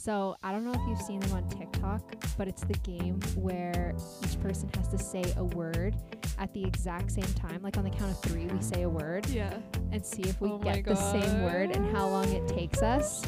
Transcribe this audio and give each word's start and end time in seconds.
So 0.00 0.34
I 0.42 0.50
don't 0.50 0.64
know 0.64 0.72
if 0.72 0.80
you've 0.88 1.02
seen 1.02 1.20
them 1.20 1.32
on 1.34 1.46
TikTok, 1.50 2.00
but 2.38 2.48
it's 2.48 2.64
the 2.64 2.72
game 2.84 3.20
where 3.36 3.94
each 4.24 4.40
person 4.40 4.70
has 4.78 4.88
to 4.88 4.98
say 4.98 5.22
a 5.36 5.44
word 5.44 5.94
at 6.38 6.54
the 6.54 6.64
exact 6.64 7.10
same 7.10 7.30
time. 7.34 7.60
Like 7.62 7.76
on 7.76 7.84
the 7.84 7.90
count 7.90 8.10
of 8.10 8.18
three, 8.22 8.46
we 8.46 8.62
say 8.62 8.84
a 8.84 8.88
word 8.88 9.28
Yeah. 9.28 9.52
and 9.92 10.04
see 10.04 10.22
if 10.22 10.40
we 10.40 10.48
Oh 10.48 10.56
get 10.58 10.86
the 10.86 10.94
same 10.94 11.42
word 11.42 11.76
and 11.76 11.94
how 11.94 12.08
long 12.08 12.26
it 12.32 12.48
takes 12.48 12.80
us. 12.80 13.22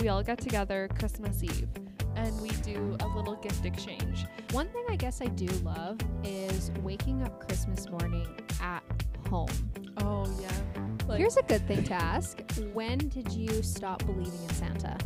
We 0.00 0.08
all 0.08 0.20
get 0.24 0.38
together 0.38 0.88
Christmas 0.98 1.44
Eve 1.44 1.68
and 2.16 2.40
we 2.42 2.48
do 2.48 2.96
a 2.98 3.06
little 3.06 3.36
gift 3.36 3.64
exchange. 3.64 4.26
One 4.50 4.66
thing 4.70 4.84
I 4.90 4.96
guess 4.96 5.20
I 5.20 5.26
do 5.26 5.46
love 5.62 5.98
is 6.24 6.72
waking 6.82 7.22
up 7.22 7.38
Christmas 7.46 7.88
morning 7.88 8.26
at 8.60 8.82
home. 9.30 9.46
Oh 9.98 10.26
yeah. 10.40 10.50
Like, 11.06 11.20
Here's 11.20 11.36
a 11.36 11.42
good 11.42 11.64
thing 11.68 11.84
to 11.84 11.94
ask. 11.94 12.40
When 12.72 12.98
did 12.98 13.30
you 13.32 13.62
stop 13.62 14.04
believing 14.06 14.42
in 14.42 14.54
Santa? 14.54 14.98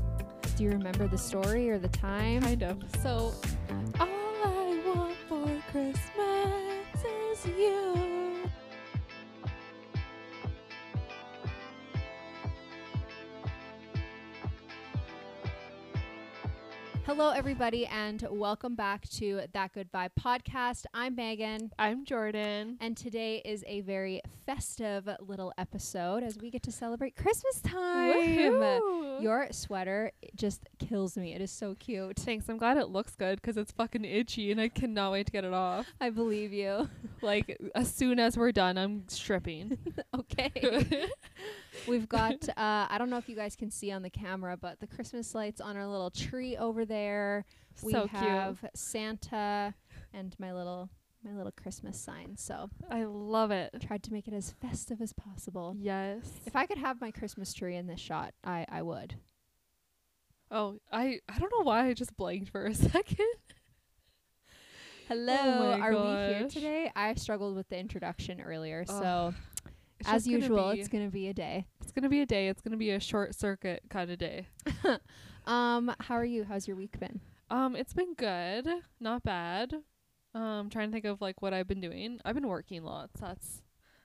Do 0.57 0.65
you 0.65 0.71
remember 0.71 1.07
the 1.07 1.19
story 1.19 1.71
or 1.71 1.79
the 1.79 1.89
time? 1.89 2.43
kind 2.43 2.63
of. 2.63 2.79
So 3.03 3.33
all 3.99 4.09
I 4.45 4.83
want 4.87 5.17
for 5.29 5.47
Christmas 5.71 7.05
is 7.05 7.47
you. 7.47 7.80
Hello, 17.21 17.33
everybody, 17.33 17.85
and 17.85 18.27
welcome 18.31 18.75
back 18.75 19.07
to 19.11 19.43
That 19.53 19.75
Good 19.75 19.93
Vibe 19.93 20.13
podcast. 20.19 20.87
I'm 20.95 21.17
Megan, 21.17 21.71
I'm 21.79 22.07
Jordan. 22.07 22.79
and 22.81 22.97
today 22.97 23.43
is 23.45 23.63
a 23.67 23.83
very 23.83 24.23
festive 24.47 25.07
little 25.21 25.53
episode 25.59 26.23
as 26.23 26.39
we 26.39 26.51
get 26.51 26.63
to 26.63 26.73
celebrate 26.73 27.17
Christmas 27.17 27.61
time. 27.61 28.15
Woohoo. 28.15 29.23
Your 29.23 29.49
sweater 29.51 30.13
just 30.35 30.63
kills 30.79 31.19
me. 31.19 31.35
It 31.35 31.43
is 31.43 31.51
so 31.51 31.77
cute. 31.79 32.17
Thanks. 32.17 32.49
I'm 32.49 32.57
glad 32.57 32.79
it 32.79 32.89
looks 32.89 33.15
good 33.17 33.39
because 33.39 33.59
it's 33.59 33.71
fucking 33.73 34.07
itchy 34.07 34.51
and 34.51 34.59
I 34.59 34.71
cannot 34.71 35.13
wait 35.13 35.27
to 35.27 35.33
get 35.33 35.45
it 35.45 35.53
off. 35.53 35.87
I 36.01 36.09
believe 36.09 36.55
you. 36.55 36.89
Like 37.21 37.61
as 37.75 37.93
soon 37.95 38.19
as 38.19 38.39
we're 38.39 38.51
done, 38.51 38.79
I'm 38.79 39.05
stripping. 39.09 39.77
okay. 40.19 40.51
We've 41.87 42.09
got 42.09 42.49
uh 42.57 42.87
I 42.89 42.97
don't 42.99 43.11
know 43.11 43.19
if 43.19 43.29
you 43.29 43.37
guys 43.37 43.57
can 43.57 43.71
see 43.71 43.91
on 43.93 44.03
the 44.03 44.11
camera, 44.11 44.57
but 44.57 44.81
the 44.81 44.87
Christmas 44.87 45.35
lights 45.35 45.61
on 45.61 45.77
our 45.77 45.87
little 45.87 46.11
tree 46.11 46.57
over 46.57 46.85
there. 46.85 47.45
We 47.83 47.93
so 47.93 48.07
have 48.07 48.65
Santa 48.75 49.75
and 50.13 50.35
my 50.39 50.53
little 50.53 50.91
my 51.23 51.33
little 51.33 51.53
Christmas 51.53 52.01
sign. 52.01 52.37
So. 52.39 52.71
I 52.91 53.05
love 53.05 53.51
it. 53.51 53.75
tried 53.83 54.03
to 54.05 54.13
make 54.13 54.27
it 54.27 54.33
as 54.35 54.53
festive 54.53 55.01
as 55.03 55.13
possible. 55.13 55.77
Yes. 55.79 56.23
If 56.47 56.57
I 56.57 56.65
could 56.67 56.79
have 56.79 57.01
my 57.01 57.11
Christmas 57.11 57.53
tree 57.53 57.77
in 57.77 57.87
this 57.87 58.01
shot, 58.01 58.33
I 58.45 58.65
I 58.69 58.83
would. 58.83 59.15
oh, 60.51 60.79
I 60.93 61.21
I 61.29 61.39
don't 61.39 61.53
know 61.59 61.65
why 61.65 61.87
I 61.87 61.95
just 61.95 62.17
blanked 62.17 62.51
for 62.51 62.67
a 62.67 62.75
second. 62.95 63.27
Hello, 65.09 65.35
Oh 65.37 65.81
are 65.81 65.91
we 65.93 66.35
here 66.35 66.49
today? 66.49 66.93
I 66.95 67.15
struggled 67.15 67.57
with 67.57 67.69
the 67.69 67.77
introduction 67.77 68.41
earlier, 68.41 68.85
so 68.87 69.35
It's 70.01 70.09
as 70.09 70.27
usual, 70.27 70.73
be- 70.73 70.81
it's 70.81 70.89
gonna 70.89 71.11
be 71.11 71.29
a 71.29 71.35
day. 71.35 71.67
it's 71.81 71.93
gonna 71.93 72.09
be 72.09 72.21
a 72.23 72.27
day. 72.27 72.49
It's 72.49 72.61
gonna 72.63 72.77
be 72.77 72.91
a 72.91 73.01
short 73.01 73.35
circuit 73.35 73.83
kind 73.91 74.11
of 74.11 74.19
day. 74.19 74.47
Um, 75.47 75.93
how 76.01 76.17
are 76.17 76.25
you? 76.25 76.45
How's 76.45 76.69
your 76.69 76.77
week 76.77 77.01
been? 77.01 77.21
Um, 77.51 77.75
it's 77.75 77.95
been 77.95 78.13
good, 78.15 78.69
not 79.01 79.23
bad. 79.23 79.73
Um, 80.35 80.69
trying 80.71 80.89
to 80.91 80.93
think 80.93 81.07
of 81.07 81.21
like 81.23 81.41
what 81.43 81.55
I've 81.55 81.67
been 81.67 81.81
doing. 81.81 82.21
I've 82.25 82.35
been 82.35 82.47
working 82.47 82.85
lots. 82.85 83.19
That's 83.21 83.63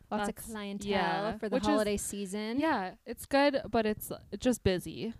Lots 0.09 0.29
of 0.29 0.35
That's- 0.35 0.51
clientele 0.51 0.89
yeah, 0.91 1.37
for 1.37 1.49
the 1.49 1.55
which 1.55 1.63
is- 1.63 1.67
holiday 1.67 1.97
season. 1.97 2.59
yeah, 2.59 2.91
it's 3.05 3.25
good, 3.25 3.61
but 3.69 3.85
it's 3.85 4.11
uh, 4.11 4.19
just 4.39 4.63
busy, 4.63 5.13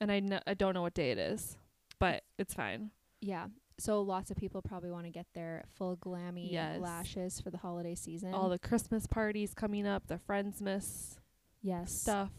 and 0.00 0.12
I 0.12 0.20
kn- 0.20 0.42
I 0.46 0.54
don't 0.54 0.74
know 0.74 0.82
what 0.82 0.94
day 0.94 1.10
it 1.12 1.18
is, 1.18 1.56
but 1.98 2.22
it's 2.38 2.52
fine. 2.52 2.90
Yeah. 3.20 3.46
So 3.82 4.00
lots 4.00 4.30
of 4.30 4.36
people 4.36 4.62
probably 4.62 4.92
want 4.92 5.06
to 5.06 5.10
get 5.10 5.26
their 5.34 5.64
full 5.74 5.96
glammy 5.96 6.52
Yes. 6.52 6.80
lashes 6.80 7.40
for 7.40 7.50
the 7.50 7.58
holiday 7.58 7.96
season. 7.96 8.32
All 8.32 8.48
the 8.48 8.58
Christmas 8.58 9.08
parties 9.08 9.54
coming 9.54 9.88
up, 9.88 10.06
the 10.06 10.18
Friendsmas 10.18 11.18
yes 11.62 11.92
stuff. 11.92 12.30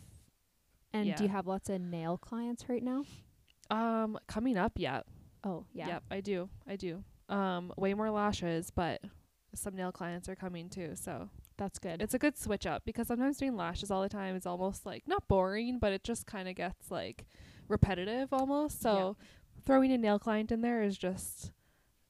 And 0.93 1.05
yeah. 1.05 1.15
do 1.17 1.23
you 1.23 1.29
have 1.29 1.45
lots 1.45 1.69
of 1.69 1.81
nail 1.81 2.17
clients 2.17 2.69
right 2.69 2.81
now? 2.81 3.03
Um, 3.69 4.17
coming 4.25 4.57
up 4.57 4.73
yet. 4.77 5.05
Oh 5.43 5.65
yeah. 5.73 5.87
Yep, 5.87 6.03
I 6.11 6.21
do. 6.21 6.49
I 6.65 6.77
do. 6.77 7.03
Um, 7.27 7.73
way 7.75 7.93
more 7.93 8.09
lashes, 8.09 8.71
but 8.71 9.01
some 9.53 9.75
nail 9.75 9.91
clients 9.91 10.29
are 10.29 10.35
coming 10.35 10.69
too. 10.69 10.91
So 10.95 11.29
That's 11.57 11.77
good. 11.77 12.01
it's 12.01 12.13
a 12.13 12.19
good 12.19 12.37
switch 12.37 12.65
up 12.65 12.83
because 12.85 13.07
sometimes 13.07 13.35
doing 13.37 13.57
lashes 13.57 13.91
all 13.91 14.01
the 14.01 14.07
time 14.07 14.37
is 14.37 14.45
almost 14.45 14.85
like 14.85 15.09
not 15.09 15.27
boring, 15.27 15.79
but 15.79 15.91
it 15.91 16.05
just 16.05 16.25
kind 16.25 16.47
of 16.47 16.55
gets 16.55 16.89
like 16.89 17.25
repetitive 17.67 18.31
almost. 18.31 18.81
So 18.81 19.17
throwing 19.65 19.91
a 19.91 19.97
nail 19.97 20.19
client 20.19 20.51
in 20.51 20.61
there 20.61 20.81
is 20.83 20.97
just 20.97 21.51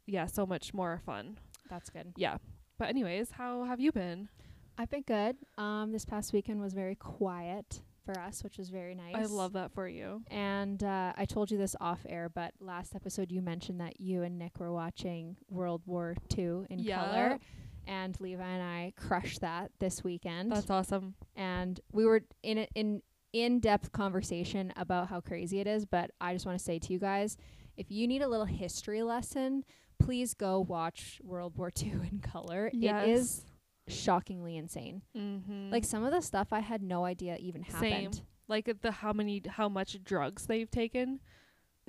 yeah, 0.06 0.26
so 0.26 0.46
much 0.46 0.74
more 0.74 1.02
fun. 1.06 1.38
That's 1.70 1.90
good. 1.90 2.14
Yeah. 2.18 2.38
But 2.78 2.90
anyways, 2.90 3.32
how 3.32 3.64
have 3.64 3.80
you 3.80 3.92
been? 3.92 4.30
I've 4.78 4.90
been 4.90 5.04
good. 5.04 5.38
Um, 5.58 5.92
this 5.92 6.04
past 6.06 6.34
weekend 6.34 6.60
was 6.60 6.74
very 6.74 6.96
quiet 6.96 7.82
for 8.06 8.20
us, 8.20 8.44
which 8.44 8.58
was 8.58 8.70
very 8.70 8.96
nice. 8.96 9.16
I 9.16 9.24
love 9.26 9.54
that 9.54 9.72
for 9.72 9.88
you. 9.88 10.24
And 10.30 10.84
uh, 10.84 11.14
I 11.16 11.24
told 11.26 11.52
you 11.52 11.58
this 11.58 11.76
off 11.80 12.06
air, 12.10 12.28
but 12.28 12.54
last 12.60 12.96
episode 12.96 13.32
you 13.32 13.42
mentioned 13.42 13.80
that 13.80 14.00
you 14.02 14.24
and 14.24 14.38
Nick 14.38 14.60
were 14.60 14.74
watching 14.74 15.38
World 15.50 15.84
War 15.86 16.16
II 16.38 16.64
in 16.70 16.80
Yeah. 16.80 17.06
color, 17.06 17.40
and 17.88 18.20
Levi 18.20 18.44
and 18.44 18.64
I 18.64 18.94
crushed 18.98 19.42
that 19.42 19.72
this 19.80 20.04
weekend. 20.04 20.52
That's 20.52 20.70
awesome. 20.70 21.14
and 21.36 21.80
we 21.94 22.06
were 22.06 22.24
in 22.42 22.58
a, 22.58 22.68
in 22.76 23.02
in 23.34 23.60
depth 23.60 23.92
conversation 23.92 24.72
about 24.78 25.10
how 25.10 25.20
crazy 25.20 25.60
it 25.60 25.68
is. 25.68 25.86
But 25.86 26.12
I 26.22 26.34
just 26.34 26.46
want 26.46 26.58
to 26.58 26.64
say 26.64 26.80
to 26.80 26.94
you 26.94 27.00
guys, 27.00 27.36
if 27.76 27.92
you 27.92 28.08
need 28.08 28.22
a 28.22 28.28
little 28.28 28.46
history 28.46 29.02
lesson, 29.04 29.66
please 30.00 30.34
go 30.34 30.60
watch 30.60 31.20
World 31.24 31.58
War 31.58 31.72
II 31.82 31.92
in 32.12 32.20
color. 32.20 32.70
It 32.72 33.10
is 33.10 33.46
shockingly 33.88 34.56
insane. 34.58 35.02
mm-hmm. 35.18 35.72
Like 35.72 35.84
some 35.86 36.04
of 36.04 36.12
the 36.12 36.22
stuff 36.22 36.50
I 36.52 36.60
had 36.60 36.82
no 36.82 37.04
idea 37.06 37.36
even 37.38 37.64
happened. 37.64 38.16
Same. 38.16 38.26
like 38.48 38.82
the 38.82 38.92
how 38.92 39.14
many 39.14 39.42
how 39.48 39.68
much 39.68 40.02
drugs 40.04 40.46
they've 40.46 40.70
taken. 40.70 41.20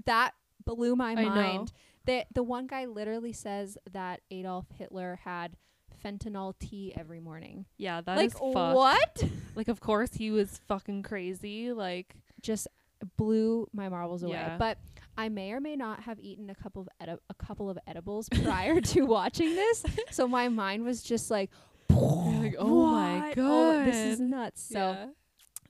That 0.07 0.33
blew 0.65 0.97
my 0.97 1.13
I 1.13 1.15
know. 1.15 1.29
mind. 1.31 1.73
The 2.07 2.25
the 2.35 2.43
one 2.43 2.67
guy 2.67 2.87
literally 2.87 3.33
says 3.33 3.79
that 3.93 4.21
Adolf 4.31 4.67
Hitler 4.77 5.21
had 5.25 5.57
fentanyl 6.03 6.55
tea 6.59 6.93
every 6.97 7.21
morning. 7.21 7.67
Yeah, 7.77 8.01
that 8.03 8.17
like 8.17 8.27
is 8.29 8.33
fucked. 8.33 8.53
what? 8.55 9.25
Like 9.55 9.69
of 9.69 9.81
course 9.81 10.11
he 10.15 10.31
was 10.31 10.61
fucking 10.69 11.03
crazy. 11.03 11.73
Like 11.73 12.15
just 12.41 12.69
blew 13.17 13.67
my 13.73 13.89
marbles 13.89 14.23
away. 14.23 14.33
Yeah. 14.33 14.57
But 14.59 14.79
I 15.17 15.29
may 15.29 15.53
or 15.53 15.61
may 15.61 15.77
not 15.77 16.01
have 16.05 16.19
eaten 16.21 16.51
a 16.51 16.55
couple 16.55 16.83
of 16.83 16.89
edi- 17.01 17.21
a 17.31 17.35
couple 17.35 17.71
of 17.71 17.79
edibles 17.87 18.29
prior 18.29 18.81
to 18.81 19.03
watching 19.07 19.55
this, 19.55 19.85
so 20.11 20.27
my 20.27 20.49
mind 20.49 20.85
was 20.85 21.03
just 21.03 21.31
like, 21.31 21.51
like, 21.91 22.57
oh 22.59 22.87
my 22.91 23.33
god, 23.35 23.39
Oh, 23.39 23.85
this 23.85 23.97
is 23.97 24.21
nuts. 24.21 24.63
So 24.63 24.79
yeah. 24.79 25.07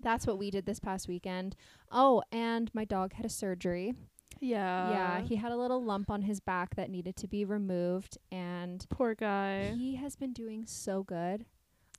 that's 0.01 0.27
what 0.27 0.39
we 0.39 0.51
did 0.51 0.65
this 0.65 0.81
past 0.81 1.09
weekend. 1.09 1.57
Oh, 1.91 2.23
and 2.33 2.71
my 2.75 2.85
dog 2.85 3.13
had 3.13 3.27
a 3.27 3.29
surgery. 3.29 3.95
Yeah. 4.41 4.91
yeah, 4.91 5.21
he 5.21 5.37
had 5.37 5.53
a 5.53 5.57
little 5.57 5.83
lump 5.83 6.11
on 6.11 6.23
his 6.23 6.41
back 6.41 6.77
that 6.77 6.91
needed 6.91 7.17
to 7.17 7.29
be 7.29 7.45
removed, 7.45 8.19
and 8.33 8.85
poor 8.91 9.15
guy. 9.15 9.75
he 9.77 9.97
has 9.97 10.17
been 10.17 10.33
doing 10.33 10.65
so 10.67 11.03
good. 11.03 11.47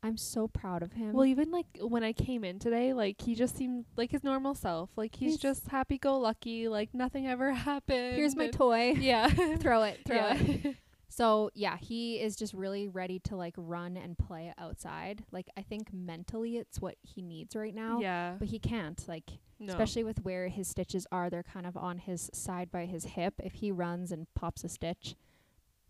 I'm 0.04 0.18
so 0.18 0.48
proud 0.48 0.84
of 0.84 0.92
him. 0.94 1.14
Well, 1.14 1.26
even 1.26 1.50
like 1.52 1.66
when 1.82 2.04
I 2.04 2.14
came 2.14 2.44
in 2.44 2.60
today, 2.60 2.94
like 2.94 3.20
he 3.22 3.34
just 3.34 3.56
seemed 3.58 3.86
like 3.98 4.12
his 4.12 4.24
normal 4.24 4.54
self. 4.54 4.92
Like 4.96 5.16
he's 5.16 5.32
He's- 5.32 5.40
just 5.42 5.68
happy 5.70 5.98
go 5.98 6.20
lucky. 6.20 6.68
Like 6.68 6.94
nothing 6.94 7.26
ever 7.26 7.52
happened. 7.70 8.16
Here's 8.16 8.36
my 8.36 8.50
toy. 8.50 8.92
Yeah. 9.00 9.28
throw 9.58 9.82
it, 9.84 10.02
throw 10.06 10.16
yeah. 10.18 10.36
it. 10.38 10.76
So 11.16 11.50
yeah, 11.54 11.78
he 11.78 12.16
is 12.20 12.36
just 12.36 12.54
really 12.54 12.90
ready 12.90 13.20
to 13.20 13.38
like 13.38 13.54
run 13.56 13.96
and 13.96 14.18
play 14.18 14.54
outside. 14.58 15.24
Like 15.32 15.48
I 15.56 15.62
think 15.62 15.94
mentally 15.94 16.58
it's 16.58 16.82
what 16.82 16.96
he 17.04 17.22
needs 17.22 17.56
right 17.56 17.74
now. 17.74 18.00
yeah. 18.02 18.36
But 18.38 18.50
he 18.50 18.60
can't. 18.60 19.02
Like 19.08 19.32
No. 19.58 19.72
especially 19.72 20.04
with 20.04 20.20
where 20.26 20.50
his 20.50 20.68
stitches 20.68 21.08
are, 21.14 21.30
they're 21.30 21.42
kind 21.44 21.66
of 21.66 21.78
on 21.78 22.00
his 22.00 22.30
side 22.34 22.70
by 22.70 22.86
his 22.86 23.06
hip. 23.06 23.36
If 23.42 23.54
he 23.54 23.72
runs 23.72 24.12
and 24.12 24.28
pops 24.36 24.66
a 24.66 24.70
stitch, 24.70 25.16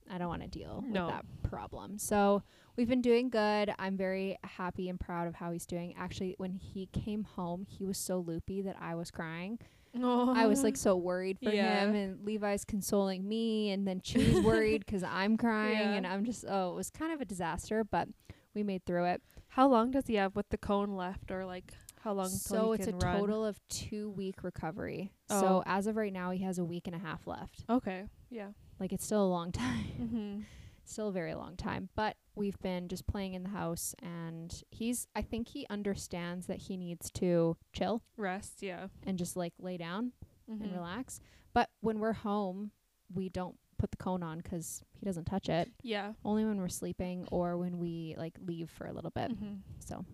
I 0.07 0.19
don't 0.19 0.29
want 0.29 0.43
to 0.43 0.47
deal 0.47 0.83
No. 0.87 1.05
with 1.07 1.15
that 1.15 1.25
problem. 1.49 1.97
So 1.97 2.43
we've 2.75 2.87
been 2.87 3.01
doing 3.01 3.29
good. 3.31 3.73
I'm 3.79 3.97
very 3.97 4.37
happy 4.43 4.89
and 4.89 4.99
proud 4.99 5.27
of 5.27 5.33
how 5.33 5.51
he's 5.51 5.65
doing. 5.65 5.95
Actually, 5.97 6.35
when 6.37 6.53
he 6.53 6.85
came 6.93 7.23
home, 7.23 7.65
he 7.67 7.83
was 7.83 7.97
so 7.97 8.19
loopy 8.19 8.61
that 8.61 8.75
I 8.79 8.93
was 8.93 9.09
crying. 9.09 9.57
I 10.03 10.45
was 10.47 10.63
like 10.63 10.77
so 10.77 10.95
worried 10.95 11.39
for 11.41 11.49
Yeah. 11.51 11.81
him, 11.85 11.95
and 11.95 12.25
Levi's 12.25 12.65
consoling 12.65 13.27
me, 13.27 13.71
and 13.71 13.87
then 13.87 14.01
she's 14.03 14.39
worried 14.41 14.85
because 14.85 15.03
I'm 15.03 15.37
crying, 15.37 15.73
Yeah. 15.77 15.93
and 15.93 16.05
I'm 16.07 16.25
just 16.25 16.45
oh, 16.47 16.71
it 16.71 16.75
was 16.75 16.89
kind 16.89 17.11
of 17.13 17.21
a 17.21 17.25
disaster, 17.25 17.83
but 17.83 18.07
we 18.53 18.63
made 18.63 18.85
through 18.85 19.05
it. 19.05 19.21
How 19.49 19.67
long 19.67 19.91
does 19.91 20.07
he 20.07 20.15
have 20.15 20.35
with 20.35 20.49
the 20.49 20.57
cone 20.57 20.95
left, 20.95 21.31
or 21.31 21.45
like 21.45 21.73
how 22.01 22.13
long? 22.13 22.29
So 22.29 22.73
it's 22.73 22.87
a 22.87 22.91
run? 22.91 23.19
total 23.19 23.45
of 23.45 23.59
two 23.69 24.09
week 24.11 24.43
recovery. 24.43 25.11
Oh. 25.29 25.39
So 25.41 25.63
as 25.65 25.87
of 25.87 25.95
right 25.95 26.13
now, 26.13 26.31
he 26.31 26.43
has 26.43 26.57
a 26.59 26.65
week 26.65 26.87
and 26.87 26.95
a 26.95 26.99
half 26.99 27.25
left. 27.27 27.63
Okay. 27.69 28.03
Yeah. 28.29 28.49
Like 28.79 28.91
it's 28.91 29.05
still 29.05 29.23
a 29.23 29.27
long 29.27 29.51
time, 29.53 29.85
Mm-hmm. 30.01 30.39
Still 30.85 31.09
a 31.09 31.11
very 31.11 31.33
long 31.35 31.55
time. 31.57 31.89
But 31.95 32.17
we've 32.35 32.59
been 32.59 32.87
just 32.87 33.07
playing 33.07 33.33
in 33.33 33.43
the 33.43 33.49
house, 33.49 33.95
and 34.01 34.63
he's 34.71 35.07
I 35.15 35.21
think 35.21 35.49
he 35.49 35.65
understands 35.69 36.47
that 36.47 36.57
he 36.57 36.77
needs 36.77 37.09
to 37.11 37.57
chill 37.73 38.01
Rest. 38.17 38.61
Yeah. 38.61 38.87
and 39.03 39.17
just 39.17 39.35
like 39.35 39.53
lay 39.59 39.77
down. 39.77 40.13
and 40.47 40.61
Mhm. 40.61 40.73
relax. 40.75 41.19
But 41.53 41.71
when 41.81 41.97
we're 41.97 42.13
home, 42.13 42.69
we 43.11 43.29
don't 43.29 43.57
put 43.79 43.89
the 43.89 43.97
cone 43.97 44.21
on 44.21 44.41
'cause 44.41 44.83
he 44.93 45.03
doesn't 45.05 45.25
touch 45.25 45.49
it. 45.49 45.73
Yeah. 45.81 46.13
Only 46.23 46.45
when 46.45 46.57
we're 46.59 46.67
sleeping 46.69 47.27
or 47.31 47.57
when 47.57 47.79
we 47.79 48.13
like 48.15 48.37
leave 48.39 48.69
for 48.69 48.85
a 48.85 48.93
little 48.93 49.09
bit. 49.09 49.31
Mhm. 49.31 49.61
So 49.79 50.05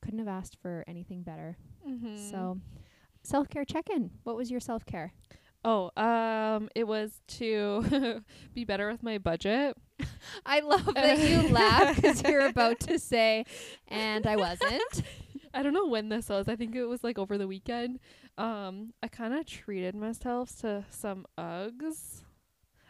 couldn't 0.00 0.20
have 0.20 0.28
asked 0.28 0.56
for 0.56 0.84
anything 0.86 1.22
better. 1.22 1.58
Mhm. 1.86 2.16
So 2.30 2.60
self 3.22 3.50
care 3.50 3.66
check 3.66 3.90
in. 3.90 4.10
What 4.22 4.36
was 4.36 4.50
your 4.50 4.60
self 4.60 4.86
care? 4.86 5.12
Oh, 5.64 5.90
um, 6.02 6.70
it 6.74 6.84
was 6.86 7.20
to 7.26 7.82
be 8.54 8.64
better 8.64 8.90
with 8.90 9.02
my 9.02 9.18
budget. 9.18 9.76
I 10.46 10.60
love 10.60 10.88
that 10.94 11.18
you 11.18 11.48
laugh 11.50 11.96
because 11.96 12.22
you're 12.22 12.46
about 12.46 12.80
to 12.80 12.98
say, 12.98 13.44
and 13.88 14.26
I 14.26 14.36
wasn't. 14.36 15.02
I 15.54 15.62
don't 15.62 15.72
know 15.72 15.86
when 15.86 16.08
this 16.10 16.28
was. 16.28 16.48
I 16.48 16.56
think 16.56 16.74
it 16.74 16.84
was 16.84 17.02
like 17.02 17.18
over 17.18 17.38
the 17.38 17.46
weekend. 17.48 18.00
Um, 18.36 18.92
I 19.02 19.08
kind 19.08 19.34
of 19.34 19.46
treated 19.46 19.94
myself 19.94 20.56
to 20.60 20.84
some 20.90 21.26
Uggs. 21.38 22.22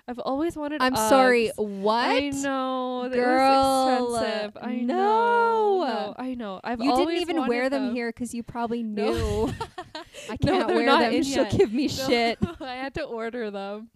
I've 0.08 0.18
always 0.18 0.56
wanted. 0.56 0.82
I'm 0.82 0.96
sorry. 0.96 1.50
Uggs. 1.58 1.80
What? 1.80 2.08
I 2.10 2.30
know, 2.30 3.08
Girl, 3.12 4.16
expensive. 4.16 4.56
I 4.60 4.76
no. 4.76 4.94
know, 4.94 5.84
no, 5.84 6.14
I 6.18 6.34
know. 6.34 6.60
I've 6.64 6.80
you 6.82 6.96
didn't 6.96 7.16
even 7.18 7.46
wear 7.46 7.68
them, 7.70 7.86
them 7.88 7.94
here 7.94 8.10
'cause 8.12 8.32
you 8.34 8.42
probably 8.42 8.82
No. 8.82 9.50
I 10.28 10.36
can't 10.36 10.66
they're 10.68 10.76
wear 10.76 10.86
not 10.86 11.00
them. 11.00 11.14
in 11.14 11.22
She'll 11.22 11.44
yet. 11.44 11.56
give 11.56 11.72
me 11.72 11.86
No, 11.98 12.06
shit. 12.08 12.38
I 12.60 12.74
had 12.74 12.94
to 12.94 13.02
order 13.04 13.50
them, 13.50 13.90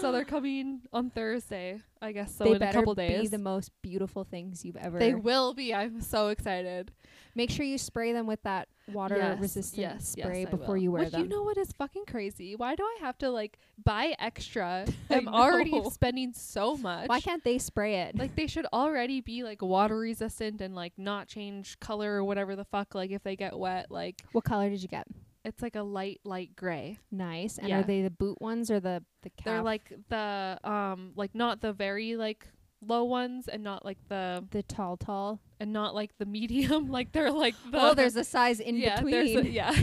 so 0.00 0.12
they're 0.12 0.24
coming 0.24 0.82
on 0.92 1.10
Thursday. 1.10 1.80
I 2.00 2.12
guess 2.12 2.34
so 2.34 2.44
they 2.44 2.52
in 2.52 2.62
a 2.62 2.72
couple 2.72 2.94
be 2.94 3.26
the 3.26 3.38
most 3.38 3.70
beautiful 3.82 4.24
things 4.24 4.64
you've 4.64 4.76
ever. 4.76 4.98
they 4.98 5.14
will 5.14 5.54
be. 5.54 5.74
I'm 5.74 6.00
so 6.00 6.28
excited. 6.28 6.92
Make 7.34 7.50
sure 7.50 7.66
you 7.66 7.76
spray 7.78 8.12
them 8.12 8.26
with 8.26 8.42
that 8.44 8.68
water 8.90 9.16
Yes, 9.16 9.38
resistant 9.40 9.80
yes, 9.80 10.08
spray 10.08 10.42
yes, 10.42 10.50
before 10.50 10.76
you 10.78 10.90
wear 10.90 11.02
Which 11.02 11.12
them. 11.12 11.22
You 11.22 11.28
know 11.28 11.42
what 11.42 11.58
is 11.58 11.70
fucking 11.72 12.04
crazy? 12.06 12.56
Why 12.56 12.74
do 12.76 12.82
I 12.82 12.98
have 13.00 13.18
to 13.18 13.30
like 13.30 13.58
buy 13.82 14.14
extra? 14.18 14.86
I'm 15.10 15.28
already 15.28 15.82
spending 15.90 16.32
so 16.32 16.76
much. 16.76 17.08
Why 17.08 17.20
can't 17.20 17.44
they 17.44 17.58
spray 17.58 17.96
it? 18.02 18.16
like 18.18 18.36
they 18.36 18.46
should 18.46 18.66
already 18.72 19.20
be 19.20 19.42
like 19.42 19.60
water 19.60 19.98
resistant 19.98 20.60
and 20.60 20.74
like 20.74 20.92
not 20.96 21.28
change 21.28 21.78
color 21.80 22.12
or 22.14 22.24
whatever 22.24 22.56
the 22.56 22.64
fuck 22.64 22.94
like 22.94 23.10
if 23.10 23.22
they 23.22 23.36
get 23.36 23.58
wet 23.58 23.90
like 23.90 24.22
what 24.32 24.44
color 24.44 24.70
did 24.70 24.80
you 24.82 24.88
get? 24.88 25.06
It's 25.46 25.62
like 25.62 25.76
a 25.76 25.82
light 25.82 26.20
light 26.24 26.54
gray. 26.56 26.98
Nice. 27.10 27.56
And 27.58 27.68
Yeah. 27.68 27.80
are 27.80 27.82
they 27.82 28.02
the 28.02 28.10
boot 28.10 28.40
ones 28.42 28.70
or 28.70 28.80
the 28.80 29.02
the 29.22 29.30
calf? 29.30 29.44
They're 29.44 29.62
like 29.62 29.92
the 30.08 30.58
um 30.64 31.12
like 31.16 31.34
not 31.34 31.60
the 31.60 31.72
very 31.72 32.16
like 32.16 32.46
low 32.86 33.04
ones 33.04 33.48
and 33.48 33.62
not 33.64 33.84
like 33.84 33.98
the 34.08 34.44
the 34.50 34.62
tall, 34.62 34.96
tall. 34.96 35.40
and 35.58 35.72
not 35.72 35.94
like 35.94 36.10
the 36.18 36.26
medium 36.38 36.88
like 36.88 37.12
they're 37.12 37.32
like 37.32 37.54
the 37.70 37.80
oh, 37.80 37.94
there's 37.94 38.16
a 38.16 38.24
size 38.24 38.60
in 38.60 38.76
yeah, 38.76 39.00
there's 39.00 39.28
between. 39.32 39.46
a- 39.46 39.50
yeah. 39.60 39.74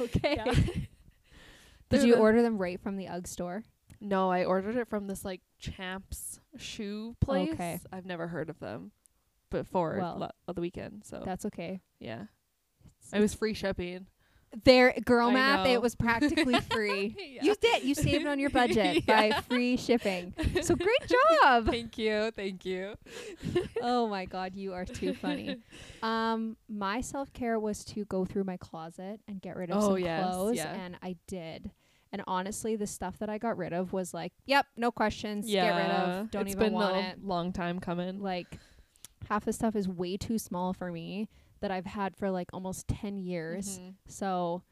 okay. 0.00 0.34
Yeah. 0.36 0.44
Did 0.54 2.00
They're 2.00 2.06
you 2.06 2.14
the- 2.14 2.20
order 2.20 2.40
them 2.42 2.56
right 2.58 2.80
from 2.80 2.96
the 2.96 3.08
UGG 3.08 3.26
store? 3.26 3.64
No, 4.00 4.30
I 4.30 4.44
ordered 4.44 4.76
it 4.76 4.88
from 4.88 5.08
this 5.08 5.24
like 5.24 5.40
Champs 5.58 6.40
shoe 6.56 7.16
place. 7.20 7.52
Okay. 7.52 7.80
I've 7.92 8.06
never 8.06 8.28
heard 8.28 8.48
of 8.48 8.58
them 8.60 8.92
before 9.50 9.98
Well, 10.00 10.16
lo- 10.20 10.30
of 10.48 10.54
the 10.54 10.60
weekend. 10.62 11.02
So 11.04 11.22
That's 11.24 11.44
okay. 11.46 11.80
yeah, 11.98 12.24
it 13.12 13.20
was 13.20 13.34
free 13.34 13.52
shipping. 13.54 14.06
There, 14.64 14.92
girl 15.04 15.28
I 15.28 15.32
math. 15.32 15.66
know. 15.66 15.72
It 15.72 15.80
was 15.80 15.94
practically 15.94 16.58
free. 16.72 17.14
Yeah. 17.30 17.44
You 17.44 17.54
did. 17.60 17.84
You 17.84 17.94
saved 17.94 18.26
on 18.26 18.38
your 18.40 18.50
budget 18.50 19.04
Yeah. 19.08 19.30
by 19.30 19.40
free 19.42 19.76
shipping. 19.76 20.34
So 20.62 20.74
great 20.76 21.06
job. 21.42 21.66
Thank 21.66 21.96
you, 21.98 22.30
thank 22.34 22.64
you. 22.64 22.94
oh 23.80 24.08
my 24.08 24.24
god, 24.24 24.54
you 24.56 24.72
are 24.74 24.84
too 24.84 25.14
funny. 25.14 25.56
Um, 26.02 26.56
my 26.68 27.00
self 27.00 27.32
care 27.32 27.58
was 27.60 27.84
to 27.86 28.04
go 28.06 28.24
through 28.24 28.44
my 28.44 28.56
closet 28.56 29.20
and 29.28 29.40
get 29.40 29.56
rid 29.56 29.70
of 29.70 29.76
Oh, 29.82 29.88
some 29.90 29.98
yes, 29.98 30.24
clothes, 30.34 30.56
yeah. 30.56 30.74
and 30.74 30.96
I 31.02 31.16
did. 31.28 31.70
And 32.12 32.22
honestly, 32.26 32.74
the 32.74 32.88
stuff 32.88 33.18
that 33.20 33.30
I 33.30 33.38
got 33.38 33.56
rid 33.56 33.72
of 33.72 33.92
was 33.92 34.12
like, 34.12 34.32
yep, 34.44 34.66
no 34.76 34.90
questions, 34.90 35.48
Yeah, 35.48 35.66
get 35.68 35.76
rid 35.76 35.90
of, 35.90 36.30
don't 36.32 36.42
it's 36.42 36.50
even 36.56 36.64
been 36.66 36.72
want 36.72 36.96
a 36.96 37.00
it. 37.10 37.24
long 37.24 37.52
time 37.52 37.78
coming. 37.78 38.18
Like, 38.20 38.58
half 39.28 39.44
the 39.44 39.52
stuff 39.52 39.76
is 39.76 39.88
way 39.88 40.16
too 40.16 40.36
small 40.38 40.72
for 40.72 40.90
me 40.90 41.28
that 41.60 41.70
I've 41.70 41.86
had 41.86 42.16
for 42.16 42.30
like 42.30 42.48
almost 42.52 42.88
ten 42.88 43.18
years. 43.18 43.78
Mhm. 43.78 43.94
So, 44.08 44.62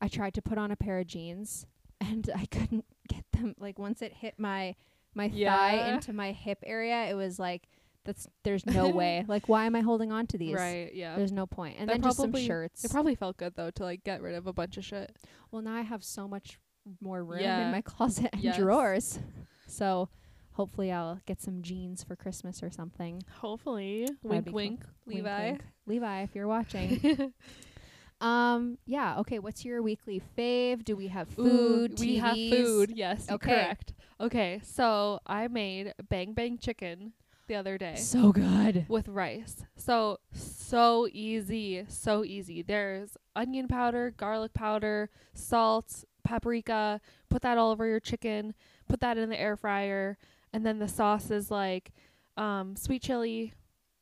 I 0.00 0.08
tried 0.08 0.34
to 0.34 0.42
put 0.42 0.58
on 0.58 0.70
a 0.70 0.76
pair 0.76 0.98
of 0.98 1.06
jeans, 1.06 1.66
and 2.00 2.28
I 2.34 2.46
couldn't 2.46 2.84
get 3.08 3.24
them. 3.32 3.54
Like 3.58 3.78
once 3.78 4.02
it 4.02 4.12
hit 4.14 4.34
my 4.38 4.74
my 5.14 5.28
thigh 5.28 5.92
into 5.92 6.12
my 6.12 6.32
hip 6.32 6.58
area, 6.64 7.04
it 7.10 7.14
was 7.14 7.38
like. 7.38 7.68
That's 8.06 8.26
there's 8.44 8.64
no 8.64 8.88
way. 9.02 9.26
Like, 9.28 9.46
why 9.46 9.66
am 9.66 9.76
I 9.76 9.80
holding 9.82 10.10
on 10.10 10.26
to 10.28 10.38
these? 10.38 10.54
Right, 10.54 10.90
yeah. 10.94 11.16
There's 11.16 11.32
no 11.32 11.46
point. 11.46 11.76
And 11.78 11.86
That 11.90 11.96
then 12.00 12.02
just 12.04 12.16
some 12.16 12.32
shirts. 12.34 12.82
It 12.82 12.90
probably 12.90 13.14
felt 13.14 13.36
good 13.36 13.54
though 13.56 13.70
to 13.72 13.82
like 13.82 14.04
get 14.04 14.22
rid 14.22 14.34
of 14.36 14.46
a 14.46 14.54
bunch 14.54 14.78
of 14.78 14.86
shit. 14.86 15.14
well, 15.50 15.60
now 15.60 15.74
I 15.74 15.82
have 15.82 16.02
so 16.02 16.26
much 16.26 16.58
more 17.02 17.22
room 17.22 17.40
Yeah. 17.40 17.66
in 17.66 17.72
my 17.72 17.82
closet 17.84 18.30
and 18.32 18.42
Yes. 18.42 18.56
drawers. 18.56 19.18
So 19.66 20.08
hopefully 20.52 20.90
I'll 20.92 21.20
get 21.26 21.40
some 21.40 21.62
jeans 21.62 22.02
for 22.04 22.16
Christmas 22.16 22.62
or 22.62 22.70
something. 22.70 23.22
Hopefully, 23.40 24.06
That'd 24.22 24.22
wink, 24.22 24.46
cool. 24.46 24.54
wink, 24.54 24.80
Wink, 25.06 25.16
Levi. 25.24 25.48
wink. 25.50 25.64
Levi, 25.86 26.22
if 26.22 26.34
you're 26.34 26.46
watching. 26.48 27.32
um, 28.20 28.76
yeah, 28.86 29.18
okay. 29.20 29.38
What's 29.38 29.64
your 29.64 29.82
weekly 29.82 30.22
fave? 30.36 30.84
Do 30.84 30.96
we 30.96 31.08
have 31.08 31.28
food? 31.28 31.92
Ooh, 31.92 31.96
we 32.00 32.16
have 32.16 32.36
food. 32.36 32.92
Yes, 32.94 33.26
Okay. 33.30 33.50
correct. 33.50 33.94
Okay, 34.20 34.60
so 34.62 35.20
I 35.26 35.48
made 35.48 35.94
bang 36.10 36.34
bang 36.34 36.58
chicken 36.58 37.12
the 37.46 37.54
other 37.56 37.78
day 37.78 37.96
So 37.96 38.30
good. 38.32 38.84
with 38.88 39.08
rice. 39.08 39.64
So 39.76 40.18
so 40.34 41.08
easy, 41.12 41.84
so 41.88 42.22
easy. 42.24 42.60
There's 42.62 43.16
onion 43.34 43.66
powder, 43.66 44.12
garlic 44.16 44.52
powder, 44.52 45.08
salt, 45.32 46.04
paprika. 46.22 47.00
Put 47.30 47.40
that 47.42 47.56
all 47.56 47.70
over 47.70 47.86
your 47.86 48.00
chicken. 48.00 48.54
Put 48.88 49.00
that 49.00 49.16
in 49.16 49.30
the 49.30 49.40
air 49.40 49.56
fryer, 49.56 50.18
and 50.52 50.64
then 50.66 50.78
the 50.78 50.88
sauce 50.88 51.30
is 51.30 51.50
like 51.50 51.92
um, 52.36 52.76
sweet 52.76 53.02
chili, 53.02 53.52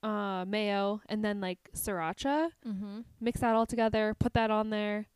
uh, 0.02 0.44
mayo, 0.46 1.00
and 1.08 1.24
then 1.24 1.40
like 1.40 1.58
sriracha 1.74 2.50
Mm-hmm. 2.66 3.00
mix 3.20 3.40
that 3.40 3.54
all 3.54 3.66
together, 3.66 4.14
put 4.18 4.34
that 4.34 4.50
on 4.50 4.70
there, 4.70 5.06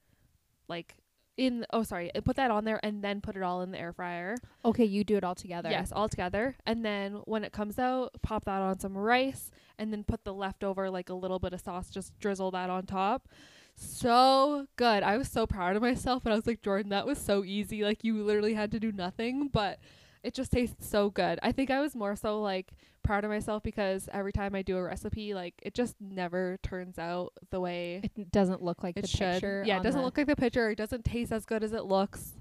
like 0.69 0.97
in 1.39 1.65
oh 1.73 1.83
sorry, 1.83 2.11
put 2.25 2.37
that 2.37 2.51
on 2.51 2.65
there 2.65 2.79
and 2.83 3.03
then 3.03 3.21
put 3.23 3.37
it 3.37 3.43
all 3.43 3.63
in 3.63 3.71
the 3.71 3.79
air 3.81 3.93
fryer. 3.93 4.37
Okay, 4.65 4.85
you 4.85 5.03
do 5.05 5.17
it 5.17 5.25
all 5.25 5.35
together. 5.35 5.71
Yes, 5.71 5.91
all 5.91 6.09
together. 6.09 6.57
And 6.67 6.85
then 6.85 7.23
when 7.25 7.43
it 7.45 7.53
comes 7.53 7.79
out, 7.79 8.13
pop 8.23 8.45
that 8.45 8.61
on 8.61 8.79
some 8.81 8.97
rice 8.97 9.51
and 9.79 9.91
then 9.93 10.05
put 10.05 10.25
the 10.25 10.35
leftover 10.35 10.91
like 10.91 11.09
a 11.09 11.15
little 11.15 11.39
bit 11.39 11.53
of 11.55 11.61
sauce, 11.61 11.89
just 11.89 12.19
drizzle 12.21 12.51
that 12.51 12.69
on 12.69 12.85
top. 12.85 13.29
So 13.75 14.67
good. 14.77 15.03
I 15.03 15.17
was 15.17 15.29
so 15.29 15.47
proud 15.47 15.77
of 15.77 15.83
myself 15.83 16.25
and 16.25 16.33
I 16.33 16.37
was 16.37 16.47
like, 16.47 16.63
Jordan, 16.63 16.91
that 16.91 17.07
was 17.07 17.19
so 17.19 17.45
easy. 17.45 17.83
Like 17.83 18.05
you 18.05 18.23
literally 18.23 18.55
had 18.55 18.71
to 18.73 18.81
do 18.81 18.93
nothing, 18.93 19.49
but 19.49 19.79
it 20.23 20.35
just 20.35 20.53
tastes 20.53 20.87
so 20.89 21.11
good. 21.11 21.39
I 21.43 21.53
think 21.53 21.71
I 21.71 21.81
was 21.81 21.95
more 21.95 22.15
so 22.17 22.41
like 22.41 22.73
proud 23.03 23.25
of 23.25 23.31
myself 23.31 23.63
because 23.63 24.09
every 24.13 24.33
time 24.33 24.55
I 24.55 24.63
do 24.63 24.77
a 24.77 24.83
recipe, 24.83 25.35
like 25.35 25.55
it 25.63 25.75
just 25.75 25.97
never 26.01 26.59
turns 26.63 26.99
out 26.99 27.33
the 27.51 27.61
way 27.61 28.11
It 28.17 28.31
doesn't 28.31 28.63
look 28.63 28.83
like 28.83 28.97
it 28.97 29.03
the 29.03 29.09
should. 29.09 29.33
picture. 29.35 29.65
Yeah, 29.67 29.79
it 29.79 29.83
doesn't 29.83 30.01
the- 30.01 30.05
look 30.05 30.17
like 30.17 30.27
the 30.29 30.37
picture. 30.37 30.71
It 30.71 30.77
doesn't 30.79 31.05
taste 31.05 31.33
as 31.33 31.45
good 31.45 31.65
as 31.65 31.73
it 31.73 31.85
looks 31.85 32.33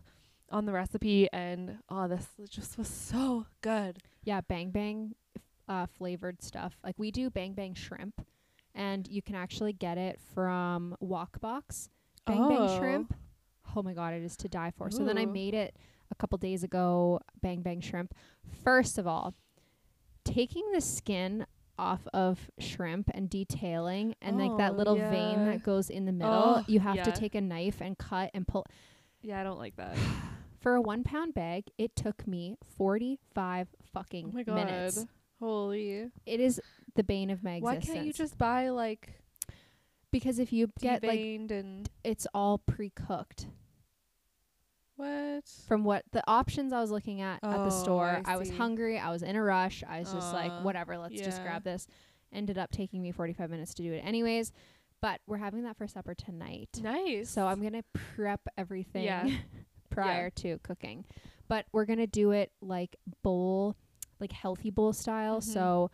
on 0.50 0.65
the 0.65 0.71
recipe. 0.73 1.27
And 1.33 1.77
oh, 1.89 2.07
this 2.07 2.27
just 2.50 2.77
was 2.77 2.88
so 2.88 3.45
good. 3.61 4.00
Yeah, 4.23 4.41
Bang 4.41 4.69
Bang 4.71 5.15
uh, 5.67 5.88
flavored 5.88 6.41
stuff. 6.43 6.77
Like 6.83 6.95
we 7.00 7.09
do 7.11 7.29
Bang 7.29 7.53
Bang 7.53 7.73
shrimp, 7.73 8.21
and 8.75 9.07
you 9.07 9.21
can 9.21 9.35
actually 9.35 9.73
get 9.73 9.97
it 9.97 10.19
from 10.35 10.95
Wok 11.00 11.39
Box. 11.41 11.89
Bang 12.27 12.38
Bang 12.50 12.57
Oh. 12.59 12.77
shrimp. 12.77 13.15
Oh 13.75 13.81
my 13.81 13.93
god, 13.93 14.13
it 14.13 14.21
is 14.21 14.35
to 14.38 14.50
die 14.50 14.71
for. 14.77 14.91
So 14.91 15.05
then 15.05 15.17
I 15.17 15.25
made 15.25 15.53
it 15.53 15.75
a 16.12 16.15
couple 16.15 16.38
days 16.38 16.63
ago. 16.63 17.20
Bang 17.41 17.62
Bang 17.62 17.82
shrimp. 17.82 18.13
First 18.63 18.98
of 18.98 19.08
all, 19.08 19.34
taking 20.24 20.72
the 20.72 20.82
skin 20.82 21.46
off 21.80 22.08
of 22.13 22.51
shrimp 22.60 23.10
and 23.13 23.30
detailing 23.30 24.15
and 24.22 24.38
like 24.38 24.56
that 24.58 24.74
Oh, 24.74 24.75
little 24.75 24.96
vein 24.96 25.46
that 25.46 25.63
goes 25.63 25.89
in 25.89 26.06
the 26.06 26.12
middle, 26.12 26.58
Oh, 26.60 26.63
you 26.68 26.80
have 26.80 27.01
to 27.03 27.12
take 27.12 27.34
a 27.34 27.41
knife 27.41 27.82
and 27.82 27.98
cut 27.98 28.30
and 28.34 28.48
pull. 28.48 28.65
Yeah, 29.22 29.39
I 29.39 29.44
don't 29.44 29.58
like 29.58 29.75
that. 29.77 29.96
For 30.60 30.75
a 30.75 30.82
one 30.82 31.03
pound 31.03 31.34
bag, 31.34 31.63
it 31.80 31.96
took 31.96 32.27
me 32.27 32.56
45 32.77 33.68
fucking 33.94 34.27
Oh 34.27 34.36
my 34.36 34.44
god. 34.44 34.56
minutes. 34.56 35.06
Holy. 35.39 36.12
It 36.27 36.39
is 36.39 36.62
the 36.94 37.03
bane 37.03 37.32
of 37.32 37.44
my 37.44 37.56
existence. 37.56 37.88
Why 37.88 37.94
can't 37.96 38.06
you 38.06 38.13
just 38.13 38.38
buy 38.38 38.70
like 38.70 39.10
because 40.12 40.38
if 40.39 40.53
you 40.53 40.70
get 40.80 41.03
like 41.03 41.20
and 41.20 41.89
it's 42.03 42.27
all 42.34 42.60
pre-cooked. 42.60 43.48
What? 45.01 45.43
From 45.67 45.84
what 45.84 46.03
the 46.12 46.24
options 46.27 46.72
I 46.74 46.79
was 46.81 46.91
looking 46.91 47.22
at 47.22 47.39
at 47.43 47.51
the 47.51 47.65
Oh, 47.65 47.70
store, 47.70 48.22
I 48.25 48.34
I, 48.34 48.38
was 48.38 48.50
see. 48.50 48.55
hungry, 48.55 48.98
I 49.00 49.10
was 49.12 49.24
in 49.24 49.36
a 49.36 49.43
rush, 49.43 49.84
I 49.88 50.00
was 50.00 50.12
just 50.13 50.34
like 50.34 50.51
whatever, 50.63 50.98
let's 50.98 51.15
just 51.20 51.38
yeah. 51.39 51.43
grab 51.43 51.63
this. 51.63 51.88
Ended 52.34 52.58
up 52.58 52.72
taking 52.72 53.01
me 53.01 53.12
45 53.12 53.50
minutes 53.50 53.74
to 53.75 53.84
do 53.84 53.91
it 53.93 54.00
anyways, 54.05 54.51
but 55.01 55.20
we're 55.27 55.38
having 55.38 55.63
that 55.63 55.75
for 55.77 55.88
supper 55.88 56.13
tonight. 56.13 56.70
Nice. 56.81 57.29
So 57.29 57.46
I'm 57.48 57.60
going 57.60 57.74
to 57.74 57.84
prep 58.15 58.41
everything 58.58 59.03
Yeah. 59.03 59.29
prior 59.89 60.29
to 60.29 60.58
cooking. 60.63 61.03
But 61.50 61.65
we're 61.74 61.84
going 61.86 62.00
to 62.00 62.08
do 62.08 62.31
it 62.31 62.51
like 62.62 62.96
bowl, 63.24 63.75
like 64.22 64.31
healthy 64.31 64.70
bowl 64.70 64.93
style. 64.93 65.39
Mhm. 65.41 65.43
So 65.43 65.91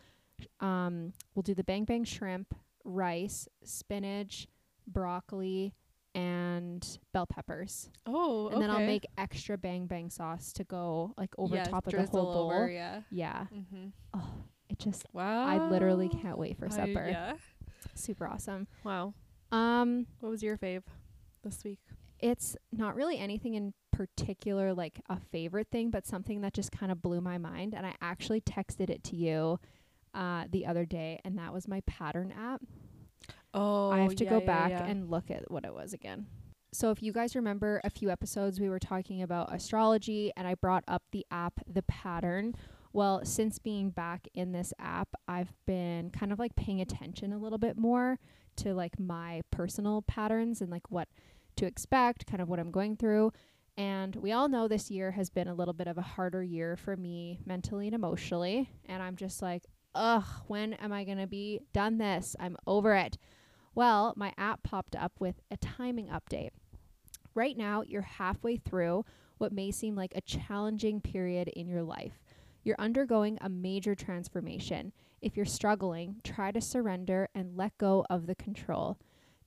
um 0.59 1.13
we'll 1.33 1.41
do 1.41 1.55
the 1.55 1.63
bang 1.63 1.83
bang 1.85 2.03
shrimp, 2.03 2.53
rice, 2.83 3.47
spinach, 3.63 4.47
broccoli, 4.85 5.73
and 6.17 6.97
bell 7.13 7.25
peppers. 7.27 7.89
Oh, 8.05 8.45
okay. 8.47 8.55
And 8.55 8.63
then 8.63 8.69
I'll 8.71 8.79
make 8.85 9.05
extra 9.17 9.57
bang 9.57 9.85
bang 9.87 10.09
sauce 10.09 10.51
to 10.53 10.63
go 10.63 11.13
like 11.17 11.29
over 11.37 11.55
Yes, 11.55 11.67
top 11.69 11.85
of 11.87 11.93
the 11.93 12.05
whole 12.05 12.33
bowl. 12.33 12.51
over, 12.51 12.69
yeah. 12.69 13.01
Yeah. 13.11 13.45
Mm-hmm. 13.53 13.87
Oh, 14.13 14.33
it 14.69 14.79
just 14.79 15.05
Wow. 15.13 15.45
I 15.45 15.69
literally 15.69 16.09
can't 16.09 16.37
wait 16.37 16.57
for 16.57 16.65
I- 16.65 16.69
supper. 16.69 17.07
yeah. 17.09 17.33
Super 17.95 18.27
awesome. 18.27 18.67
Wow. 18.83 19.13
Um 19.51 20.07
What 20.19 20.29
was 20.29 20.43
your 20.43 20.57
fave 20.57 20.83
this 21.43 21.63
week? 21.63 21.79
it's 22.19 22.57
not 22.71 22.95
really 22.95 23.19
anything 23.19 23.53
in 23.53 23.75
particular 23.91 24.73
like 24.73 24.99
a 25.07 25.19
favorite 25.19 25.67
thing, 25.71 25.91
but 25.91 26.07
something 26.07 26.41
that 26.41 26.51
just 26.51 26.71
kind 26.71 26.91
of 26.91 26.99
blew 26.99 27.21
my 27.21 27.37
mind 27.37 27.75
and 27.75 27.85
I 27.85 27.93
actually 28.01 28.41
texted 28.41 28.89
it 28.89 29.03
to 29.05 29.15
you 29.15 29.59
uh 30.15 30.45
the 30.51 30.65
other 30.65 30.83
day 30.85 31.19
and 31.23 31.37
that 31.37 31.53
was 31.53 31.67
my 31.67 31.81
pattern 31.81 32.31
app. 32.31 32.61
Oh, 33.53 33.91
I 33.91 33.99
have 33.99 34.15
to 34.15 34.25
go 34.25 34.39
back 34.41 34.71
and 34.71 35.09
look 35.09 35.31
at 35.31 35.49
what 35.49 35.65
it 35.65 35.73
was 35.73 35.93
again. 35.93 36.27
So 36.73 36.91
if 36.91 37.01
you 37.01 37.13
guys 37.13 37.35
remember 37.35 37.81
a 37.83 37.89
few 37.89 38.09
episodes 38.09 38.59
we 38.59 38.69
were 38.69 38.79
talking 38.79 39.21
about 39.21 39.53
astrology 39.53 40.31
and 40.35 40.47
I 40.47 40.55
brought 40.55 40.83
up 40.87 41.03
the 41.11 41.25
app 41.31 41.53
The 41.65 41.81
Pattern. 41.83 42.53
Well, 42.93 43.23
since 43.23 43.57
being 43.57 43.89
back 43.89 44.27
in 44.33 44.51
this 44.51 44.73
app, 44.79 45.09
I've 45.27 45.53
been 45.65 46.09
kind 46.09 46.31
of 46.31 46.39
like 46.39 46.55
paying 46.55 46.81
attention 46.81 47.31
a 47.31 47.37
little 47.37 47.57
bit 47.57 47.77
more 47.77 48.19
to 48.57 48.73
like 48.73 48.99
my 48.99 49.41
personal 49.51 50.01
patterns 50.01 50.61
and 50.61 50.69
like 50.69 50.89
what 50.89 51.07
to 51.57 51.65
expect, 51.65 52.27
kind 52.27 52.41
of 52.41 52.49
what 52.49 52.59
I'm 52.59 52.71
going 52.71 52.95
through. 52.95 53.31
And 53.77 54.15
we 54.15 54.31
all 54.31 54.49
know 54.49 54.67
this 54.67 54.89
year 54.89 55.11
has 55.11 55.29
been 55.29 55.47
a 55.47 55.53
little 55.53 55.73
bit 55.73 55.87
of 55.87 55.97
a 55.97 56.01
harder 56.01 56.43
year 56.43 56.75
for 56.75 56.97
me 56.97 57.39
mentally 57.45 57.87
and 57.87 57.95
emotionally. 57.95 58.71
And 58.85 59.03
I'm 59.03 59.15
just 59.15 59.41
like, 59.41 59.63
ugh, 59.97 60.25
when 60.47 60.73
am 60.73 60.93
I 60.93 61.03
going 61.03 61.17
to 61.17 61.27
be 61.27 61.59
done 61.73 61.97
this? 61.97 62.35
I'm 62.39 62.55
over 62.65 62.95
it. 62.95 63.17
Well, 63.75 64.13
my 64.15 64.33
app 64.37 64.63
popped 64.63 64.95
up 64.95 65.13
with 65.19 65.41
a 65.51 65.57
timing 65.57 66.07
update. 66.07 66.51
Right 67.35 67.57
now, 67.57 67.83
you're 67.85 68.01
halfway 68.01 68.57
through 68.57 69.05
what 69.37 69.51
may 69.51 69.71
seem 69.71 69.95
like 69.95 70.13
a 70.15 70.21
challenging 70.21 71.01
period 71.01 71.47
in 71.49 71.67
your 71.67 71.83
life. 71.83 72.21
You're 72.63 72.79
undergoing 72.79 73.37
a 73.39 73.49
major 73.49 73.95
transformation. 73.95 74.93
If 75.21 75.37
you're 75.37 75.45
struggling, 75.45 76.17
try 76.23 76.51
to 76.51 76.61
surrender 76.61 77.29
and 77.33 77.55
let 77.55 77.77
go 77.77 78.05
of 78.09 78.27
the 78.27 78.35
control. 78.35 78.97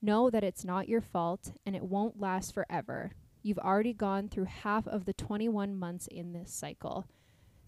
Know 0.03 0.31
that 0.31 0.45
it's 0.45 0.65
not 0.65 0.89
your 0.89 1.01
fault 1.01 1.53
and 1.67 1.77
it 1.77 1.83
won't 1.83 2.21
last 2.21 2.55
forever. 2.55 3.13
You've 3.43 3.59
already 3.59 3.93
gone 3.93 4.29
through 4.29 4.45
half 4.45 4.87
of 4.87 5.05
the 5.05 5.13
21 5.13 5.75
months 5.75 6.07
in 6.07 6.33
this 6.33 6.53
cycle. 6.53 7.07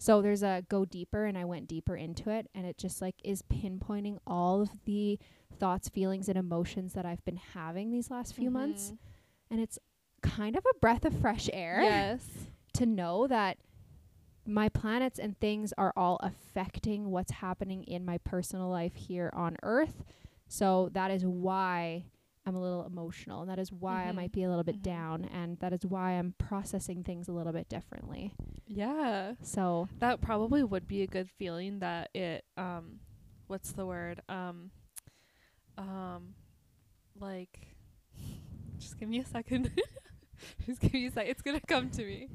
So 0.03 0.21
there's 0.21 0.43
a 0.43 0.65
go 0.67 0.83
deeper, 0.83 1.23
and 1.23 1.37
I 1.37 1.45
went 1.45 1.69
deeper 1.69 1.95
into 1.95 2.29
it, 2.29 2.49
and 2.53 2.65
it 2.65 2.77
just 2.77 3.01
like 3.01 3.15
is 3.23 3.41
pinpointing 3.43 4.17
all 4.27 4.61
of 4.61 4.69
the 4.83 5.17
thoughts, 5.57 5.87
feelings, 5.87 6.27
and 6.27 6.37
emotions 6.37 6.91
that 6.91 7.05
I've 7.05 7.23
been 7.23 7.37
having 7.53 7.89
these 7.89 8.11
last 8.11 8.35
few 8.35 8.51
months. 8.51 8.91
Mhm. 8.91 8.97
And 9.51 9.61
it's 9.61 9.79
kind 10.21 10.57
of 10.57 10.65
a 10.65 10.77
breath 10.81 11.05
of 11.05 11.17
fresh 11.17 11.49
air 11.53 11.79
Yes. 11.83 12.27
to 12.73 12.85
know 12.85 13.27
that 13.27 13.59
my 14.45 14.67
planets 14.67 15.19
and 15.19 15.39
things 15.39 15.71
are 15.77 15.93
all 15.95 16.17
affecting 16.21 17.09
what's 17.09 17.31
happening 17.31 17.85
in 17.85 18.03
my 18.03 18.17
personal 18.17 18.67
life 18.67 18.95
here 18.95 19.29
on 19.31 19.55
earth. 19.63 20.03
So 20.49 20.89
that 20.91 21.11
is 21.11 21.25
why 21.25 22.03
I'm 22.45 22.55
a 22.55 22.61
little 22.61 22.85
emotional. 22.85 23.39
And 23.39 23.49
that 23.49 23.57
is 23.57 23.71
why 23.71 24.09
I 24.09 24.11
Mhm. 24.11 24.15
might 24.15 24.31
be 24.33 24.43
a 24.43 24.49
little 24.49 24.65
bit 24.65 24.79
Mhm. 24.79 24.83
down. 24.83 25.23
And 25.25 25.59
that 25.59 25.71
is 25.71 25.85
why 25.85 26.11
I'm 26.19 26.33
processing 26.37 27.05
things 27.05 27.29
a 27.29 27.31
little 27.31 27.53
bit 27.53 27.69
differently. 27.69 28.33
Yeah. 28.67 29.33
So, 29.41 29.87
That 29.99 30.21
probably 30.21 30.63
would 30.63 30.87
be 30.87 31.01
a 31.03 31.07
good 31.07 31.29
feeling 31.37 31.79
that 31.79 32.09
it 32.13 32.45
um 32.57 32.99
what's 33.47 33.71
the 33.73 33.85
word? 33.85 34.21
Um 34.29 34.71
um 35.77 36.35
like 37.19 37.59
just 38.79 38.99
give 38.99 39.09
me 39.09 39.19
a 39.19 39.25
second. 39.25 39.71
just 40.65 40.79
give 40.81 40.93
me 40.93 41.07
a 41.07 41.11
sec. 41.11 41.27
It's 41.27 41.41
gonna 41.41 41.59
come 41.67 41.89
to 41.91 42.03
me. 42.05 42.29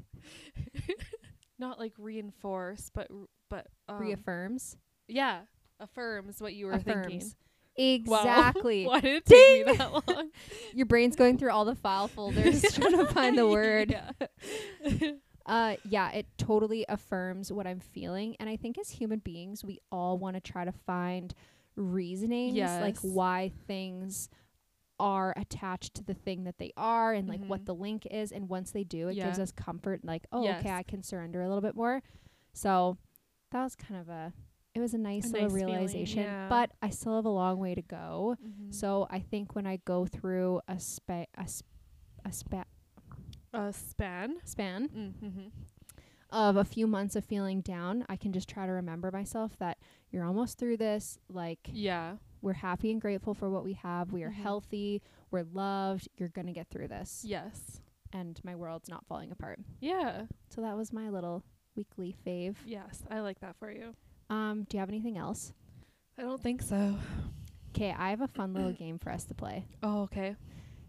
Not 1.59 1.79
like 1.79 1.93
reinforce, 1.97 2.89
but 2.93 3.07
but 3.49 3.67
um, 3.87 3.99
reaffirms. 3.99 4.77
Yeah, 5.07 5.41
affirms 5.79 6.39
what 6.39 6.53
you 6.53 6.67
were 6.67 6.77
thinking. 6.77 7.17
affirms. 7.17 7.35
Exactly. 7.75 8.85
Why 8.85 8.99
did 8.99 9.15
it 9.15 9.25
take 9.25 9.65
me 9.67 9.73
that 9.73 9.91
long? 9.93 10.29
Your 10.73 10.85
brain's 10.85 11.15
going 11.15 11.37
through 11.37 11.51
all 11.51 11.63
the 11.65 11.75
file 11.75 12.09
folders 12.09 12.61
trying 12.73 12.97
to 12.97 13.05
find 13.07 13.37
the 13.37 13.47
word. 13.47 13.91
Yeah. 13.91 15.11
Uh 15.49 15.75
yeah, 15.83 16.11
it 16.11 16.27
totally 16.37 16.85
affirms 16.87 17.51
what 17.51 17.65
I'm 17.67 17.79
feeling 17.79 18.35
and 18.39 18.47
I 18.49 18.55
think 18.55 18.77
as 18.77 18.89
human 18.91 19.19
beings 19.19 19.63
we 19.65 19.79
all 19.91 20.17
want 20.17 20.35
to 20.35 20.39
try 20.41 20.63
to 20.63 20.71
find 20.71 21.33
reasonings 21.75 22.55
like 22.81 22.97
why 22.99 23.51
things 23.67 24.29
are 24.99 25.33
attached 25.37 25.93
to 25.95 26.03
the 26.03 26.13
thing 26.13 26.43
that 26.43 26.57
they 26.57 26.71
are 26.75 27.13
and 27.13 27.27
like 27.29 27.43
what 27.45 27.61
Mhm. 27.61 27.65
the 27.65 27.75
link 27.75 28.05
is 28.11 28.31
and 28.33 28.49
once 28.49 28.71
they 28.71 28.83
do 28.83 29.07
it 29.07 29.15
gives 29.15 29.39
us 29.39 29.51
comfort 29.51 30.03
like 30.03 30.27
oh 30.31 30.43
Yes. 30.43 30.59
okay 30.59 30.71
I 30.73 30.83
can 30.83 31.03
surrender 31.03 31.41
a 31.41 31.47
little 31.47 31.61
bit 31.61 31.75
more. 31.75 32.03
So 32.53 32.97
that 33.51 33.63
was 33.63 33.75
kind 33.75 33.99
of 33.99 34.09
a 34.09 34.33
it 34.75 34.79
was 34.81 34.93
a 34.93 34.97
nice 34.99 35.25
A 35.25 35.29
little 35.29 35.47
nice 35.49 35.57
feeling, 35.57 35.73
realization, 35.73 36.23
yeah. 36.23 36.47
but 36.47 36.71
I 36.81 36.89
still 36.89 37.15
have 37.15 37.25
a 37.25 37.29
long 37.29 37.59
way 37.59 37.73
to 37.75 37.81
go. 37.81 38.35
Mhm. 38.45 38.73
So 38.73 39.07
I 39.09 39.19
think 39.19 39.55
when 39.55 39.65
I 39.65 39.77
go 39.77 40.05
through 40.05 40.61
a 40.67 40.79
spa 40.79 41.25
a, 41.35 41.47
sp- 41.49 41.65
a 42.25 42.31
spa- 42.31 42.65
a 43.53 43.73
span. 43.73 44.37
span 44.43 44.89
Mm-hmm. 45.23 45.47
of 46.31 46.55
a 46.57 46.63
few 46.63 46.85
months 46.87 47.15
of 47.15 47.25
feeling 47.25 47.61
down, 47.61 48.05
I 48.07 48.15
can 48.15 48.31
just 48.33 48.47
try 48.49 48.65
to 48.65 48.71
remember 48.71 49.09
myself 49.11 49.57
that 49.59 49.77
you're 50.11 50.23
almost 50.25 50.57
through 50.59 50.77
this. 50.77 51.17
Like 51.27 51.69
Yeah. 51.71 52.17
we're 52.41 52.53
happy 52.53 52.91
and 52.91 53.01
grateful 53.01 53.33
for 53.33 53.49
what 53.49 53.63
we 53.63 53.73
have. 53.73 54.11
We 54.11 54.23
are 54.23 54.29
Mhm. 54.31 54.33
healthy. 54.35 55.01
We're 55.31 55.43
loved. 55.51 56.07
You're 56.17 56.29
gonna 56.29 56.53
get 56.53 56.69
through 56.69 56.87
this, 56.89 57.23
Yes. 57.25 57.81
and 58.13 58.39
my 58.43 58.55
world's 58.55 58.89
not 58.89 59.05
falling 59.07 59.31
apart. 59.31 59.59
Yeah. 59.79 60.27
So 60.49 60.61
that 60.61 60.77
was 60.77 60.93
my 60.93 61.09
little 61.09 61.43
weekly 61.75 62.15
fave. 62.25 62.57
Yes. 62.65 63.03
I 63.09 63.21
like 63.21 63.39
that 63.39 63.55
for 63.55 63.71
you. 63.71 63.95
Um, 64.29 64.63
do 64.65 64.77
you 64.77 64.79
have 64.79 64.89
anything 64.89 65.17
else? 65.17 65.53
I 66.17 66.21
don't 66.23 66.41
think 66.41 66.61
so. 66.61 66.97
'Kay, 67.73 67.91
I 67.91 68.09
have 68.09 68.21
a 68.21 68.27
fun 68.27 68.53
little 68.53 68.73
game 68.73 68.99
for 68.99 69.09
us 69.11 69.23
to 69.25 69.33
play. 69.33 69.65
Oh, 69.81 70.01
okay. 70.01 70.35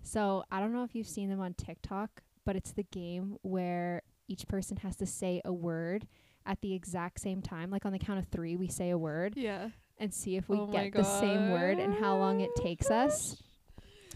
So 0.03 0.45
I 0.51 0.61
don't 0.61 0.73
know 0.73 0.83
if 0.83 0.95
you've 0.95 1.07
seen 1.09 1.29
them 1.29 1.41
on 1.41 1.55
TikTok, 1.55 2.23
but 2.45 2.57
it's 2.57 2.73
the 2.73 2.83
game 2.85 3.37
where 3.43 4.03
each 4.29 4.47
person 4.47 4.79
has 4.79 4.97
to 4.97 5.07
say 5.07 5.41
a 5.45 5.53
word 5.53 6.07
at 6.47 6.61
the 6.63 6.75
exact 6.75 7.21
same 7.21 7.43
time. 7.43 7.71
Like 7.71 7.85
on 7.85 7.93
the 7.93 7.99
count 7.99 8.19
of 8.19 8.27
three, 8.29 8.57
we 8.57 8.69
say 8.69 8.91
a 8.91 8.99
word 8.99 9.35
Yeah. 9.37 9.71
and 9.99 10.13
see 10.13 10.37
if 10.37 10.49
we 10.49 10.57
Oh 10.59 10.67
get 10.67 10.93
the 10.93 11.03
same 11.05 11.51
word 11.51 11.79
and 11.79 11.95
how 11.95 12.17
long 12.17 12.41
it 12.41 12.51
takes 12.57 12.91
us. 12.91 13.43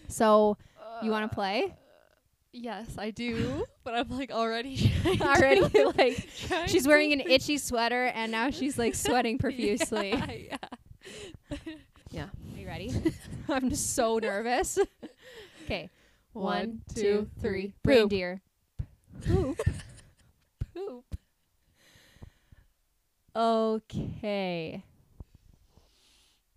So 0.09 0.57
you 1.02 1.11
want 1.11 1.31
to 1.31 1.33
uh, 1.33 1.35
play? 1.35 1.75
Yes, 2.52 2.97
I 2.99 3.11
do. 3.11 3.64
but 3.85 3.95
I'm 3.95 4.09
like 4.11 4.31
already 4.31 4.93
Already, 5.21 5.62
like 5.99 6.28
she's 6.66 6.87
wearing 6.87 7.12
an 7.12 7.21
itchy 7.21 7.59
sweater 7.59 8.07
and 8.07 8.31
now 8.31 8.50
she's 8.50 8.78
like 8.78 8.95
sweating 8.95 9.38
profusely. 9.38 10.11
Yeah, 10.11 10.31
yeah. 11.50 11.57
Yeah. 12.11 12.23
Are 12.25 12.59
you 12.59 12.66
ready? 12.66 12.95
I'm 13.49 13.69
just 13.71 13.95
so 13.95 14.19
nervous. 14.19 14.78
Okay. 15.64 15.90
One, 16.34 16.82
two, 16.94 17.28
three. 17.40 17.68
Poop. 17.82 17.86
Reindeer. 17.86 18.42
Poop. 19.24 19.58
Poop. 20.74 21.16
Okay. 23.36 24.82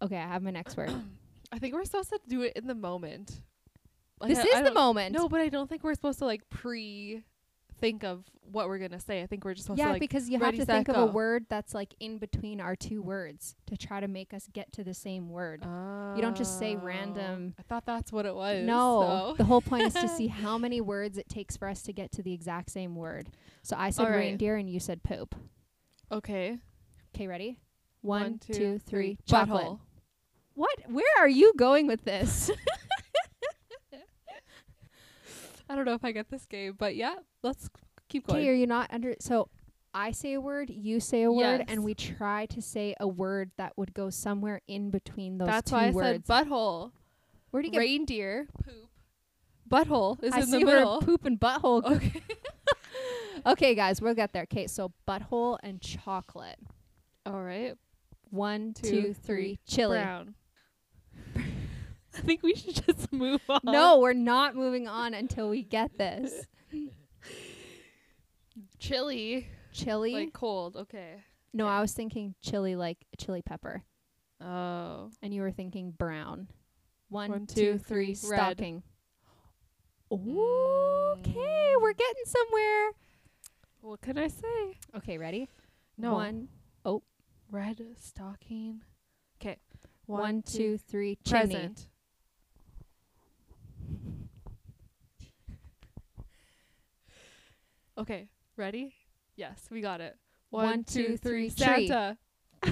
Okay, 0.02 0.18
I 0.18 0.28
have 0.28 0.44
my 0.44 0.52
next 0.52 0.76
word. 0.78 0.92
I 1.52 1.60
think 1.60 1.74
we're 1.74 1.86
supposed 1.86 2.10
to 2.10 2.20
do 2.28 2.42
it 2.42 2.54
in 2.56 2.68
the 2.68 2.76
moment. 2.76 3.40
Like, 4.20 4.30
this 4.30 4.40
I- 4.40 4.44
is 4.44 4.56
I 4.56 4.62
the 4.64 4.74
moment. 4.74 5.14
No, 5.14 5.30
but 5.30 5.40
I 5.40 5.50
don't 5.50 5.70
think 5.70 5.84
we're 5.84 5.94
supposed 5.94 6.20
to 6.20 6.26
like 6.26 6.50
pre 6.50 7.24
think 7.80 8.04
of 8.04 8.24
what 8.52 8.68
we're 8.68 8.78
gonna 8.80 9.00
say. 9.00 9.22
I 9.22 9.28
think 9.28 9.44
we're 9.46 9.54
just 9.54 9.66
supposed 9.66 9.80
yeah, 9.80 9.88
to 9.88 9.92
like 9.94 10.00
because 10.00 10.30
you 10.30 10.40
have 10.40 10.56
to 10.56 10.66
think 10.66 10.88
of 10.88 10.96
a 10.96 11.06
word 11.06 11.46
that's 11.50 11.74
like 11.74 11.94
in 12.00 12.18
between 12.18 12.60
our 12.62 12.76
two 12.76 13.02
words 13.02 13.56
to 13.68 13.78
try 13.78 14.00
to 14.00 14.08
make 14.08 14.34
us 14.34 14.48
get 14.52 14.72
to 14.74 14.84
the 14.84 14.94
same 14.94 15.30
word. 15.30 15.64
You 16.16 16.22
don't 16.22 16.36
just 16.38 16.58
say 16.60 16.76
Oh. 16.76 16.84
random- 16.84 17.56
I 17.60 17.64
thought 17.64 17.86
that's 17.86 18.12
what 18.12 18.26
it 18.26 18.36
was. 18.36 18.64
No, 18.66 19.32
so. 19.32 19.36
the 19.38 19.44
whole 19.44 19.62
point 19.62 19.84
is 19.84 19.94
to 19.96 20.08
see 20.18 20.28
how 20.28 20.58
many 20.58 20.82
words 20.82 21.18
it 21.18 21.30
takes 21.30 21.58
for 21.58 21.68
us 21.68 21.82
to 21.84 21.94
get 21.94 22.12
to 22.14 22.24
the 22.24 22.34
exact 22.34 22.72
same 22.72 22.96
word. 22.96 23.30
So 23.64 23.76
I 23.78 23.90
said 23.90 24.04
right. 24.04 24.16
reindeer 24.18 24.56
and 24.56 24.70
you 24.70 24.80
said 24.80 25.04
poop. 25.04 25.36
Okay. 26.12 26.58
Okay, 27.16 27.28
ready? 27.28 27.60
One, 28.02 28.22
One, 28.22 28.40
two, 28.40 28.54
two, 28.54 28.80
three. 28.80 28.80
three. 28.80 29.18
Chocolate. 29.28 29.66
Butthole. 29.66 29.80
What? 30.54 30.80
Where 30.90 31.04
are 31.20 31.28
you 31.28 31.54
going 31.58 31.86
with 31.88 32.04
this? 32.06 32.50
I 35.70 35.76
don't 35.76 35.86
know 35.86 35.94
if 35.94 36.04
I 36.06 36.12
get 36.12 36.30
this 36.30 36.46
game, 36.46 36.76
but 36.78 36.96
yeah, 36.96 37.16
let's 37.44 37.70
keep 38.10 38.28
Okay, 38.30 38.38
going. 38.40 38.50
are 38.50 38.54
you 38.54 38.68
not 38.68 38.92
under? 38.94 39.16
So 39.20 39.50
I 39.94 40.12
say 40.12 40.34
a 40.34 40.42
word, 40.42 40.70
you 40.70 41.00
say 41.00 41.24
a 41.24 41.32
word, 41.32 41.60
Yes. 41.60 41.66
and 41.70 41.84
we 41.84 41.94
try 41.94 42.46
to 42.48 42.62
say 42.62 42.96
a 43.00 43.08
word 43.08 43.52
that 43.58 43.74
would 43.78 43.94
go 43.94 44.10
somewhere 44.10 44.62
in 44.68 44.90
between 44.92 45.38
those 45.38 45.48
That's 45.48 45.70
two 45.72 45.76
why 45.76 45.88
I 45.88 45.92
words. 45.92 46.26
said 46.28 46.48
butthole. 46.48 46.92
Where 47.52 47.62
do 47.64 47.68
you 47.68 47.72
get? 47.74 47.80
Reindeer. 47.80 48.48
Poop. 48.64 48.90
Butthole 49.70 50.24
is 50.24 50.34
I 50.34 50.40
in 50.42 50.52
the 50.52 50.60
middle. 50.60 51.02
poop 51.02 51.26
and 51.26 51.40
butthole. 51.40 51.84
Okay. 51.84 52.22
okay, 53.46 53.76
guys, 53.76 54.02
we'll 54.02 54.14
get 54.14 54.32
there. 54.34 54.44
Okay, 54.44 54.68
so 54.68 54.92
butthole 55.08 55.58
and 55.64 55.82
chocolate. 55.82 56.58
All 57.26 57.42
right. 57.42 57.76
One, 58.30 58.74
Two, 58.74 58.90
two, 58.90 59.02
three. 59.02 59.14
three. 59.14 59.60
Chili. 59.68 59.98
Brown. 59.98 60.36
I 62.18 62.22
think 62.26 62.44
we 62.44 62.56
should 62.56 62.84
just 62.86 63.12
move 63.14 63.42
on. 63.50 63.62
No, 63.64 64.00
we're 64.00 64.14
not 64.14 64.56
moving 64.56 64.88
on 64.88 65.14
until 65.14 65.50
we 65.50 65.64
get 65.64 65.98
this. 65.98 66.46
chili, 68.80 69.48
Chili? 69.72 70.14
like 70.14 70.34
cold. 70.34 70.76
Okay. 70.76 71.24
no, 71.54 71.68
I 71.68 71.82
was 71.82 71.94
thinking 71.94 72.36
chili 72.42 72.76
like 72.76 72.98
chili 73.18 73.42
pepper. 73.42 73.84
Oh. 74.42 75.10
And 75.22 75.34
you 75.34 75.42
were 75.42 75.52
thinking 75.52 75.92
brown. 75.92 76.48
One, 77.10 77.32
One, 77.32 77.46
two, 77.48 77.74
two, 77.74 77.78
three, 77.78 78.08
red. 78.08 78.18
stocking. 78.18 78.84
Okay, 80.12 80.20
mm. 80.22 81.82
we're 81.82 81.94
getting 81.94 82.24
somewhere. 82.26 82.92
What 83.82 84.02
can 84.02 84.18
I 84.18 84.28
say? 84.28 84.78
Okay, 84.98 85.18
ready? 85.18 85.48
No. 85.98 86.14
One, 86.14 86.50
Oh. 86.86 87.04
red 87.50 87.82
stocking. 87.98 88.82
Okay. 89.42 89.58
one, 90.06 90.42
two, 90.42 90.78
three, 90.78 91.18
chimney. 91.26 91.56
Present. 91.56 91.88
Okay, 97.98 98.30
ready? 98.56 98.94
Yes, 99.36 99.68
we 99.72 99.82
got 99.82 100.02
it. 100.02 100.16
One, 100.52 100.84
two, 100.84 101.18
three, 101.18 101.50
tree. 101.50 101.88
Santa. 101.88 102.18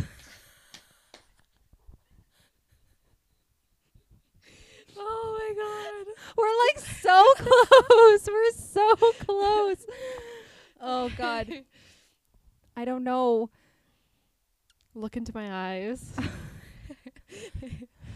oh 4.97 5.37
my 5.39 5.53
god. 5.57 6.05
We're 6.37 6.57
like 6.67 6.79
so 6.79 7.33
close. 7.37 8.27
We're 8.27 8.51
so 8.51 8.95
close. 9.25 9.85
Oh 10.79 11.09
god. 11.17 11.49
I 12.77 12.85
don't 12.85 13.03
know. 13.03 13.49
Look 14.93 15.17
into 15.17 15.31
my 15.33 15.75
eyes. 15.75 16.13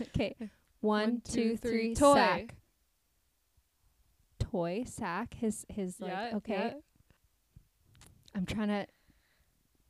Okay. 0.02 0.36
One, 0.82 1.22
two, 1.24 1.58
three, 1.58 1.96
Toy. 1.96 2.14
sack. 2.14 2.56
Toy, 4.52 4.84
sack. 4.86 5.36
His 5.36 5.66
his 5.70 6.00
like 6.00 6.34
okay. 6.36 6.54
yeah. 6.54 6.74
I'm 8.36 8.46
trying 8.46 8.70
to 8.70 8.86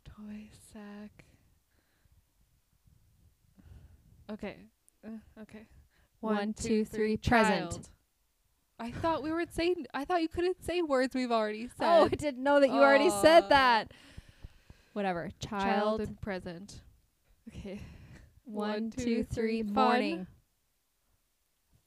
Toy 0.06 0.50
sack. 0.74 1.26
Okay. 4.32 4.58
Uh, 5.06 5.42
okay. 5.42 5.66
One, 6.20 6.54
two, 6.54 6.84
three, 6.86 7.18
present. 7.18 7.72
Child. 7.72 7.90
I 8.80 8.92
thought 8.92 9.24
we 9.24 9.32
were 9.32 9.46
saying. 9.50 9.86
I 9.94 10.06
thought 10.06 10.22
you 10.22 10.28
couldn't 10.28 10.64
say 10.64 10.82
words 10.82 11.16
we've 11.16 11.32
already 11.32 11.68
said. 11.68 11.86
Oh, 11.88 12.06
I 12.06 12.10
didn't 12.10 12.44
know 12.44 12.60
that 12.60 12.68
you 12.70 12.76
already 12.82 13.10
said 13.10 13.46
Uh, 13.46 13.48
that. 13.50 13.92
Whatever. 14.94 15.30
child, 15.40 15.62
Child. 15.64 16.02
and 16.02 16.22
present. 16.22 16.82
Okay. 17.48 17.80
One, 18.46 18.92
two, 18.92 19.04
two, 19.04 19.24
three, 19.24 19.62
three, 19.62 19.64
fun. 19.64 19.74
morning. 19.74 20.28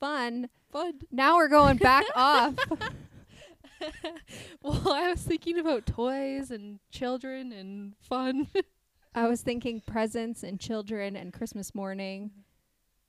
Fun. 0.00 0.48
Fun. 0.72 0.94
Now 1.10 1.36
we're 1.36 1.48
going 1.48 1.76
back 1.76 2.04
off. 2.16 2.54
well, 4.62 4.92
I 4.92 5.10
was 5.10 5.20
thinking 5.22 5.58
about 5.58 5.86
toys 5.86 6.50
and 6.50 6.78
children 6.90 7.52
and 7.52 7.94
fun. 8.00 8.48
I 9.14 9.28
was 9.28 9.42
thinking 9.42 9.82
presents 9.86 10.42
and 10.42 10.58
children 10.58 11.16
and 11.16 11.32
Christmas 11.32 11.74
morning. 11.74 12.30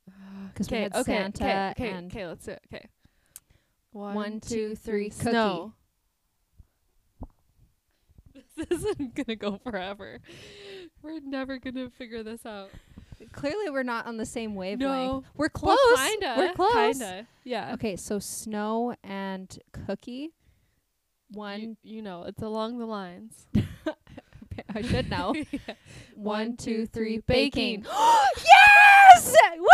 Uh, 0.10 0.50
'Cause 0.54 0.70
we 0.70 0.78
okay, 0.78 0.84
had 0.84 0.96
okay, 0.96 1.04
Santa 1.14 1.44
okay, 1.46 1.70
okay, 1.86 1.90
and- 1.98 2.12
okay, 2.12 2.28
let's 2.28 2.46
do 2.46 2.52
it. 2.52 2.62
Okay. 2.74 2.88
One, 3.92 4.42
two, 4.42 4.76
three, 4.76 5.10
cookie. 5.10 5.30
Snow. 5.30 5.74
This 8.58 8.84
isn't 8.84 9.14
gonna 9.16 9.36
go 9.36 9.58
forever. 9.64 10.20
We're 11.02 11.20
never 11.22 11.60
gonna 11.60 11.90
figure 11.92 12.24
this 12.24 12.46
out. 12.46 12.72
Clearly, 13.34 13.70
we're 13.70 13.84
not 13.84 14.08
on 14.08 14.18
the 14.18 14.26
same 14.26 14.56
wavelength. 14.56 15.12
No. 15.12 15.24
We're 15.36 15.50
close. 15.50 15.78
Well, 15.84 16.10
kinda. 16.10 16.36
We're 16.38 16.54
close. 16.54 17.00
Kinda. 17.00 17.28
Yeah. 17.44 17.74
Okay, 17.74 17.96
so 17.96 18.20
snow 18.20 18.96
and 19.04 19.60
cookie. 19.72 20.32
One. 21.32 21.62
You, 21.62 21.78
you 21.84 22.02
know, 22.02 22.24
it's 22.24 22.42
along 22.42 22.78
the 22.78 22.86
lines. 22.86 23.48
I 24.76 24.82
should 24.82 25.10
know. 25.10 25.34
Yeah. 25.52 25.76
One, 26.16 26.58
two, 26.58 26.86
three, 26.86 27.20
baking. 27.20 27.86
yes! 28.38 29.36
Woo! 29.58 29.68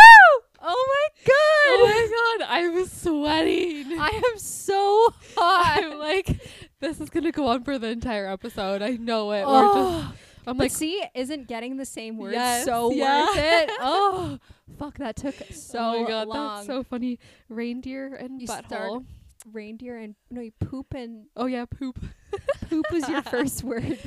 Oh 0.61 0.85
my 0.89 1.23
god! 1.25 1.35
Oh 1.35 2.37
my 2.37 2.37
god, 2.37 2.47
I'm 2.49 2.85
sweating. 2.85 3.99
I 3.99 4.09
am 4.09 4.39
so 4.39 5.13
hot. 5.35 5.83
I'm 5.83 5.99
like, 5.99 6.41
this 6.79 6.99
is 6.99 7.09
gonna 7.09 7.31
go 7.31 7.47
on 7.47 7.63
for 7.63 7.77
the 7.77 7.87
entire 7.87 8.27
episode. 8.27 8.81
I 8.81 8.91
know 8.91 9.31
it. 9.31 9.45
We're 9.45 9.45
oh. 9.47 10.01
just, 10.01 10.28
I'm 10.47 10.57
but 10.57 10.65
like, 10.65 10.71
see, 10.71 11.03
isn't 11.13 11.47
getting 11.47 11.77
the 11.77 11.85
same 11.85 12.17
words 12.17 12.33
Yes, 12.33 12.65
so 12.65 12.91
yeah. 12.91 13.25
worth 13.25 13.37
it? 13.37 13.69
Oh, 13.81 14.39
fuck! 14.77 14.97
That 14.97 15.15
took 15.15 15.35
so 15.51 15.79
oh 15.79 16.03
my 16.03 16.07
god, 16.09 16.27
long. 16.27 16.55
that's 16.57 16.67
so 16.67 16.83
funny. 16.83 17.19
Reindeer 17.49 18.15
and 18.15 18.41
You 18.41 18.47
butthole. 18.47 19.05
Reindeer 19.51 19.97
and 19.97 20.15
no, 20.29 20.41
you 20.41 20.51
poop 20.59 20.93
and 20.93 21.27
oh 21.35 21.45
yeah, 21.45 21.65
poop. 21.65 21.99
poop 22.69 22.85
was 22.91 23.07
your 23.07 23.21
first 23.35 23.63
word. 23.63 23.97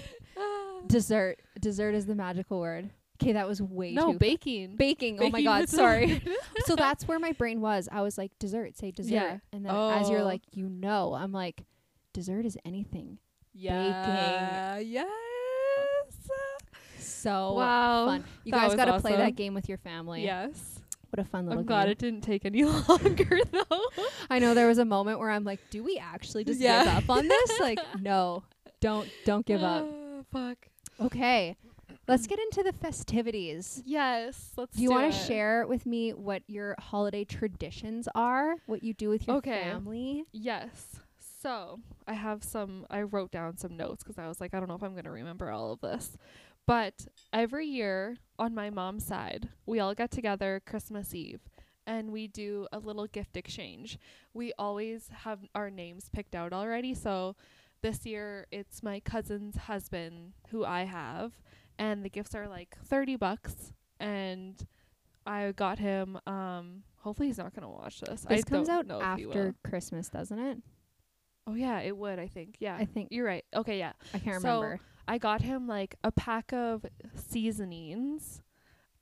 Dessert. 0.87 1.41
Dessert 1.61 1.95
is 1.95 2.07
the 2.07 2.15
magical 2.15 2.61
word. 2.61 2.91
Okay, 3.23 3.33
that 3.33 3.47
was 3.47 3.63
way 3.63 3.93
no 3.93 4.13
too 4.13 4.19
baking. 4.19 4.77
baking. 4.77 5.19
Oh 5.23 5.31
my 5.31 5.43
god, 5.43 5.69
sorry. 5.69 6.21
so 6.65 6.75
that's 6.75 7.07
where 7.07 7.19
my 7.21 7.33
brain 7.33 7.61
was. 7.61 7.89
I 7.93 8.01
was 8.03 8.19
like, 8.19 8.33
dessert, 8.41 8.77
say 8.77 8.91
dessert. 8.91 9.11
Yeah. 9.13 9.39
And 9.53 9.65
then 9.65 9.73
as 9.75 10.11
you're 10.11 10.21
Oh. 10.21 10.25
like, 10.25 10.43
you 10.53 10.69
know, 10.69 11.15
I'm 11.15 11.31
like, 11.31 11.63
dessert 12.13 12.45
is 12.45 12.59
anything. 12.65 13.19
yeah. 13.55 14.79
Yes. 14.79 15.07
So 17.23 17.55
wow. 17.55 18.07
fun. 18.07 18.25
You 18.45 18.53
that 18.53 18.69
guys 18.69 18.77
got 18.77 18.85
to 18.87 19.01
play 19.01 19.17
that 19.17 19.37
game 19.37 19.55
with 19.55 19.69
your 19.69 19.79
family. 19.79 20.25
Yes. 20.25 20.81
What 21.11 21.21
a 21.21 21.29
fun 21.29 21.47
little 21.47 21.57
game. 21.57 21.61
I'm 21.61 21.67
glad 21.67 21.83
game. 21.85 21.93
it 21.93 21.99
didn't 21.99 22.21
take 22.23 22.45
any 22.45 22.65
longer 22.89 23.39
though. 23.51 23.81
I 24.31 24.39
know 24.39 24.55
there 24.55 24.67
was 24.69 24.79
a 24.79 24.85
moment 24.85 25.19
where 25.19 25.31
I'm 25.31 25.45
like, 25.45 25.61
do 25.71 25.83
we 25.85 25.99
actually 25.99 26.45
just 26.45 26.59
Yeah. 26.61 26.85
give 26.85 26.95
up 27.05 27.11
on 27.11 27.29
this? 27.29 27.53
Like, 27.61 27.79
no. 28.01 28.43
Don't 28.81 29.09
don't 29.25 29.47
give 29.47 29.63
up. 29.63 29.87
Ah, 29.89 30.23
fuck. 30.33 30.59
Okay. 31.01 31.57
Let's 32.09 32.27
get 32.27 32.39
into 32.41 32.63
the 32.65 32.73
festivities. 32.73 33.83
Yes. 33.87 34.51
Let's 34.57 34.77
Do 34.77 34.83
you 34.83 34.91
want 34.91 35.13
to 35.13 35.19
share 35.19 35.67
with 35.69 35.87
me 35.87 36.11
what 36.13 36.43
your 36.49 36.75
holiday 36.81 37.25
traditions 37.25 38.09
are? 38.15 38.57
What 38.67 38.83
you 38.83 38.93
do 38.95 39.09
with 39.09 39.27
your 39.29 39.37
Okay. 39.37 39.63
family? 39.63 40.25
Yes. 40.33 40.97
So 41.41 41.81
I 42.09 42.15
have 42.15 42.43
some, 42.43 42.87
I 42.91 43.03
wrote 43.03 43.31
down 43.31 43.57
some 43.57 43.77
notes 43.77 44.03
because 44.03 44.19
I 44.19 44.27
was 44.29 44.41
like, 44.41 44.55
I 44.55 44.59
don't 44.61 44.69
know 44.69 44.75
if 44.77 44.83
I'm 44.83 44.93
going 44.93 45.05
to 45.05 45.11
remember 45.11 45.51
all 45.51 45.73
of 45.73 45.81
this. 45.81 46.17
But 46.67 47.07
every 47.33 47.67
year 47.67 48.19
on 48.39 48.55
my 48.55 48.71
mom's 48.71 49.05
side, 49.07 49.49
we 49.67 49.81
all 49.81 49.95
get 49.95 50.11
together 50.11 50.63
Christmas 50.65 51.15
Eve 51.15 51.41
and 51.87 52.13
we 52.13 52.29
do 52.29 52.69
a 52.73 52.79
little 52.79 53.07
gift 53.07 53.37
exchange. 53.37 53.99
We 54.33 54.53
always 54.59 55.09
have 55.25 55.41
our 55.55 55.71
names 55.71 56.09
picked 56.13 56.35
out 56.35 56.53
already. 56.53 56.95
So 56.95 57.35
this 57.83 58.07
year 58.07 58.47
it's 58.53 58.83
my 58.83 59.01
cousin's 59.01 59.57
husband 59.57 60.35
who 60.51 60.65
I 60.65 60.85
have, 60.85 61.33
and 61.79 62.05
the 62.05 62.09
gifts 62.09 62.35
are 62.37 62.47
like 62.47 62.77
30 62.85 63.17
bucks. 63.17 63.73
And 63.99 64.55
I 65.27 65.51
got 65.53 65.81
him, 65.81 66.19
um, 66.27 66.85
hopefully 66.99 67.27
he's 67.29 67.39
not 67.39 67.53
going 67.55 67.63
to 67.65 67.69
watch 67.69 68.01
this. 68.01 68.25
I 68.29 68.37
This 68.37 68.45
comes 68.45 68.69
out 68.69 68.87
know 68.87 69.01
if 69.01 69.19
he 69.19 69.27
will. 69.27 69.33
after 69.33 69.55
Christmas, 69.69 70.09
doesn't 70.09 70.39
it? 70.39 70.59
Oh 71.49 71.55
yeah, 71.55 71.81
it 71.81 71.97
would. 71.97 72.21
I 72.21 72.29
think. 72.29 72.57
Yeah, 72.61 72.77
I 72.77 72.85
think 72.85 73.09
you're 73.11 73.27
right. 73.27 73.45
Okay, 73.53 73.79
yeah. 73.81 73.93
I 74.15 74.19
can't 74.21 74.41
So, 74.41 74.61
remember. 74.61 74.81
I 75.07 75.19
got 75.19 75.43
him 75.43 75.67
like 75.67 75.97
a 76.05 76.13
pack 76.13 76.53
of 76.53 76.87
seasonings, 77.15 78.43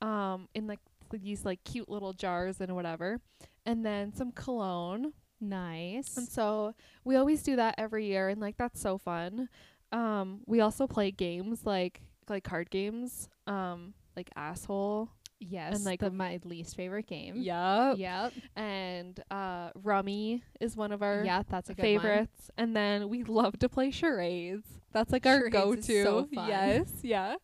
um, 0.01 0.47
in 0.53 0.67
like 0.67 0.79
these 1.11 1.45
like 1.45 1.63
cute 1.63 1.89
little 1.89 2.13
jars 2.13 2.61
and 2.61 2.73
whatever, 2.75 3.19
and 3.65 3.85
then 3.85 4.13
some 4.13 4.31
cologne. 4.31 5.13
Nice. 5.39 6.17
And 6.17 6.27
so 6.27 6.75
we 7.03 7.15
always 7.15 7.43
do 7.43 7.55
that 7.55 7.75
every 7.77 8.05
year, 8.05 8.29
and 8.29 8.39
like 8.39 8.57
that's 8.57 8.79
so 8.79 8.97
fun. 8.97 9.49
Um, 9.91 10.41
we 10.45 10.61
also 10.61 10.87
play 10.87 11.11
games 11.11 11.65
like 11.65 12.01
like 12.29 12.43
card 12.43 12.69
games, 12.69 13.29
um, 13.47 13.93
like 14.15 14.29
asshole. 14.35 15.09
Yes, 15.41 15.75
and 15.75 15.83
like- 15.85 15.99
the, 15.99 16.09
my 16.11 16.39
least 16.45 16.75
favorite 16.75 17.07
game. 17.07 17.35
Yep. 17.37 17.97
Yep. 17.97 18.33
And 18.55 19.19
uh, 19.29 19.71
rummy 19.75 20.43
is 20.59 20.77
one 20.77 20.91
of 20.91 21.01
our 21.01 21.23
Yeah, 21.25 21.43
that's 21.49 21.69
a 21.69 21.75
favorites. 21.75 22.49
And 22.57 22.75
then 22.75 23.09
we 23.09 23.23
love 23.23 23.59
to 23.59 23.67
play 23.69 23.91
charades. 23.91 24.65
That's 24.93 25.11
like 25.11 25.25
our 25.25 25.37
Charades 25.39 25.53
go 25.53 25.71
is 25.73 25.87
to. 25.87 26.03
so. 26.03 26.27
Yes, 26.31 26.89
yeah. 27.01 27.35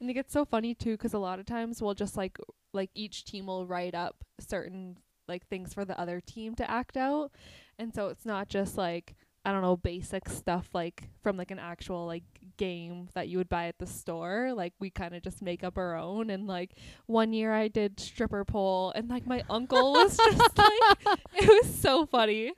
And 0.00 0.10
it 0.10 0.14
gets 0.14 0.32
so 0.32 0.44
funny 0.44 0.74
too 0.74 0.92
because 0.92 1.14
a 1.14 1.18
lot 1.18 1.38
of 1.38 1.46
times 1.46 1.80
we'll 1.80 1.94
just 1.94 2.16
like 2.16 2.36
like 2.72 2.90
each 2.94 3.24
team 3.24 3.46
will 3.46 3.64
write 3.66 3.94
up 3.94 4.16
certain 4.40 4.96
like 5.28 5.46
things 5.48 5.72
for 5.72 5.84
the 5.84 5.98
other 6.00 6.20
team 6.20 6.54
to 6.56 6.68
act 6.70 6.96
out. 6.96 7.30
And 7.78 7.94
so 7.94 8.08
it's 8.08 8.26
not 8.26 8.48
just 8.48 8.76
like 8.76 9.14
I 9.44 9.52
don't 9.52 9.62
know 9.62 9.76
basic 9.76 10.28
stuff 10.28 10.68
like 10.74 11.04
from 11.22 11.36
like 11.36 11.52
an 11.52 11.60
actual 11.60 12.06
like 12.06 12.24
game 12.56 13.08
that 13.14 13.28
you 13.28 13.38
would 13.38 13.48
buy 13.48 13.66
at 13.66 13.78
the 13.78 13.86
store. 13.86 14.52
Like 14.54 14.74
we 14.78 14.90
kind 14.90 15.14
of 15.14 15.22
just 15.22 15.42
make 15.42 15.64
up 15.64 15.78
our 15.78 15.96
own 15.96 16.30
and 16.30 16.46
like 16.46 16.72
one 17.06 17.32
year 17.32 17.52
I 17.52 17.68
did 17.68 18.00
stripper 18.00 18.44
pole 18.44 18.92
and 18.94 19.08
like 19.08 19.26
my 19.26 19.42
uncle 19.48 19.92
was 19.92 20.16
just 20.30 20.58
like 20.58 21.20
it 21.34 21.48
was 21.48 21.74
so 21.74 22.06
funny. 22.06 22.52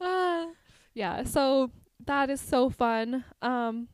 Uh, 0.00 0.46
yeah, 0.94 1.24
so 1.24 1.70
that 2.06 2.30
is 2.30 2.40
so 2.40 2.70
fun. 2.70 3.24
Um 3.40 3.88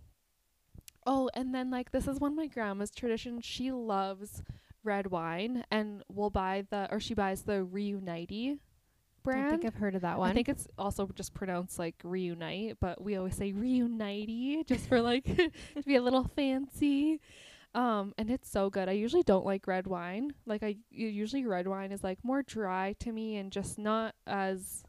oh, 1.06 1.30
and 1.34 1.54
then 1.54 1.70
like 1.70 1.92
this 1.92 2.06
is 2.06 2.20
one 2.20 2.32
of 2.32 2.37
my 2.37 2.46
grandma's 2.46 2.90
traditions. 2.90 3.44
She 3.44 3.72
loves 3.72 4.42
red 4.84 5.08
wine 5.08 5.64
and 5.70 6.02
we'll 6.08 6.30
buy 6.30 6.64
the 6.70 6.88
or 6.90 7.00
she 7.00 7.14
buys 7.14 7.42
the 7.42 7.66
Riunite 7.66 8.58
I 9.26 9.50
think 9.50 9.64
I've 9.64 9.74
heard 9.74 9.94
of 9.94 10.02
that 10.02 10.18
one. 10.18 10.31
I 10.31 10.35
think 10.35 10.48
it's 10.48 10.66
also 10.78 11.09
just 11.14 11.35
pronounced 11.35 11.78
like 11.78 11.96
reunite, 12.02 12.78
but 12.81 13.02
we 13.02 13.16
always 13.16 13.37
say 13.37 13.52
reunite 13.52 14.66
just 14.66 14.88
for 14.88 15.00
like 15.00 15.24
to 15.37 15.50
be 15.85 15.96
a 15.96 16.02
little 16.02 16.24
fancy. 16.24 17.20
Um, 17.74 18.14
and 18.16 18.31
it's 18.31 18.50
so 18.50 18.70
good. 18.70 18.88
I 18.88 18.92
usually 18.92 19.22
don't 19.22 19.44
like 19.44 19.66
red 19.66 19.87
wine. 19.87 20.33
Like 20.46 20.62
I 20.62 20.76
usually 20.90 21.44
red 21.44 21.68
wine 21.68 21.92
is 21.92 22.02
like 22.02 22.18
more 22.22 22.42
dry 22.42 22.94
to 23.00 23.12
me 23.12 23.37
and 23.37 23.52
just 23.52 23.78
not 23.78 24.14
as 24.26 24.85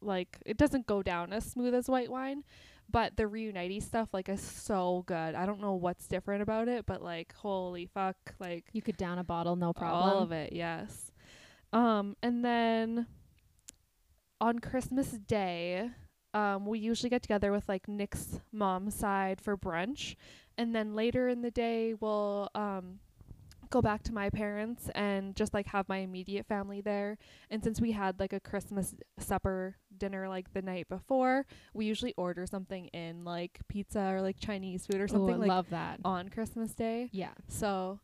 like 0.00 0.38
it 0.46 0.56
doesn't 0.56 0.86
go 0.86 1.02
down 1.02 1.32
as 1.32 1.44
smooth 1.44 1.74
as 1.74 1.88
white 1.88 2.10
wine. 2.10 2.44
But 2.92 3.16
the 3.16 3.24
Riunite 3.24 3.82
stuff 3.82 4.08
like 4.12 4.28
is 4.28 4.40
so 4.40 5.04
good. 5.06 5.34
I 5.34 5.46
don't 5.46 5.60
know 5.60 5.74
what's 5.74 6.08
different 6.08 6.42
about 6.42 6.66
it, 6.66 6.86
but 6.86 7.02
like 7.02 7.34
holy 7.34 7.86
fuck, 7.86 8.16
like 8.40 8.64
you 8.72 8.82
could 8.82 8.96
down 8.96 9.18
a 9.18 9.24
bottle, 9.24 9.54
no 9.54 9.72
problem. 9.72 10.02
all 10.02 10.18
of 10.22 10.32
it, 10.32 10.52
yes. 10.52 11.12
Um, 11.72 12.16
and 12.22 12.44
then 12.44 13.06
on 14.40 14.58
Christmas 14.58 15.08
Day, 15.10 15.90
um, 16.34 16.66
we 16.66 16.78
usually 16.78 17.10
get 17.10 17.22
together 17.22 17.52
with 17.52 17.68
like 17.68 17.88
Nick's 17.88 18.40
mom's 18.52 18.94
side 18.94 19.40
for 19.40 19.56
brunch, 19.56 20.14
and 20.56 20.74
then 20.74 20.94
later 20.94 21.28
in 21.28 21.42
the 21.42 21.50
day 21.50 21.94
we'll 21.94 22.48
um 22.54 23.00
go 23.70 23.80
back 23.80 24.02
to 24.02 24.12
my 24.12 24.28
parents 24.28 24.90
and 24.96 25.36
just 25.36 25.54
like 25.54 25.66
have 25.66 25.88
my 25.88 25.98
immediate 25.98 26.44
family 26.46 26.80
there. 26.80 27.16
And 27.50 27.62
since 27.62 27.80
we 27.80 27.92
had 27.92 28.18
like 28.18 28.32
a 28.32 28.40
Christmas 28.40 28.94
supper 29.18 29.76
dinner 29.96 30.28
like 30.28 30.52
the 30.52 30.62
night 30.62 30.88
before, 30.88 31.46
we 31.72 31.86
usually 31.86 32.12
order 32.16 32.46
something 32.46 32.86
in 32.88 33.24
like 33.24 33.60
pizza 33.68 34.12
or 34.12 34.22
like 34.22 34.40
Chinese 34.40 34.86
food 34.86 35.00
or 35.00 35.04
Ooh, 35.04 35.08
something 35.08 35.34
I 35.34 35.38
like 35.38 35.48
love 35.48 35.70
that. 35.70 36.00
on 36.04 36.28
Christmas 36.30 36.74
Day. 36.74 37.10
Yeah. 37.12 37.34
So, 37.46 38.00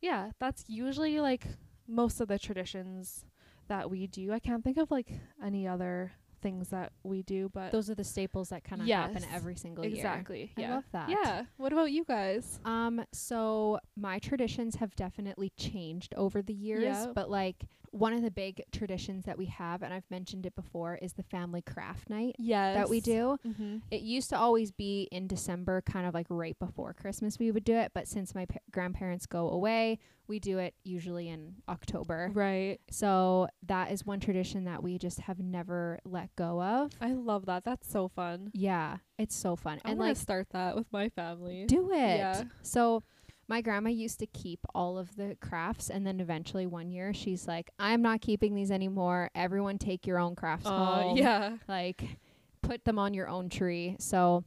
yeah, 0.00 0.32
that's 0.40 0.64
usually 0.66 1.20
like 1.20 1.46
most 1.86 2.20
of 2.20 2.26
the 2.26 2.38
traditions 2.38 3.24
that 3.68 3.90
we 3.90 4.06
do. 4.06 4.32
I 4.32 4.38
can't 4.38 4.62
think 4.64 4.76
of 4.76 4.90
like 4.90 5.10
any 5.44 5.66
other 5.68 6.12
things 6.40 6.68
that 6.68 6.92
we 7.02 7.22
do, 7.22 7.50
but 7.52 7.72
Those 7.72 7.90
are 7.90 7.94
the 7.96 8.04
staples 8.04 8.50
that 8.50 8.62
kind 8.62 8.80
of 8.80 8.86
happen 8.88 9.24
every 9.34 9.56
single 9.56 9.84
year. 9.84 9.94
exactly. 9.96 10.52
Yeah. 10.56 10.70
I 10.70 10.74
love 10.76 10.84
that. 10.92 11.08
Yeah. 11.10 11.42
What 11.56 11.72
about 11.72 11.90
you 11.90 12.04
guys? 12.04 12.60
Um, 12.64 13.04
so 13.12 13.80
my 13.96 14.18
traditions 14.20 14.76
have 14.76 14.94
definitely 14.94 15.50
changed 15.56 16.14
over 16.16 16.40
the 16.42 16.52
years, 16.54 16.84
Yeah. 16.84 17.06
but 17.14 17.28
like 17.28 17.64
one 17.92 18.12
of 18.12 18.22
the 18.22 18.30
big 18.30 18.62
traditions 18.72 19.24
that 19.24 19.38
we 19.38 19.46
have, 19.46 19.82
and 19.82 19.92
I've 19.92 20.10
mentioned 20.10 20.46
it 20.46 20.54
before, 20.54 20.96
is 20.96 21.14
the 21.14 21.22
family 21.22 21.62
craft 21.62 22.10
night 22.10 22.36
Yes. 22.38 22.76
that 22.76 22.88
we 22.88 23.00
do. 23.00 23.38
Mm-hmm. 23.46 23.78
It 23.90 24.02
used 24.02 24.30
to 24.30 24.38
always 24.38 24.70
be 24.72 25.08
in 25.12 25.26
December, 25.26 25.80
kind 25.82 26.06
of 26.06 26.14
like 26.14 26.26
right 26.28 26.58
before 26.58 26.92
Christmas, 26.94 27.38
we 27.38 27.50
would 27.50 27.64
do 27.64 27.74
it. 27.74 27.92
But 27.94 28.08
since 28.08 28.34
my 28.34 28.46
pa- 28.46 28.58
grandparents 28.70 29.26
go 29.26 29.48
away, 29.50 29.98
we 30.26 30.38
do 30.38 30.58
it 30.58 30.74
usually 30.84 31.28
in 31.28 31.54
October. 31.68 32.30
Right. 32.34 32.78
So 32.90 33.48
that 33.66 33.90
is 33.92 34.04
one 34.04 34.20
tradition 34.20 34.64
that 34.64 34.82
we 34.82 34.98
just 34.98 35.20
have 35.20 35.38
never 35.38 35.98
let 36.04 36.34
go 36.36 36.62
of. 36.62 36.92
I 37.00 37.12
love 37.14 37.46
that. 37.46 37.64
That's 37.64 37.90
so 37.90 38.08
fun. 38.08 38.50
Yeah, 38.52 38.98
it's 39.18 39.34
so 39.34 39.56
fun. 39.56 39.80
I 39.84 39.90
and 39.92 39.98
like 39.98 40.16
start 40.18 40.48
that 40.50 40.76
with 40.76 40.92
my 40.92 41.08
family. 41.08 41.64
do 41.66 41.90
it. 41.92 41.96
Yeah. 42.18 42.42
So 42.62 43.02
my 43.48 43.60
grandma 43.62 43.88
used 43.90 44.18
to 44.20 44.26
keep 44.26 44.60
all 44.74 44.98
of 44.98 45.16
the 45.16 45.36
crafts 45.40 45.88
and 45.90 46.06
then 46.06 46.20
eventually 46.20 46.66
one 46.66 46.90
year 46.90 47.14
she's 47.14 47.48
like, 47.48 47.70
I'm 47.78 48.02
not 48.02 48.20
keeping 48.20 48.54
these 48.54 48.70
anymore. 48.70 49.30
Everyone 49.34 49.78
take 49.78 50.06
your 50.06 50.18
own 50.18 50.34
crafts 50.36 50.66
Uh, 50.66 50.76
home. 51.02 51.16
yeah. 51.16 51.56
Like 51.66 52.18
put 52.62 52.84
them 52.84 52.98
on 52.98 53.14
your 53.14 53.28
own 53.28 53.48
tree. 53.48 53.96
So 53.98 54.44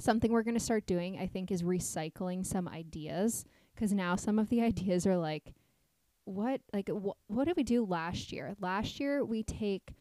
something 0.00 0.32
we're 0.32 0.42
going 0.42 0.54
to 0.58 0.60
start 0.60 0.86
doing 0.86 1.18
I 1.18 1.26
think 1.26 1.50
is 1.52 1.62
recycling 1.62 2.44
some 2.44 2.66
ideas 2.68 3.44
cuz 3.76 3.92
now 3.92 4.16
some 4.16 4.38
of 4.38 4.48
the 4.48 4.62
ideas 4.70 5.06
are 5.06 5.16
like 5.16 5.54
what 6.24 6.60
like 6.72 6.88
wh- 6.88 7.30
what 7.30 7.44
did 7.46 7.56
we 7.56 7.62
do 7.62 7.84
last 7.84 8.32
year? 8.32 8.54
Last 8.60 8.98
year 9.00 9.24
we 9.24 9.42
take 9.44 9.94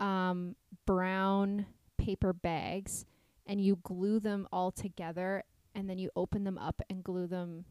um 0.00 0.56
brown 0.84 1.66
paper 1.96 2.32
bags 2.32 3.06
and 3.46 3.60
you 3.60 3.76
glue 3.82 4.18
them 4.20 4.46
all 4.52 4.70
together 4.70 5.44
and 5.76 5.88
then 5.88 5.98
you 5.98 6.10
open 6.16 6.42
them 6.42 6.58
up 6.58 6.82
and 6.90 7.04
glue 7.04 7.28
them 7.28 7.64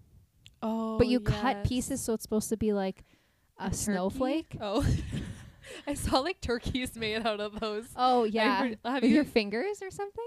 Oh. 0.63 0.97
but 0.97 1.07
you 1.07 1.19
cut 1.19 1.65
pieces 1.65 1.99
so 2.01 2.13
it's 2.13 2.23
supposed 2.23 2.47
to 2.49 2.57
be 2.57 2.71
like 2.71 3.03
a, 3.59 3.65
turkey? 3.65 3.75
snowflake. 3.75 4.57
Oh. 4.61 4.85
I 5.87 5.93
saw 5.95 6.19
like 6.19 6.39
turkeys 6.41 6.95
made 6.95 7.25
out 7.25 7.39
of 7.41 7.59
those. 7.59 7.85
Oh 7.95 8.23
yeah. 8.23 8.59
heard- 8.59 8.79
have 8.85 9.01
With 9.01 9.09
you- 9.11 9.15
your 9.17 9.25
fingers 9.25 9.81
or 9.81 9.91
something? 9.91 10.23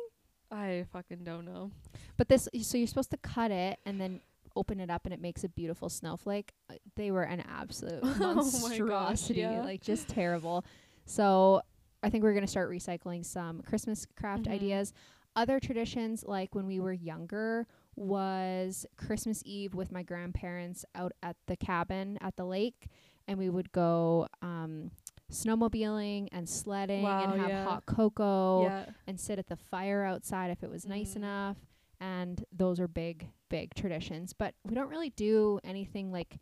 I 0.50 0.84
fucking 0.92 1.24
don't 1.24 1.44
know. 1.44 1.70
But 2.16 2.28
this 2.28 2.48
so 2.62 2.76
you're 2.78 2.86
supposed 2.86 3.10
to 3.12 3.16
cut 3.18 3.50
it 3.50 3.78
and 3.86 4.00
then 4.00 4.20
open 4.56 4.80
it 4.80 4.90
up 4.90 5.04
and 5.06 5.14
it 5.14 5.20
makes 5.20 5.44
a 5.44 5.48
beautiful 5.48 5.88
snowflake. 5.88 6.52
Uh, 6.70 6.74
They 6.96 7.10
were 7.10 7.22
an 7.22 7.42
absolute 7.48 8.00
Oh 8.02 8.34
gosh, 8.44 8.52
monstrosity, 8.62 9.40
yeah. 9.40 9.62
like 9.62 9.80
just 9.82 10.08
terrible. 10.08 10.64
So 11.06 11.62
I 12.02 12.10
think 12.10 12.22
we're 12.24 12.32
going 12.32 12.44
to 12.44 12.50
start 12.50 12.70
recycling 12.70 13.24
some 13.24 13.62
Christmas 13.62 14.06
craft 14.16 14.44
Mhm. 14.44 14.52
ideas. 14.52 14.92
Other 15.38 15.60
traditions 15.60 16.24
like 16.26 16.54
when 16.56 16.66
we 16.66 16.80
were 16.80 16.92
younger 16.92 17.66
was 17.94 18.84
Christmas 18.96 19.40
Eve 19.46 19.72
with 19.74 19.92
my 19.92 20.02
grandparents 20.02 20.84
out 20.96 21.12
at 21.22 21.36
the 21.46 21.56
cabin 21.56 22.18
at 22.20 22.34
the 22.36 22.44
lake 22.44 22.88
and 23.28 23.38
we 23.38 23.48
would 23.48 23.70
go 23.70 24.26
um 24.42 24.90
snowmobiling 25.30 26.26
and 26.32 26.48
sledding 26.48 27.02
Wow, 27.02 27.22
and 27.30 27.40
have 27.40 27.50
yeah. 27.50 27.64
hot 27.64 27.86
cocoa 27.86 28.64
Yeah. 28.64 28.86
and 29.06 29.20
sit 29.20 29.38
at 29.38 29.46
the 29.48 29.56
fire 29.56 30.02
outside 30.04 30.50
if 30.50 30.62
it 30.64 30.70
was 30.70 30.86
nice 30.86 31.12
Mm. 31.12 31.16
enough. 31.16 31.56
And 32.00 32.44
those 32.52 32.80
are 32.80 32.88
big, 32.88 33.28
big 33.48 33.74
traditions. 33.74 34.32
But 34.32 34.54
we 34.64 34.74
don't 34.74 34.88
really 34.88 35.10
do 35.10 35.60
anything 35.64 36.10
like 36.10 36.38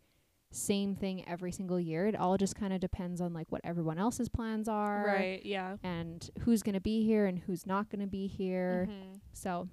same 0.51 0.95
thing 0.95 1.27
every 1.27 1.51
single 1.51 1.79
year. 1.79 2.07
It 2.07 2.15
all 2.15 2.37
just 2.37 2.55
kind 2.55 2.71
of 2.73 2.79
depends 2.79 3.19
on 3.21 3.33
like 3.33 3.47
what 3.51 3.61
everyone 3.63 3.97
else's 3.99 4.29
plans 4.29 4.67
are 4.67 5.03
Right. 5.05 5.41
Yeah. 5.45 5.77
and 5.83 6.29
who's 6.39 6.63
going 6.63 6.75
to 6.75 6.81
be 6.81 7.03
here 7.05 7.25
and 7.25 7.39
who's 7.39 7.65
not 7.65 7.89
going 7.89 8.01
to 8.01 8.07
be 8.07 8.27
here. 8.27 8.87
Mhm. 8.89 9.19
So 9.33 9.67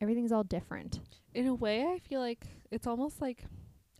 everything's 0.00 0.32
all 0.32 0.44
different. 0.44 1.00
in 1.34 1.46
a 1.48 1.54
way 1.54 1.84
i 1.84 1.98
feel 1.98 2.20
like 2.20 2.46
it's 2.70 2.86
almost 2.86 3.20
like 3.20 3.44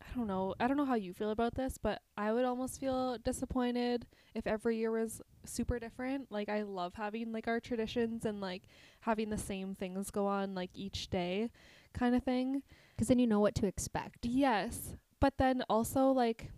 i 0.02 0.06
don't 0.16 0.26
know 0.28 0.54
i 0.60 0.66
don't 0.68 0.76
know 0.76 0.84
how 0.84 0.94
you 0.94 1.12
feel 1.12 1.30
about 1.30 1.54
this 1.56 1.78
but 1.78 2.00
i 2.16 2.32
would 2.32 2.44
almost 2.44 2.78
feel 2.78 3.16
disappointed 3.24 4.06
if 4.34 4.46
every 4.46 4.76
year 4.76 4.90
was 4.92 5.20
super 5.44 5.78
different 5.80 6.30
like 6.30 6.48
i 6.48 6.62
love 6.62 6.94
having 6.94 7.32
like 7.32 7.48
our 7.48 7.58
traditions 7.58 8.24
and 8.24 8.40
like 8.40 8.62
having 9.00 9.30
the 9.30 9.38
same 9.38 9.74
things 9.74 10.10
go 10.12 10.26
on 10.26 10.54
like 10.54 10.70
each 10.74 11.08
day 11.10 11.48
kind 11.92 12.14
of 12.14 12.22
thing 12.22 12.62
'Cause 12.98 13.08
then 13.08 13.18
you 13.18 13.26
know 13.26 13.40
what 13.40 13.54
to 13.56 13.66
expect. 13.66 14.24
yes 14.26 14.94
but 15.20 15.34
then 15.38 15.62
also 15.68 16.08
like 16.10 16.50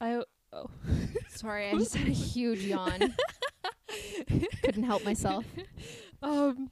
i 0.00 0.22
oh 0.52 0.70
Sorry, 1.28 1.68
I 1.68 1.74
just 1.74 1.96
had 1.96 2.06
a 2.06 2.12
huge 2.12 2.60
yawn. 2.60 3.12
Couldn't 4.62 4.84
help 4.84 5.04
myself. 5.04 5.44
um 6.22 6.70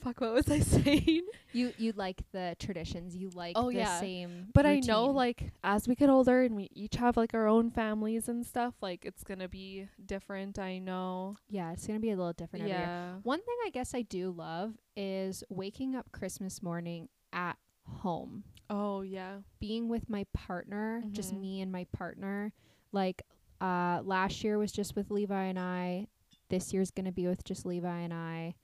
fuck 0.00 0.20
what 0.20 0.32
was 0.34 0.50
i 0.50 0.58
saying 0.76 1.22
You 1.52 1.72
you 1.78 1.92
like 1.96 2.22
the 2.32 2.54
traditions. 2.58 3.16
You 3.16 3.30
like 3.34 3.54
Oh, 3.56 3.70
the 3.70 3.78
yeah. 3.78 3.98
same 4.00 4.48
But 4.54 4.66
I 4.66 4.80
know 4.80 5.06
like 5.06 5.52
as 5.64 5.88
we 5.88 5.94
get 5.94 6.08
older 6.10 6.42
and 6.42 6.54
we 6.56 6.68
each 6.74 6.96
have 6.96 7.16
like 7.16 7.32
our 7.34 7.46
own 7.48 7.70
families 7.70 8.28
and 8.28 8.44
stuff, 8.44 8.74
like 8.80 9.04
it's 9.04 9.24
gonna 9.24 9.48
be 9.48 9.88
different. 10.04 10.58
I 10.58 10.78
know. 10.78 11.36
Yeah, 11.48 11.72
it's 11.72 11.86
going 11.86 11.98
to 11.98 12.02
be 12.02 12.10
a 12.10 12.16
little 12.16 12.32
different 12.32 12.64
every 12.64 12.76
year. 12.76 12.86
Yeah. 12.86 13.14
One 13.22 13.38
thing 13.40 13.56
I 13.66 13.70
guess 13.70 13.94
I 13.94 14.02
do 14.02 14.30
love 14.30 14.74
is 14.96 15.42
waking 15.48 15.94
up 15.96 16.10
Christmas 16.12 16.62
morning 16.62 17.08
at 17.32 17.56
home, 18.02 18.44
Oh 18.70 19.02
yeah. 19.02 19.38
being 19.60 19.88
with 19.88 20.08
my 20.08 20.24
partner, 20.32 21.02
just 21.12 21.32
Mhm. 21.34 21.40
me 21.40 21.60
and 21.60 21.70
my 21.72 21.84
partner. 21.92 22.52
Like 22.92 23.22
uh 23.60 24.02
last 24.04 24.42
year 24.44 24.58
was 24.58 24.72
just 24.72 24.96
with 24.96 25.10
Levi 25.10 25.44
and 25.44 25.58
I. 25.58 26.08
This 26.48 26.72
year's 26.72 26.90
going 26.90 27.06
to 27.06 27.12
be 27.12 27.26
with 27.26 27.42
just 27.44 27.64
Levi 27.64 28.00
and 28.00 28.12
I 28.12 28.54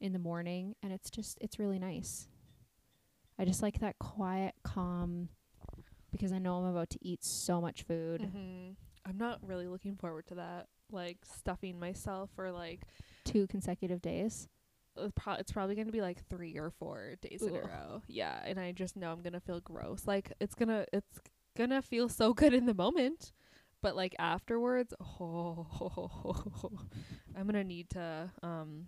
in 0.00 0.12
the 0.12 0.18
morning 0.18 0.74
and 0.82 0.92
it's 0.92 1.10
just 1.10 1.38
it's 1.40 1.58
really 1.58 1.78
nice. 1.78 2.28
I 3.38 3.44
just 3.44 3.62
like 3.62 3.80
that 3.80 3.98
quiet 3.98 4.54
calm 4.64 5.28
because 6.10 6.32
I 6.32 6.38
know 6.38 6.56
I'm 6.56 6.64
about 6.66 6.90
to 6.90 6.98
eat 7.00 7.24
so 7.24 7.60
much 7.60 7.82
food. 7.82 8.22
hmm 8.32 8.70
I'm 9.06 9.16
not 9.16 9.38
really 9.46 9.66
looking 9.66 9.96
forward 9.96 10.26
to 10.26 10.34
that. 10.36 10.68
Like 10.90 11.18
stuffing 11.24 11.78
myself 11.78 12.30
for 12.34 12.50
like 12.52 12.80
Two 13.24 13.46
consecutive 13.46 14.02
days. 14.02 14.48
It's 15.00 15.52
probably 15.52 15.74
gonna 15.74 15.92
be 15.92 16.00
like 16.00 16.24
three 16.28 16.56
or 16.58 16.70
four 16.70 17.16
days 17.20 17.42
in 17.42 17.54
a 17.54 17.60
row. 17.60 18.02
Yeah, 18.06 18.40
and 18.44 18.58
I 18.58 18.72
just 18.72 18.96
know 18.96 19.12
I'm 19.12 19.22
gonna 19.22 19.40
feel 19.40 19.60
gross. 19.60 20.06
Like 20.06 20.32
it's 20.40 20.54
gonna 20.54 20.86
it's 20.92 21.20
gonna 21.56 21.82
feel 21.82 22.08
so 22.08 22.32
good 22.34 22.54
in 22.54 22.66
the 22.66 22.74
moment, 22.74 23.32
but 23.82 23.96
like 23.96 24.14
afterwards, 24.18 24.94
oh, 25.00 25.66
I'm 27.36 27.46
gonna 27.46 27.64
need 27.64 27.90
to 27.90 28.30
um 28.42 28.86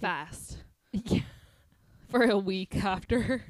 fast 0.00 0.58
yeah. 0.92 1.20
for 2.08 2.24
a 2.24 2.38
week 2.38 2.82
after. 2.84 3.44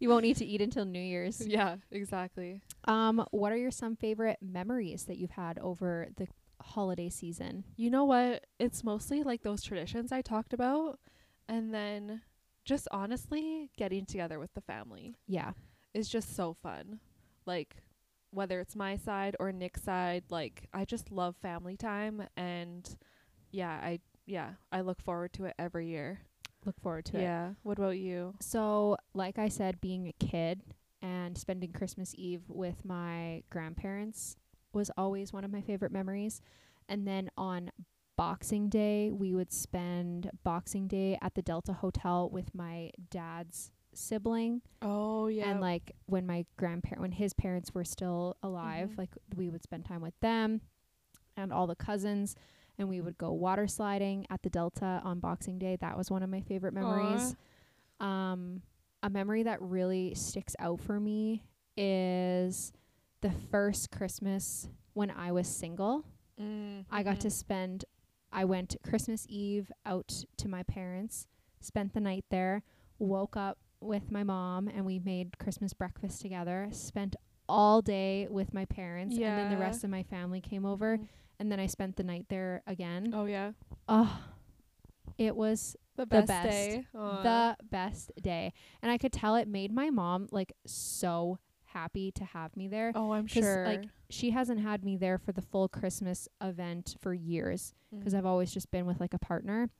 You 0.00 0.08
won't 0.08 0.22
need 0.22 0.36
to 0.36 0.44
eat 0.46 0.60
until 0.60 0.84
New 0.84 1.00
Year's. 1.00 1.44
yeah, 1.46 1.76
exactly. 1.90 2.62
Um, 2.84 3.24
what 3.30 3.52
are 3.52 3.56
your 3.56 3.70
some 3.70 3.96
favorite 3.96 4.38
memories 4.40 5.04
that 5.04 5.18
you've 5.18 5.30
had 5.30 5.58
over 5.58 6.08
the 6.16 6.28
holiday 6.68 7.08
season? 7.10 7.64
You 7.76 7.90
know 7.90 8.04
what? 8.04 8.46
It's 8.58 8.84
mostly 8.84 9.22
like 9.22 9.42
those 9.42 9.62
traditions 9.62 10.12
I 10.12 10.22
talked 10.22 10.52
about, 10.52 10.98
and 11.48 11.72
then 11.74 12.22
just 12.64 12.86
honestly 12.90 13.70
getting 13.76 14.04
together 14.04 14.38
with 14.38 14.52
the 14.54 14.60
family 14.60 15.16
Yeah. 15.26 15.52
is 15.94 16.08
just 16.08 16.36
so 16.36 16.54
fun. 16.62 17.00
Like 17.46 17.76
whether 18.30 18.60
it's 18.60 18.76
my 18.76 18.96
side 18.96 19.34
or 19.40 19.50
Nick's 19.52 19.82
side, 19.82 20.24
like 20.28 20.68
I 20.74 20.84
just 20.84 21.10
love 21.10 21.34
family 21.36 21.76
time 21.78 22.24
and 22.36 22.86
yeah, 23.50 23.70
I 23.70 24.00
yeah, 24.26 24.50
I 24.70 24.82
look 24.82 25.00
forward 25.00 25.32
to 25.34 25.46
it 25.46 25.54
every 25.58 25.86
year. 25.88 26.20
Look 26.66 26.78
forward 26.80 27.06
to 27.06 27.16
it. 27.16 27.22
Yeah. 27.22 27.52
What 27.62 27.78
about 27.78 27.96
you? 27.96 28.34
So, 28.40 28.98
like 29.14 29.38
I 29.38 29.48
said, 29.48 29.80
being 29.80 30.06
a 30.08 30.12
kid 30.26 30.60
and 31.00 31.38
spending 31.38 31.72
Christmas 31.72 32.14
Eve 32.18 32.42
with 32.48 32.84
my 32.84 33.44
grandparents 33.48 34.36
was 34.72 34.90
always 34.96 35.32
one 35.32 35.44
of 35.44 35.50
my 35.52 35.60
favorite 35.60 35.92
memories. 35.92 36.40
And 36.88 37.06
then 37.06 37.30
on 37.36 37.70
Boxing 38.16 38.68
Day, 38.68 39.10
we 39.12 39.34
would 39.34 39.52
spend 39.52 40.30
Boxing 40.44 40.88
Day 40.88 41.18
at 41.22 41.34
the 41.34 41.42
Delta 41.42 41.72
Hotel 41.72 42.28
with 42.28 42.54
my 42.54 42.90
dad's 43.10 43.70
sibling. 43.94 44.62
Oh 44.82 45.28
yeah. 45.28 45.50
And 45.50 45.60
like 45.60 45.92
when 46.06 46.26
my 46.26 46.44
grandparent, 46.56 47.00
when 47.00 47.12
his 47.12 47.32
parents 47.34 47.74
were 47.74 47.84
still 47.84 48.36
alive, 48.42 48.90
Mhm. 48.90 48.98
like 48.98 49.16
we 49.36 49.48
would 49.48 49.62
spend 49.62 49.84
time 49.84 50.00
with 50.02 50.18
them 50.20 50.60
and 51.36 51.52
all 51.52 51.66
the 51.66 51.76
cousins. 51.76 52.34
And 52.76 52.88
we 52.88 53.00
would 53.00 53.18
go 53.18 53.32
water 53.32 53.66
sliding 53.66 54.24
at 54.30 54.42
the 54.42 54.50
Delta 54.50 55.00
on 55.04 55.18
Boxing 55.20 55.58
Day. 55.58 55.76
That 55.76 55.96
was 55.96 56.10
one 56.10 56.22
of 56.22 56.30
my 56.30 56.40
favorite 56.40 56.74
memories. 56.74 57.34
Um, 57.98 58.62
a 59.02 59.10
memory 59.10 59.42
that 59.44 59.60
really 59.60 60.14
sticks 60.14 60.54
out 60.60 60.80
for 60.80 61.00
me 61.00 61.42
is 61.76 62.72
the 63.20 63.30
first 63.50 63.90
Christmas 63.90 64.68
when 64.94 65.10
I 65.10 65.32
was 65.32 65.46
single. 65.48 66.04
Mm, 66.40 66.84
I 66.90 67.02
got 67.02 67.20
to 67.20 67.28
mhm. 67.28 67.32
spend, 67.32 67.84
I 68.32 68.44
went 68.44 68.76
Christmas 68.82 69.26
Eve 69.28 69.72
out 69.84 70.24
to 70.36 70.48
my 70.48 70.62
parents, 70.62 71.26
spent 71.60 71.94
the 71.94 72.00
night 72.00 72.24
there, 72.30 72.62
woke 72.98 73.36
up 73.36 73.58
with 73.80 74.10
my 74.10 74.22
mom, 74.24 74.68
and 74.68 74.84
we 74.84 74.98
made 74.98 75.38
Christmas 75.38 75.72
breakfast 75.72 76.20
together, 76.20 76.68
spent 76.72 77.16
all 77.48 77.80
day 77.82 78.26
with 78.30 78.52
my 78.52 78.64
parents, 78.66 79.14
and 79.16 79.24
then 79.24 79.50
the 79.50 79.56
rest 79.56 79.82
of 79.84 79.90
my 79.90 80.02
family 80.02 80.40
came 80.40 80.64
over, 80.66 80.98
Mhm. 80.98 81.08
and 81.40 81.50
then 81.52 81.58
I 81.60 81.66
spent 81.66 81.96
the 81.96 82.04
night 82.04 82.26
there 82.28 82.62
again. 82.66 83.12
Oh 83.14 83.24
yeah. 83.24 83.52
Oh, 83.88 84.20
it 85.16 85.34
was 85.34 85.76
The 85.96 86.02
The 86.02 86.06
best, 86.06 86.26
best. 86.28 86.48
day. 86.48 86.86
Aw. 86.94 87.22
the 87.22 87.56
best 87.64 88.12
day. 88.22 88.52
And 88.82 88.92
I 88.92 88.98
could 88.98 89.12
tell 89.12 89.34
it 89.34 89.48
made 89.48 89.72
my 89.72 89.90
mom 89.90 90.28
like 90.30 90.52
so 90.66 91.38
happy 91.78 92.10
to 92.12 92.24
have 92.24 92.56
me 92.56 92.68
there. 92.68 92.92
Oh, 92.94 93.12
I'm 93.12 93.26
sure. 93.26 93.64
like, 93.64 93.84
She 94.10 94.30
hasn't 94.30 94.60
had 94.60 94.84
me 94.84 94.96
there 94.96 95.18
for 95.18 95.32
the 95.32 95.42
full 95.42 95.68
Christmas 95.68 96.28
event 96.42 96.96
for 97.00 97.14
years 97.14 97.74
because 97.96 98.12
Mm. 98.14 98.18
I've 98.18 98.26
always 98.26 98.52
just 98.52 98.70
been 98.70 98.86
with 98.86 99.00
like 99.00 99.14
a 99.14 99.18
partner. 99.18 99.70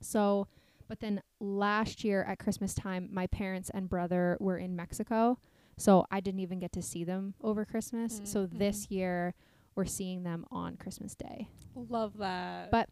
So, 0.00 0.48
but 0.88 1.00
then 1.00 1.22
last 1.40 2.04
year 2.04 2.22
at 2.24 2.38
Christmas 2.38 2.74
time, 2.74 3.08
my 3.12 3.26
parents 3.26 3.70
and 3.72 3.88
brother 3.88 4.36
were 4.40 4.58
in 4.58 4.74
Mexico. 4.76 5.38
So 5.76 6.06
I 6.10 6.20
didn't 6.20 6.40
even 6.40 6.58
get 6.60 6.72
to 6.72 6.82
see 6.82 7.04
them 7.04 7.34
over 7.42 7.64
Christmas. 7.64 8.20
Mm, 8.20 8.26
So 8.28 8.46
this 8.46 8.90
year 8.90 9.34
we're 9.74 9.84
seeing 9.86 10.22
them 10.22 10.44
on 10.50 10.76
Christmas 10.76 11.14
Day. 11.14 11.48
love 11.74 12.18
that. 12.18 12.70
But 12.70 12.88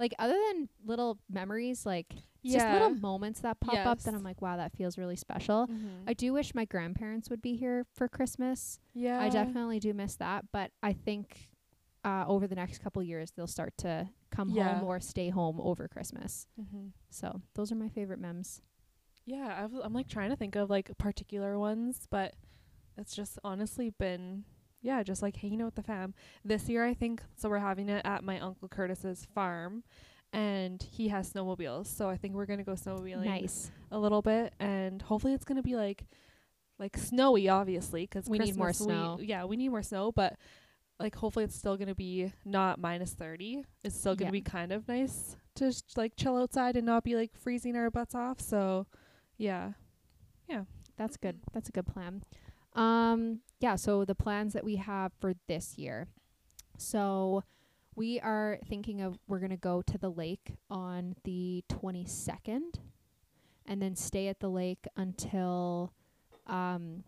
like 0.00 0.14
other 0.18 0.38
than 0.52 0.68
little 0.84 1.18
memories, 1.30 1.84
like 1.84 2.14
yeah. 2.42 2.58
just 2.58 2.72
little 2.72 2.94
moments 3.00 3.40
that 3.40 3.60
pop 3.60 3.74
up 3.86 4.00
that 4.02 4.14
I'm 4.14 4.22
like, 4.22 4.42
wow, 4.42 4.56
that 4.56 4.72
feels 4.76 4.98
really 4.98 5.16
special. 5.16 5.66
Mhm. 5.68 6.02
I 6.06 6.12
do 6.14 6.32
wish 6.32 6.54
my 6.54 6.64
grandparents 6.64 7.30
would 7.30 7.40
be 7.42 7.56
here 7.56 7.86
for 7.94 8.08
Christmas. 8.08 8.78
yeah. 8.94 9.20
I 9.20 9.28
definitely 9.28 9.78
do 9.80 9.92
miss 9.94 10.16
that, 10.16 10.46
but 10.52 10.70
I 10.82 10.92
think 10.92 11.48
uh, 12.04 12.24
over 12.26 12.48
the 12.48 12.56
next 12.56 12.78
couple 12.82 13.00
years 13.02 13.30
they'll 13.30 13.46
start 13.46 13.76
to 13.78 14.08
come 14.30 14.50
Yeah. 14.50 14.74
home 14.78 14.84
or 14.88 14.98
stay 14.98 15.28
home 15.30 15.60
over 15.60 15.86
Christmas. 15.86 16.48
Mhm. 16.60 16.90
So 17.10 17.42
those 17.54 17.70
are 17.70 17.76
my 17.76 17.88
favorite 17.88 18.18
memes. 18.18 18.60
Yeah, 19.24 19.54
I 19.56 19.66
was, 19.66 19.80
I'm 19.84 19.92
like 19.92 20.08
trying 20.08 20.30
to 20.30 20.36
think 20.36 20.56
of 20.56 20.68
like 20.68 20.90
particular 20.98 21.56
ones, 21.60 22.08
but 22.10 22.34
it's 22.98 23.14
just 23.14 23.38
honestly 23.44 23.90
been 23.90 24.44
yeah, 24.84 25.04
just 25.04 25.22
like 25.22 25.36
hanging 25.36 25.60
out 25.62 25.66
with 25.66 25.74
the 25.76 25.82
fam. 25.84 26.12
This 26.44 26.68
year 26.68 26.84
I 26.84 26.92
think 26.92 27.22
so 27.36 27.48
we're 27.48 27.58
having 27.60 27.88
it 27.88 28.02
at 28.04 28.24
my 28.24 28.40
uncle 28.40 28.66
Curtis's 28.68 29.24
farm 29.32 29.84
and 30.32 30.82
he 30.82 31.08
has 31.08 31.32
snowmobiles. 31.32 31.86
So 31.86 32.08
I 32.08 32.16
think 32.16 32.34
we're 32.34 32.46
going 32.46 32.58
to 32.58 32.64
go 32.64 32.72
snowmobiling 32.72 33.24
Nice. 33.24 33.70
a 33.90 33.98
little 33.98 34.22
bit 34.22 34.54
and 34.58 35.02
hopefully 35.02 35.34
it's 35.34 35.44
going 35.44 35.56
to 35.56 35.62
be 35.62 35.76
like 35.76 36.04
like 36.78 36.96
snowy 36.96 37.48
obviously 37.48 38.06
cuz 38.06 38.28
We 38.28 38.38
need 38.38 38.56
more 38.56 38.72
snow. 38.72 39.18
yeah, 39.20 39.44
we 39.44 39.56
need 39.56 39.68
more 39.68 39.82
snow, 39.82 40.10
but 40.12 40.36
like 40.98 41.14
hopefully 41.16 41.44
it's 41.44 41.54
still 41.56 41.76
going 41.76 41.88
to 41.88 41.94
be 41.94 42.32
not 42.44 42.78
minus 42.80 43.12
30. 43.12 43.64
It's 43.84 43.94
still 43.96 44.14
going 44.14 44.30
to 44.32 44.36
Yeah. 44.36 44.42
be 44.42 44.50
kind 44.50 44.72
of 44.72 44.88
nice 44.88 45.36
to 45.56 45.66
just, 45.66 45.96
like 45.98 46.16
chill 46.16 46.36
outside 46.38 46.76
and 46.76 46.86
not 46.86 47.04
be 47.04 47.14
like 47.14 47.34
freezing 47.36 47.76
our 47.76 47.90
butts 47.90 48.14
off. 48.14 48.40
So 48.40 48.86
yeah, 49.36 49.72
yeah. 50.48 50.64
That's 50.96 51.16
good. 51.16 51.40
That's 51.52 51.68
a 51.68 51.72
good 51.72 51.86
plan. 51.86 52.22
Um 52.74 53.40
yeah, 53.60 53.76
so 53.76 54.04
the 54.04 54.14
plans 54.14 54.54
that 54.54 54.64
we 54.64 54.76
have 54.76 55.12
for 55.20 55.34
this 55.46 55.76
year. 55.78 56.08
So 56.78 57.44
we 57.94 58.20
are 58.20 58.58
thinking 58.68 59.00
of 59.00 59.18
we're 59.28 59.38
going 59.38 59.50
to 59.50 59.56
go 59.56 59.82
to 59.82 59.98
the 59.98 60.10
lake 60.10 60.54
on 60.70 61.14
the 61.24 61.64
22nd 61.68 62.74
and 63.66 63.80
then 63.82 63.94
stay 63.94 64.28
at 64.28 64.40
the 64.40 64.48
lake 64.48 64.86
until 64.96 65.92
um 66.46 67.04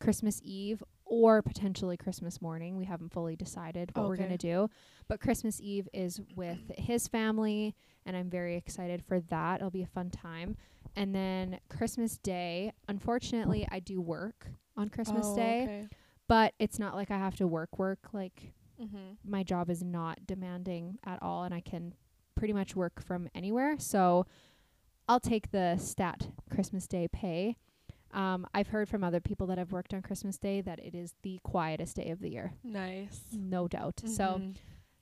Christmas 0.00 0.40
Eve 0.44 0.82
or 1.04 1.42
potentially 1.42 1.96
Christmas 1.96 2.40
morning. 2.42 2.76
We 2.76 2.86
haven't 2.86 3.12
fully 3.12 3.36
decided 3.36 3.90
what 3.94 4.08
we're 4.08 4.16
going 4.16 4.30
to 4.30 4.36
do. 4.38 4.68
But 5.08 5.20
Christmas 5.20 5.60
Eve 5.60 5.88
is 5.92 6.20
with 6.34 6.58
his 6.76 7.06
family 7.06 7.74
and 8.04 8.16
I'm 8.16 8.28
very 8.30 8.56
excited 8.56 9.04
for 9.06 9.20
that. 9.20 9.56
It'll 9.60 9.70
be 9.70 9.82
a 9.82 9.86
fun 9.86 10.10
time. 10.10 10.56
And 10.96 11.14
then 11.14 11.60
Christmas 11.68 12.18
Day, 12.18 12.72
unfortunately, 12.88 13.66
I 13.70 13.78
do 13.78 14.00
work 14.00 14.48
on 14.76 14.88
Christmas 14.88 15.26
Oh, 15.28 15.36
Day, 15.36 15.62
Okay. 15.62 15.88
but 16.28 16.54
it's 16.58 16.78
not 16.80 16.94
like 16.96 17.10
I 17.12 17.18
have 17.18 17.36
to 17.36 17.46
work 17.46 17.78
work 17.78 18.08
like 18.12 18.54
Mm-hmm. 18.80 19.30
my 19.30 19.42
job 19.42 19.70
is 19.70 19.82
not 19.82 20.26
demanding 20.26 20.98
at 21.04 21.22
all 21.22 21.44
and 21.44 21.54
I 21.54 21.60
can 21.60 21.94
pretty 22.34 22.52
much 22.52 22.74
work 22.74 23.02
from 23.02 23.28
anywhere. 23.34 23.76
So 23.78 24.26
I'll 25.08 25.20
take 25.20 25.50
the 25.50 25.76
stat 25.78 26.28
Christmas 26.50 26.86
Day 26.86 27.08
pay. 27.08 27.56
Um, 28.12 28.46
I've 28.54 28.68
heard 28.68 28.88
from 28.88 29.02
other 29.04 29.20
people 29.20 29.46
that 29.48 29.58
have 29.58 29.72
worked 29.72 29.94
on 29.94 30.02
Christmas 30.02 30.36
Day 30.38 30.60
that 30.62 30.78
it 30.80 30.94
is 30.94 31.14
the 31.22 31.38
quietest 31.44 31.96
day 31.96 32.10
of 32.10 32.20
the 32.20 32.30
year, 32.30 32.52
Nice. 32.62 33.20
no 33.32 33.68
doubt. 33.68 34.02
So 34.06 34.38
Mhm. 34.38 34.56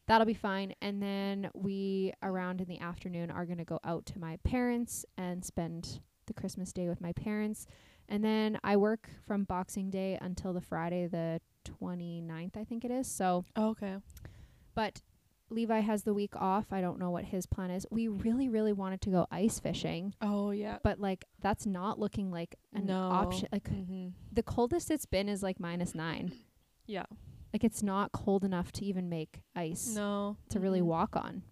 that'll 0.06 0.26
be 0.26 0.34
fine. 0.34 0.74
And 0.80 1.02
then 1.02 1.50
we 1.54 2.12
around 2.22 2.60
in 2.60 2.68
the 2.68 2.78
afternoon 2.80 3.30
are 3.30 3.46
going 3.46 3.58
to 3.58 3.64
go 3.64 3.80
out 3.84 4.06
to 4.06 4.18
my 4.18 4.36
parents 4.38 5.04
and 5.16 5.44
spend 5.44 6.00
the 6.26 6.34
Christmas 6.34 6.72
day 6.72 6.88
with 6.88 7.00
my 7.00 7.12
parents. 7.12 7.66
And 8.08 8.24
then 8.24 8.58
I 8.64 8.76
work 8.76 9.08
from 9.26 9.44
Boxing 9.44 9.90
Day 9.90 10.16
until 10.20 10.52
the 10.52 10.60
Friday 10.60 11.06
the 11.06 11.40
29th, 11.64 12.56
I 12.56 12.64
think 12.64 12.84
it 12.84 12.90
is. 12.90 13.06
So, 13.06 13.44
okay. 13.56 13.96
but 14.74 15.00
Levi 15.52 15.80
has 15.80 16.04
the 16.04 16.14
week 16.14 16.36
off. 16.36 16.66
I 16.72 16.80
don't 16.80 16.98
know 16.98 17.10
what 17.10 17.24
his 17.24 17.44
plan 17.46 17.70
is. 17.70 17.84
We 17.90 18.06
really 18.08 18.48
really 18.48 18.72
wanted 18.72 19.00
to 19.02 19.10
go 19.10 19.26
ice 19.32 19.58
fishing, 19.58 20.14
Oh 20.20 20.52
yeah. 20.52 20.78
but 20.84 21.00
like 21.00 21.24
that's 21.40 21.66
not 21.66 21.98
looking 21.98 22.30
like 22.30 22.54
an 22.72 22.86
no 22.86 23.00
option. 23.00 23.48
Like 23.50 23.68
mm-hmm. 23.68 24.08
the 24.32 24.42
coldest 24.44 24.90
it's 24.90 25.06
been 25.06 25.28
is 25.28 25.42
like 25.42 25.58
minus 25.58 25.94
9. 25.94 26.32
Yeah. 26.86 27.06
Like 27.52 27.64
it's 27.64 27.82
not 27.82 28.12
cold 28.12 28.44
enough 28.44 28.70
to 28.72 28.84
even 28.84 29.08
make 29.08 29.42
ice. 29.56 29.92
No. 29.94 30.36
to 30.50 30.60
really 30.60 30.80
Mhm. 30.80 30.84
walk 30.86 31.16
on. 31.16 31.42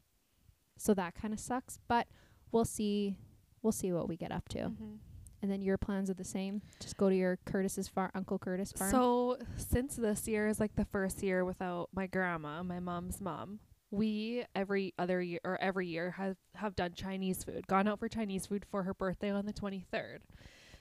So 0.77 0.95
that 0.95 1.15
kind 1.17 1.35
of 1.35 1.41
sucks, 1.41 1.81
but 1.89 2.07
we'll 2.53 2.65
see 2.65 3.17
we'll 3.63 3.73
see 3.73 3.91
what 3.93 4.09
we 4.09 4.17
get 4.17 4.31
up 4.31 4.49
to. 4.51 4.59
Mhm. 4.59 4.99
And 5.41 5.51
then 5.51 5.63
your 5.63 5.79
plans 5.79 6.11
are 6.11 6.15
the 6.15 6.25
same. 6.25 6.63
Just 6.81 6.97
go 6.97 7.09
to 7.09 7.15
your 7.15 7.39
Curtis's 7.45 7.89
farm, 7.89 8.11
Uncle 8.15 8.39
Curtis 8.39 8.73
farm. 8.73 8.91
So 8.91 9.39
since 9.57 9.97
this 9.97 10.27
year 10.27 10.49
is 10.49 10.59
like 10.59 10.75
the 10.75 10.85
first 10.85 11.23
year 11.23 11.45
without 11.45 11.91
my 11.95 12.07
grandma, 12.07 12.63
my 12.63 12.81
mom's 12.81 13.21
mom, 13.21 13.61
we 13.91 14.45
every 14.55 14.95
other 14.99 15.23
year 15.23 15.41
or 15.45 15.59
every 15.61 15.87
year 15.87 16.11
have 16.13 16.37
have 16.57 16.75
done 16.77 16.93
Chinese 16.95 17.45
food, 17.45 17.67
gone 17.67 17.89
out 17.89 18.01
for 18.01 18.09
Chinese 18.09 18.47
food 18.47 18.67
for 18.71 18.83
her 18.83 18.93
birthday 18.93 19.31
on 19.31 19.47
the 19.47 19.53
23rd. 19.53 20.19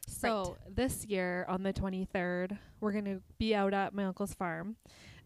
So 0.08 0.58
this 0.68 1.06
year 1.06 1.46
on 1.48 1.64
the 1.64 1.74
23rd, 1.74 2.58
we're 2.80 2.94
going 2.94 3.06
to 3.06 3.22
be 3.38 3.54
out 3.54 3.74
at 3.74 3.94
my 3.94 4.06
uncle's 4.06 4.34
farm 4.34 4.78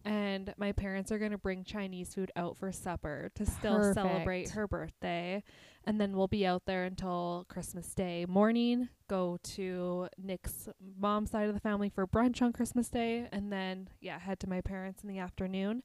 and 0.04 0.52
my 0.56 0.72
parents 0.72 1.12
are 1.12 1.18
going 1.18 1.30
to 1.30 1.38
bring 1.38 1.64
Chinese 1.64 2.14
food 2.14 2.32
out 2.36 2.56
for 2.56 2.72
supper 2.72 3.30
to 3.36 3.46
still 3.46 3.94
celebrate 3.94 4.50
her 4.50 4.66
birthday. 4.66 5.42
And 5.84 6.00
then 6.00 6.16
we'll 6.16 6.28
be 6.28 6.46
out 6.46 6.62
there 6.64 6.84
until 6.84 7.44
Christmas 7.48 7.92
Day 7.92 8.24
morning, 8.28 8.88
go 9.08 9.38
to 9.54 10.08
Nick's 10.16 10.68
mom's 10.98 11.32
side 11.32 11.48
of 11.48 11.54
the 11.54 11.60
family 11.60 11.88
for 11.88 12.06
brunch 12.06 12.40
on 12.40 12.52
Christmas 12.52 12.88
Day, 12.88 13.28
and 13.32 13.52
then, 13.52 13.88
yeah, 14.00 14.20
head 14.20 14.38
to 14.40 14.48
my 14.48 14.60
parents 14.60 15.02
in 15.02 15.08
the 15.08 15.18
afternoon. 15.18 15.82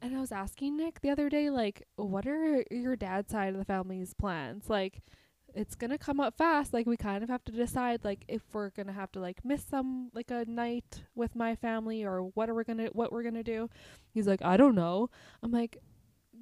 And 0.00 0.16
I 0.16 0.20
was 0.20 0.30
asking 0.30 0.76
Nick 0.76 1.00
the 1.00 1.10
other 1.10 1.28
day, 1.28 1.50
like, 1.50 1.82
what 1.96 2.26
are 2.26 2.64
your 2.70 2.94
dad's 2.94 3.32
side 3.32 3.52
of 3.52 3.58
the 3.58 3.64
family's 3.64 4.14
plans? 4.14 4.70
Like, 4.70 5.02
it's 5.54 5.74
gonna 5.74 5.98
come 5.98 6.20
up 6.20 6.38
fast. 6.38 6.72
Like, 6.72 6.86
we 6.86 6.96
kind 6.96 7.22
of 7.22 7.28
have 7.28 7.44
to 7.44 7.52
decide, 7.52 8.04
like, 8.04 8.24
if 8.28 8.42
we're 8.52 8.70
gonna 8.70 8.92
have 8.92 9.12
to 9.12 9.20
like 9.20 9.44
miss 9.44 9.64
some 9.64 10.10
like 10.14 10.30
a 10.30 10.44
night 10.46 11.02
with 11.14 11.34
my 11.36 11.54
family, 11.56 12.04
or 12.04 12.22
what 12.22 12.48
are 12.48 12.54
we 12.54 12.64
gonna 12.64 12.86
what 12.92 13.12
we're 13.12 13.22
gonna 13.22 13.42
do. 13.42 13.68
He's 14.14 14.26
like, 14.26 14.42
I 14.42 14.56
don't 14.56 14.74
know. 14.74 15.10
I'm 15.42 15.52
like, 15.52 15.78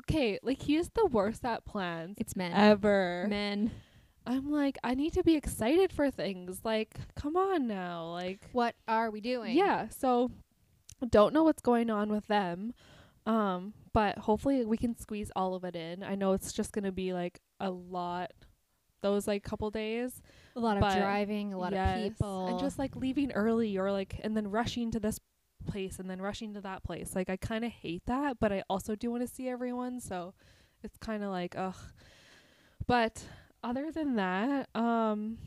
okay, 0.00 0.38
like 0.42 0.60
he 0.62 0.76
is 0.76 0.90
the 0.94 1.06
worst 1.06 1.44
at 1.44 1.64
plans 1.64 2.16
it's 2.18 2.36
men. 2.36 2.52
ever. 2.52 3.26
men. 3.28 3.70
I'm 4.26 4.50
like, 4.50 4.76
I 4.84 4.94
need 4.94 5.14
to 5.14 5.22
be 5.22 5.34
excited 5.34 5.92
for 5.92 6.10
things. 6.10 6.60
Like, 6.62 6.94
come 7.16 7.36
on 7.36 7.66
now. 7.66 8.10
Like, 8.10 8.40
What 8.52 8.74
are 8.86 9.10
we 9.10 9.20
doing? 9.20 9.56
yeah. 9.56 9.88
So 9.88 10.30
Don't 11.08 11.32
know 11.32 11.44
what's 11.44 11.62
going 11.62 11.88
on 11.90 12.10
with 12.10 12.26
them. 12.26 12.74
Um, 13.26 13.72
but 13.94 14.18
hopefully 14.18 14.64
we 14.66 14.76
can 14.76 14.98
squeeze 14.98 15.30
all 15.34 15.54
of 15.54 15.64
it 15.64 15.74
in. 15.76 16.02
I 16.02 16.14
know 16.14 16.32
it's 16.32 16.52
just 16.52 16.72
gonna 16.72 16.92
be 16.92 17.12
like 17.12 17.40
a 17.58 17.70
lot 17.70 18.30
those 19.02 19.26
like 19.26 19.42
couple 19.42 19.70
days. 19.70 20.20
A 20.56 20.60
lot 20.60 20.76
of 20.76 20.82
driving, 20.82 21.54
a 21.54 21.58
lot 21.58 21.72
Yes. 21.72 21.96
of 21.96 22.02
people. 22.02 22.46
And 22.48 22.58
just 22.60 22.78
like 22.78 22.94
leaving 22.96 23.32
early 23.32 23.78
or 23.78 23.90
like 23.90 24.20
and 24.22 24.36
then 24.36 24.50
rushing 24.50 24.90
to 24.90 25.00
this 25.00 25.18
place 25.66 25.98
and 25.98 26.08
then 26.10 26.20
rushing 26.22 26.54
to 26.54 26.60
that 26.62 26.82
place. 26.84 27.14
Like 27.14 27.30
I 27.30 27.36
kinda 27.36 27.68
hate 27.68 28.02
that, 28.06 28.38
but 28.40 28.52
I 28.52 28.62
also 28.68 28.94
do 28.96 29.10
want 29.10 29.22
to 29.26 29.32
see 29.34 29.48
everyone, 29.48 30.00
so 30.00 30.34
it's 30.82 30.96
kinda 30.98 31.28
like 31.30 31.56
ugh. 31.56 31.76
But 32.86 33.24
other 33.62 33.90
than 33.92 34.16
that, 34.16 34.68
um 34.74 35.38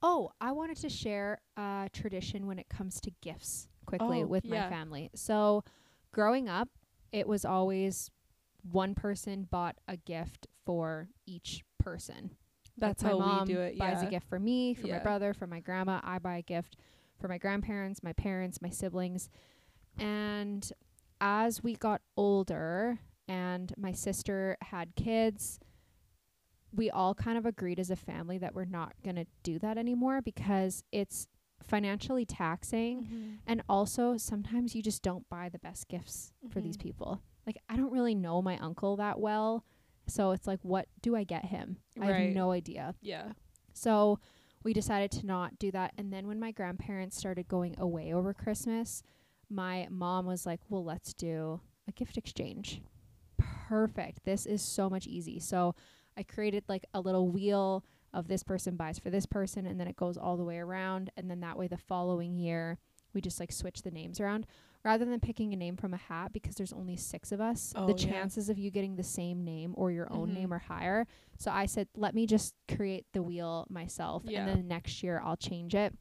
Oh, 0.00 0.30
I 0.40 0.52
wanted 0.52 0.76
to 0.78 0.88
share 0.88 1.40
a 1.56 1.88
tradition 1.92 2.46
when 2.46 2.58
it 2.58 2.68
comes 2.68 3.00
to 3.00 3.10
gifts 3.20 3.68
quickly 3.84 4.22
Oh, 4.22 4.26
with 4.28 4.48
my 4.48 4.60
family. 4.68 5.10
So, 5.14 5.64
growing 6.12 6.48
up, 6.48 6.68
it 7.10 7.26
was 7.26 7.44
always 7.44 8.10
one 8.70 8.94
person 8.94 9.48
bought 9.50 9.76
a 9.88 9.96
gift 9.96 10.46
for 10.64 11.08
each 11.26 11.64
person. 11.78 12.36
That's 12.76 13.02
my 13.02 13.10
how 13.10 13.18
mom 13.18 13.48
we 13.48 13.54
do 13.54 13.60
it. 13.60 13.74
Yeah. 13.74 13.90
buys 13.90 14.02
a 14.02 14.06
gift 14.06 14.28
for 14.28 14.38
me, 14.38 14.74
for 14.74 14.86
my 14.86 14.98
brother, 15.00 15.34
for 15.34 15.46
my 15.48 15.58
grandma. 15.60 16.00
I 16.04 16.18
buy 16.20 16.36
a 16.36 16.42
gift 16.42 16.76
for 17.18 17.28
my 17.28 17.38
grandparents, 17.38 18.02
my 18.02 18.12
parents, 18.12 18.62
my 18.62 18.70
siblings. 18.70 19.28
And 19.98 20.70
as 21.20 21.62
we 21.62 21.74
got 21.76 22.00
older 22.16 22.98
and 23.26 23.72
my 23.76 23.92
sister 23.92 24.56
had 24.62 24.94
kids, 24.94 25.58
we 26.72 26.90
all 26.90 27.14
kind 27.14 27.38
of 27.38 27.46
agreed 27.46 27.80
as 27.80 27.90
a 27.90 27.96
family 27.96 28.38
that 28.38 28.54
we're 28.54 28.64
not 28.64 28.92
going 29.02 29.16
to 29.16 29.26
do 29.42 29.58
that 29.58 29.78
anymore 29.78 30.20
because 30.20 30.84
it's 30.92 31.26
financially 31.62 32.24
taxing. 32.24 33.02
Mhm. 33.04 33.38
And 33.46 33.62
also, 33.68 34.16
sometimes 34.16 34.74
you 34.74 34.82
just 34.82 35.02
don't 35.02 35.28
buy 35.28 35.48
the 35.48 35.58
best 35.58 35.88
gifts 35.88 36.32
for 36.50 36.60
these 36.60 36.76
Mhm. 36.76 36.80
people. 36.82 37.22
Like, 37.46 37.58
I 37.68 37.76
don't 37.76 37.90
really 37.90 38.14
know 38.14 38.40
my 38.42 38.58
uncle 38.58 38.96
that 38.96 39.18
well. 39.18 39.64
So 40.06 40.30
it's 40.30 40.46
like, 40.46 40.60
what 40.62 40.88
do 41.02 41.16
I 41.16 41.24
get 41.24 41.46
him? 41.46 41.78
I 42.00 42.06
have 42.06 42.34
no 42.34 42.52
idea. 42.52 42.94
Yeah. 43.00 43.32
So 43.72 44.20
we 44.62 44.72
decided 44.72 45.10
to 45.12 45.26
not 45.26 45.58
do 45.58 45.70
that. 45.72 45.92
And 45.96 46.12
then 46.12 46.26
when 46.26 46.40
my 46.40 46.50
grandparents 46.50 47.16
started 47.16 47.48
going 47.48 47.74
away 47.78 48.12
over 48.12 48.34
Christmas, 48.34 49.02
my 49.50 49.86
mom 49.90 50.26
was 50.26 50.46
like, 50.46 50.60
well, 50.68 50.84
let's 50.84 51.14
do 51.14 51.60
a 51.86 51.92
gift 51.92 52.16
exchange. 52.16 52.82
Perfect. 53.38 54.24
This 54.24 54.46
is 54.46 54.62
so 54.62 54.90
much 54.90 55.06
easy. 55.06 55.38
So 55.38 55.74
I 56.16 56.22
created 56.22 56.64
like 56.68 56.84
a 56.92 57.00
little 57.00 57.28
wheel 57.28 57.84
of 58.12 58.28
this 58.28 58.42
person 58.42 58.76
buys 58.76 58.98
for 58.98 59.10
this 59.10 59.26
person 59.26 59.66
and 59.66 59.78
then 59.78 59.86
it 59.86 59.96
goes 59.96 60.16
all 60.16 60.36
the 60.36 60.44
way 60.44 60.58
around 60.58 61.10
and 61.16 61.30
then 61.30 61.40
that 61.40 61.58
way 61.58 61.68
the 61.68 61.76
following 61.76 62.36
year 62.36 62.78
we 63.12 63.20
just 63.20 63.38
like 63.38 63.52
switch 63.52 63.82
the 63.82 63.90
names 63.90 64.18
around 64.18 64.46
rather 64.88 65.04
than 65.04 65.20
picking 65.20 65.52
a 65.52 65.56
name 65.56 65.76
from 65.76 65.92
a 65.92 65.98
hat 65.98 66.32
because 66.32 66.54
there's 66.54 66.72
only 66.72 66.96
6 66.96 67.30
of 67.32 67.40
us 67.42 67.74
Oh, 67.76 67.86
the 67.86 67.92
yeah. 67.92 68.10
chances 68.10 68.48
of 68.48 68.56
you 68.58 68.70
getting 68.70 68.96
the 68.96 69.02
same 69.02 69.44
name 69.44 69.74
or 69.76 69.90
your 69.92 70.10
own 70.10 70.30
Mhm. 70.30 70.34
name 70.34 70.52
are 70.54 70.58
higher 70.60 71.06
so 71.36 71.50
I 71.50 71.66
said 71.66 71.88
let 71.94 72.14
me 72.14 72.26
just 72.26 72.54
create 72.74 73.04
the 73.12 73.22
wheel 73.22 73.66
myself 73.68 74.22
Yeah. 74.24 74.38
and 74.40 74.48
then 74.48 74.66
next 74.66 75.02
year 75.02 75.20
I'll 75.22 75.36
change 75.36 75.74
it 75.74 75.94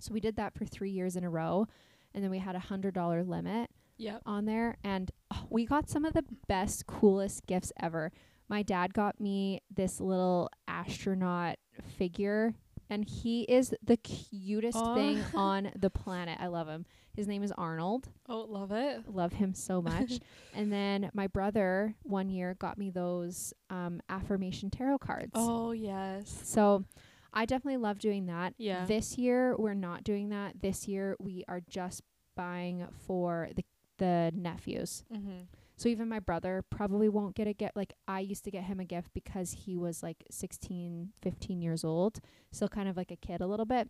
so 0.00 0.14
we 0.14 0.20
did 0.20 0.36
that 0.36 0.54
for 0.54 0.64
3 0.64 0.90
years 0.90 1.16
in 1.16 1.24
a 1.24 1.28
row 1.30 1.66
and 2.14 2.24
then 2.24 2.30
we 2.30 2.38
had 2.38 2.56
a 2.56 2.60
$100 2.60 3.26
limit 3.28 3.70
Yep. 3.98 4.22
on 4.26 4.46
there 4.46 4.76
and 4.82 5.10
oh, 5.30 5.46
we 5.50 5.66
got 5.66 5.88
some 5.90 6.04
of 6.06 6.14
the 6.14 6.24
best 6.48 6.86
coolest 6.86 7.46
gifts 7.46 7.72
ever 7.78 8.10
my 8.48 8.62
dad 8.62 8.94
got 8.94 9.20
me 9.20 9.60
this 9.70 10.00
little 10.00 10.48
astronaut 10.66 11.56
figure 11.98 12.54
and 12.90 13.04
he 13.08 13.42
is 13.42 13.74
the 13.82 13.96
cutest 13.98 14.82
thing 14.94 15.22
on 15.34 15.70
the 15.76 15.90
planet 15.90 16.38
i 16.40 16.46
love 16.46 16.68
him 16.68 16.84
his 17.14 17.26
name 17.28 17.42
is 17.42 17.52
arnold 17.52 18.08
Oh, 18.28 18.40
love 18.48 18.72
it. 18.72 19.02
love 19.08 19.32
him 19.34 19.54
so 19.54 19.80
much 19.82 20.18
and 20.54 20.72
then 20.72 21.10
my 21.14 21.26
brother 21.26 21.94
one 22.02 22.28
year 22.28 22.54
got 22.58 22.78
me 22.78 22.90
those 22.90 23.52
um, 23.70 24.00
affirmation 24.08 24.70
tarot 24.70 24.98
cards 24.98 25.30
Oh, 25.34 25.72
yes. 25.72 26.40
so 26.44 26.84
i 27.32 27.44
definitely 27.44 27.78
love 27.78 27.98
doing 27.98 28.26
that 28.26 28.54
Yeah. 28.58 28.84
this 28.86 29.18
year 29.18 29.56
we're 29.56 29.74
not 29.74 30.04
doing 30.04 30.28
that 30.30 30.60
this 30.60 30.86
year 30.88 31.16
we 31.20 31.44
are 31.48 31.60
just 31.68 32.02
buying 32.36 32.86
for 33.06 33.48
the 33.56 33.64
the 33.98 34.32
nephews 34.34 35.04
Mhm. 35.14 35.46
so 35.76 35.88
even 35.88 36.08
my 36.08 36.18
brother 36.18 36.64
probably 36.68 37.08
won't 37.08 37.36
get 37.36 37.46
a 37.46 37.52
gift. 37.52 37.76
Like 37.76 37.92
I 38.08 38.18
used 38.20 38.42
to 38.44 38.50
get 38.50 38.64
him 38.64 38.80
a 38.80 38.84
gift 38.84 39.12
because 39.14 39.52
he 39.52 39.76
was 39.76 40.02
like 40.02 40.24
16, 40.32 41.12
15 41.22 41.62
years 41.62 41.84
old, 41.84 42.18
still 42.50 42.66
kind 42.68 42.88
of 42.88 42.96
like 42.96 43.12
a 43.12 43.16
kid 43.16 43.40
a 43.40 43.46
little 43.46 43.66
bit. 43.66 43.88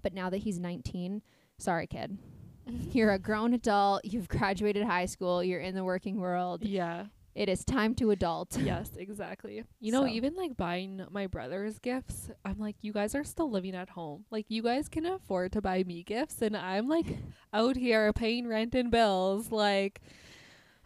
But 0.00 0.14
now 0.14 0.30
that 0.30 0.38
he's 0.38 0.60
19, 0.60 1.22
sorry 1.58 1.88
kid. 1.88 2.18
You're 2.92 3.12
a 3.12 3.18
grown 3.18 3.54
adult, 3.54 4.04
you've 4.04 4.28
graduated 4.28 4.84
high 4.84 5.06
school, 5.06 5.42
you're 5.42 5.60
in 5.60 5.74
the 5.74 5.84
working 5.84 6.18
world. 6.20 6.64
Yeah. 6.64 7.06
It 7.34 7.48
is 7.48 7.64
time 7.64 7.94
to 7.94 8.10
adult. 8.10 8.56
yes, 8.62 8.90
exactly. 8.96 9.64
You 9.80 9.90
know, 9.92 10.02
So- 10.02 10.08
even 10.08 10.34
like 10.36 10.54
buying 10.56 11.04
my 11.10 11.26
brother's 11.26 11.78
gifts, 11.78 12.30
I'm 12.44 12.58
like, 12.58 12.76
you 12.82 12.92
guys 12.92 13.14
are 13.14 13.24
still 13.24 13.50
living 13.50 13.74
at 13.74 13.88
home. 13.88 14.26
Like, 14.30 14.46
you 14.50 14.62
guys 14.62 14.88
can 14.88 15.06
afford 15.06 15.52
to 15.52 15.62
buy 15.62 15.82
me 15.84 16.02
gifts, 16.02 16.42
and 16.42 16.54
I'm 16.56 16.88
like 16.88 17.06
out 17.54 17.76
here 17.76 18.12
paying 18.12 18.46
rent 18.46 18.74
and 18.74 18.90
bills. 18.90 19.50
Like, 19.50 20.02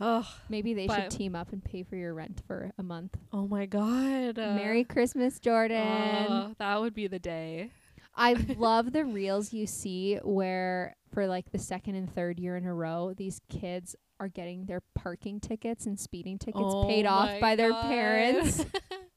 oh, 0.01 0.27
Maybe 0.49 0.73
they 0.73 0.87
should 0.87 1.11
team 1.11 1.35
up 1.35 1.53
and 1.53 1.65
pay 1.65 1.83
for 1.83 1.97
your 1.97 2.15
rent 2.15 2.43
for 2.47 2.71
a 2.79 2.83
month. 2.85 3.17
oh 3.33 3.49
my 3.49 3.67
God. 3.67 4.39
uh, 4.39 4.55
Merry 4.55 4.85
Christmas, 4.85 5.41
Jordan. 5.41 5.79
uh, 5.83 6.55
that 6.59 6.81
would 6.81 6.95
be 6.95 7.09
the 7.09 7.19
day. 7.19 7.71
I 8.17 8.33
love 8.57 8.93
the 8.93 9.05
reels 9.05 9.53
you 9.53 9.67
see 9.67 10.17
where 10.23 10.97
for 11.13 11.27
like 11.27 11.51
the 11.53 11.59
second 11.59 11.97
and 11.97 12.13
third 12.13 12.39
year 12.39 12.57
in 12.57 12.65
a 12.65 12.75
row, 12.75 13.13
these 13.17 13.41
kids 13.51 13.95
are 14.19 14.29
getting 14.29 14.65
their 14.65 14.81
parking 14.95 15.41
tickets 15.41 15.87
and 15.87 16.01
speeding 16.01 16.39
tickets 16.39 16.65
Oh 16.65 16.87
paid 16.87 17.07
off 17.07 17.39
by 17.41 17.57
their 17.57 17.73
parents. 17.75 18.65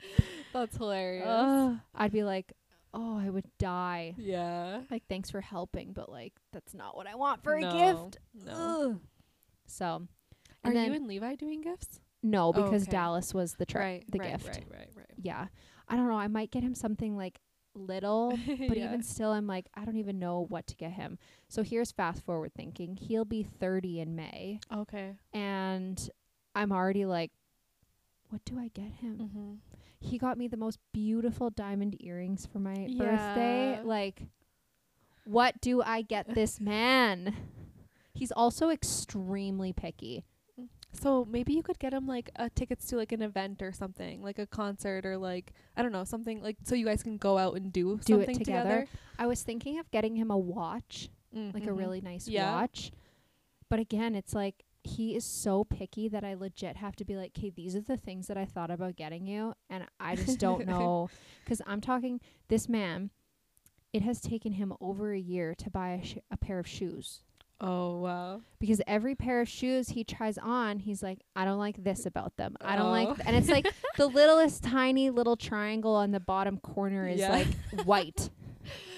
That's 0.54 0.76
hilarious. 0.76 1.26
Ugh. 1.28 1.78
I'd 1.96 2.12
be 2.12 2.24
like, 2.24 2.54
oh, 2.94 3.18
I 3.18 3.30
would 3.30 3.46
die. 3.58 4.16
yeah. 4.18 4.82
Like, 4.90 5.04
thanks 5.08 5.30
for 5.30 5.42
helping, 5.42 5.94
but 5.94 6.10
like, 6.10 6.34
that's 6.52 6.74
not 6.74 6.98
what 6.98 7.08
I 7.08 7.16
want 7.16 7.44
for 7.44 7.60
No, 7.60 7.70
a 7.70 7.72
gift. 7.72 8.18
No. 8.34 8.54
Ugh. 8.92 9.00
So, 9.68 10.08
Are 10.64 10.74
then 10.74 10.88
you 10.88 10.94
and 10.96 11.08
Levi 11.08 11.36
doing 11.36 11.62
gifts? 11.62 12.02
no, 12.24 12.48
oh, 12.48 12.52
because 12.52 12.84
okay. 12.84 12.92
Dallas 12.92 13.34
was 13.34 13.54
the 13.54 13.66
tri- 13.66 13.82
right. 13.82 14.06
the 14.12 14.20
right, 14.20 14.32
gift. 14.32 14.48
Right. 14.48 14.66
Right. 14.70 14.90
Right. 14.96 15.14
Yeah, 15.22 15.48
I 15.88 15.96
don't 15.96 16.08
know. 16.08 16.16
I 16.18 16.28
might 16.28 16.52
get 16.52 16.64
him 16.64 16.74
something 16.76 17.16
like 17.16 17.40
little, 17.80 18.38
but 18.68 18.78
Yeah. 18.78 18.86
even 18.86 19.02
still, 19.04 19.32
I'm 19.32 19.48
like, 19.48 19.68
I 19.74 19.86
don't 19.86 19.98
even 19.98 20.20
know 20.20 20.46
what 20.50 20.68
to 20.68 20.76
get 20.76 20.92
him. 20.94 21.18
So 21.48 21.63
here's 21.63 21.92
fast 21.92 22.24
forward 22.24 22.52
thinking. 22.56 22.96
He'll 22.98 23.26
be 23.26 23.44
30 23.44 24.00
in 24.02 24.15
May, 24.15 24.60
Okay. 24.74 25.15
and 25.34 26.10
I'm 26.56 26.72
already 26.72 27.06
like, 27.06 27.32
what 28.30 28.44
do 28.46 28.60
I 28.60 28.68
get 28.68 28.92
him? 29.02 29.18
Mm-hmm. 29.20 29.54
He 30.00 30.18
got 30.18 30.38
me 30.38 30.48
the 30.48 30.58
most 30.58 30.80
beautiful 30.94 31.50
diamond 31.50 31.98
earrings 32.00 32.46
for 32.46 32.60
my 32.60 32.88
birthday. 32.98 33.80
Like, 33.84 34.24
what 35.26 35.60
do 35.62 35.82
I 35.82 36.02
get 36.04 36.36
this 36.36 36.60
man? 36.60 37.36
He's 38.13 38.32
also 38.32 38.70
extremely 38.70 39.74
picky. 39.74 40.24
So 40.91 41.23
maybe 41.30 41.54
you 41.54 41.62
could 41.63 41.78
get 41.80 41.93
him 41.93 42.08
like 42.08 42.30
uh, 42.38 42.49
tickets 42.56 42.88
to 42.88 42.97
like 42.97 43.12
an 43.12 43.21
event 43.21 43.62
or 43.62 43.71
something, 43.71 44.21
like 44.23 44.39
a 44.39 44.47
concert 44.47 45.06
or 45.06 45.17
like 45.17 45.54
I 45.78 45.82
don't 45.84 45.91
know 45.91 46.04
something 46.04 46.41
like 46.41 46.58
so 46.63 46.75
you 46.75 46.86
guys 46.86 47.04
can 47.04 47.17
go 47.17 47.38
out 47.38 47.56
and 47.56 47.71
do, 47.71 47.99
Do 48.04 48.15
it 48.19 48.25
something 48.25 48.38
together. 48.39 48.88
I 49.17 49.28
was 49.28 49.43
thinking 49.43 49.80
of 49.80 49.89
getting 49.91 50.15
him 50.15 50.32
a 50.32 50.38
watch, 50.38 51.10
Mm, 51.36 51.54
like 51.54 51.63
a 51.65 51.67
mhm. 51.69 51.78
really 51.78 52.02
nice 52.02 52.28
Yeah. 52.28 52.52
watch. 52.56 52.91
But 53.69 53.80
again, 53.80 54.15
it's 54.15 54.34
like 54.34 54.63
he 54.84 55.15
is 55.15 55.23
so 55.23 55.63
picky 55.63 56.08
that 56.08 56.23
I 56.23 56.34
legit 56.34 56.78
have 56.78 56.95
to 56.95 57.06
be 57.06 57.15
like, 57.15 57.34
"Okay, 57.38 57.52
these 57.52 57.75
are 57.75 57.82
the 57.82 57.97
things 57.97 58.25
that 58.28 58.38
I 58.38 58.45
thought 58.45 58.71
about 58.71 58.95
getting 58.95 59.28
you," 59.28 59.54
and 59.69 59.86
I 59.99 60.15
just 60.15 60.39
don't 60.39 60.65
know 60.67 61.10
because 61.43 61.62
I'm 61.67 61.82
talking 61.82 62.19
this 62.47 62.67
man. 62.67 63.12
It 63.93 64.02
has 64.04 64.21
taken 64.21 64.54
him 64.54 64.73
over 64.82 65.13
a 65.13 65.19
year 65.19 65.54
to 65.56 65.69
buy 65.69 65.89
a, 65.91 66.04
sh- 66.06 66.17
a 66.32 66.38
pair 66.38 66.60
of 66.60 66.67
shoes 66.67 67.21
Oh 67.62 68.00
wow. 68.00 68.41
because 68.60 68.82
every 68.88 69.15
pair 69.15 69.41
of 69.41 69.50
shoes 69.50 69.89
he 69.89 70.04
tries 70.06 70.38
on, 70.38 70.80
he's 70.80 71.04
like, 71.04 71.19
"I 71.36 71.44
don't 71.46 71.60
like 71.60 71.84
this 71.84 72.06
about 72.06 72.38
them. 72.38 72.56
I 72.62 72.75
don't 72.77 72.92
like," 72.92 73.08
Oh. 73.10 73.13
th-" 73.15 73.27
and 73.27 73.36
it's 73.36 73.50
like 73.50 73.65
oh. 73.67 73.88
the 73.98 74.08
littlest 74.08 74.63
tiny 74.63 75.10
little 75.10 75.36
triangle 75.36 75.94
on 75.96 76.12
the 76.12 76.19
bottom 76.21 76.58
corner 76.60 77.08
is 77.08 77.19
Yeah. 77.19 77.31
like 77.31 77.48
white, 77.86 78.29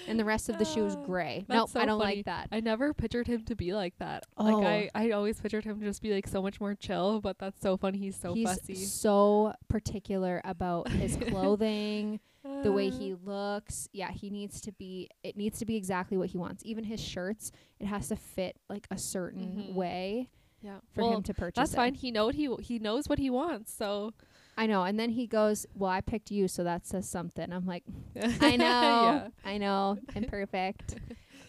and 0.08 0.18
the 0.18 0.24
rest 0.24 0.48
of 0.48 0.58
the 0.58 0.64
shoe 0.64 0.84
is 0.86 0.96
gray. 1.06 1.44
that's 1.48 1.58
Nope, 1.58 1.70
so 1.70 1.80
I 1.80 1.86
don't 1.86 2.00
funny. 2.00 2.16
like 2.16 2.24
that. 2.26 2.48
I 2.52 2.60
never 2.60 2.92
pictured 2.94 3.26
him 3.26 3.44
to 3.44 3.54
be 3.56 3.72
like 3.74 3.96
that. 3.98 4.24
Oh. 4.36 4.44
Like 4.44 4.90
I, 4.94 5.06
I 5.06 5.10
always 5.12 5.40
pictured 5.40 5.64
him 5.64 5.78
to 5.80 5.86
just 5.86 6.02
be 6.02 6.12
like 6.12 6.26
so 6.26 6.42
much 6.42 6.60
more 6.60 6.74
chill, 6.74 7.20
but 7.20 7.38
that's 7.38 7.60
so 7.60 7.76
funny. 7.76 7.98
He's 7.98 8.16
so 8.16 8.34
he's 8.34 8.48
fussy. 8.48 8.74
so 8.74 9.54
particular 9.68 10.40
about 10.44 10.88
his 10.88 11.16
clothing, 11.28 12.20
the 12.62 12.72
way 12.72 12.90
he 12.90 13.14
looks. 13.24 13.88
Yeah, 13.92 14.10
he 14.10 14.30
needs 14.30 14.60
to 14.62 14.72
be. 14.72 15.08
It 15.22 15.36
needs 15.36 15.58
to 15.60 15.64
be 15.66 15.76
exactly 15.76 16.16
what 16.16 16.28
he 16.30 16.38
wants. 16.38 16.62
Even 16.64 16.84
his 16.84 17.00
shirts, 17.00 17.52
it 17.80 17.86
has 17.86 18.08
to 18.08 18.16
fit 18.16 18.56
like 18.68 18.86
a 18.90 18.98
certain 18.98 19.66
Mhm. 19.70 19.74
way 19.74 20.30
yeah. 20.62 20.78
for 20.94 21.02
well, 21.02 21.16
him 21.16 21.22
to 21.24 21.34
purchase. 21.34 21.56
that's 21.60 21.72
it. 21.72 21.76
fine. 21.76 21.94
He 21.94 22.10
know 22.10 22.26
what 22.26 22.34
he 22.34 22.48
he 22.60 22.78
knows 22.78 23.08
what 23.08 23.18
he 23.18 23.30
wants. 23.30 23.72
So 23.72 24.12
I 24.56 24.66
know. 24.66 24.82
And 24.84 24.98
then 25.00 25.10
he 25.10 25.26
goes, 25.26 25.66
"Well, 25.74 25.90
I 25.90 26.00
picked 26.00 26.30
you, 26.30 26.46
so 26.48 26.62
that 26.64 26.86
says 26.86 27.08
something." 27.08 27.52
I'm 27.52 27.66
like, 27.66 27.84
I 28.40 28.56
know, 28.56 28.64
yeah. 28.64 29.28
I 29.44 29.58
know, 29.58 29.98
I'm 30.14 30.24
perfect. 30.24 30.94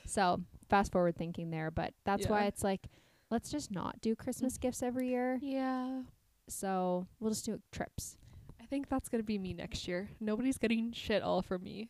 So 0.05 0.41
fast 0.69 0.91
forward 0.91 1.15
thinking 1.15 1.49
there, 1.49 1.71
but 1.71 1.93
that's 2.03 2.27
why 2.27 2.43
it's 2.45 2.61
like 2.63 2.87
let's 3.31 3.49
just 3.49 3.71
not 3.71 3.99
do 4.01 4.15
Christmas 4.15 4.57
gifts 4.57 4.83
every 4.83 5.07
year. 5.09 5.39
Yeah. 5.41 6.01
So 6.49 7.07
we'll 7.19 7.31
just 7.31 7.45
do 7.45 7.59
trips. 7.71 8.17
I 8.61 8.65
think 8.65 8.89
that's 8.89 9.07
gonna 9.07 9.23
be 9.23 9.37
me 9.39 9.53
next 9.53 9.87
year. 9.87 10.09
Nobody's 10.19 10.57
getting 10.57 10.91
shit 10.91 11.23
all 11.23 11.41
from 11.41 11.63
me. 11.63 11.89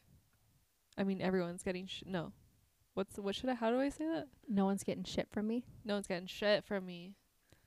I 0.97 1.03
mean, 1.03 1.21
everyone's 1.21 1.63
getting 1.63 1.87
sh- 1.87 2.03
no. 2.05 2.33
What's 2.93 3.17
what 3.17 3.33
should 3.35 3.49
I? 3.49 3.55
How 3.55 3.71
do 3.71 3.81
I 3.81 3.89
say 3.89 4.05
that? 4.05 4.27
No 4.47 4.65
one's 4.65 4.83
getting 4.83 5.03
shit 5.03 5.27
from 5.31 5.47
me. 5.47 5.65
No 5.83 5.95
one's 5.95 6.07
getting 6.07 6.27
shit 6.27 6.63
from 6.63 6.85
me. 6.85 7.15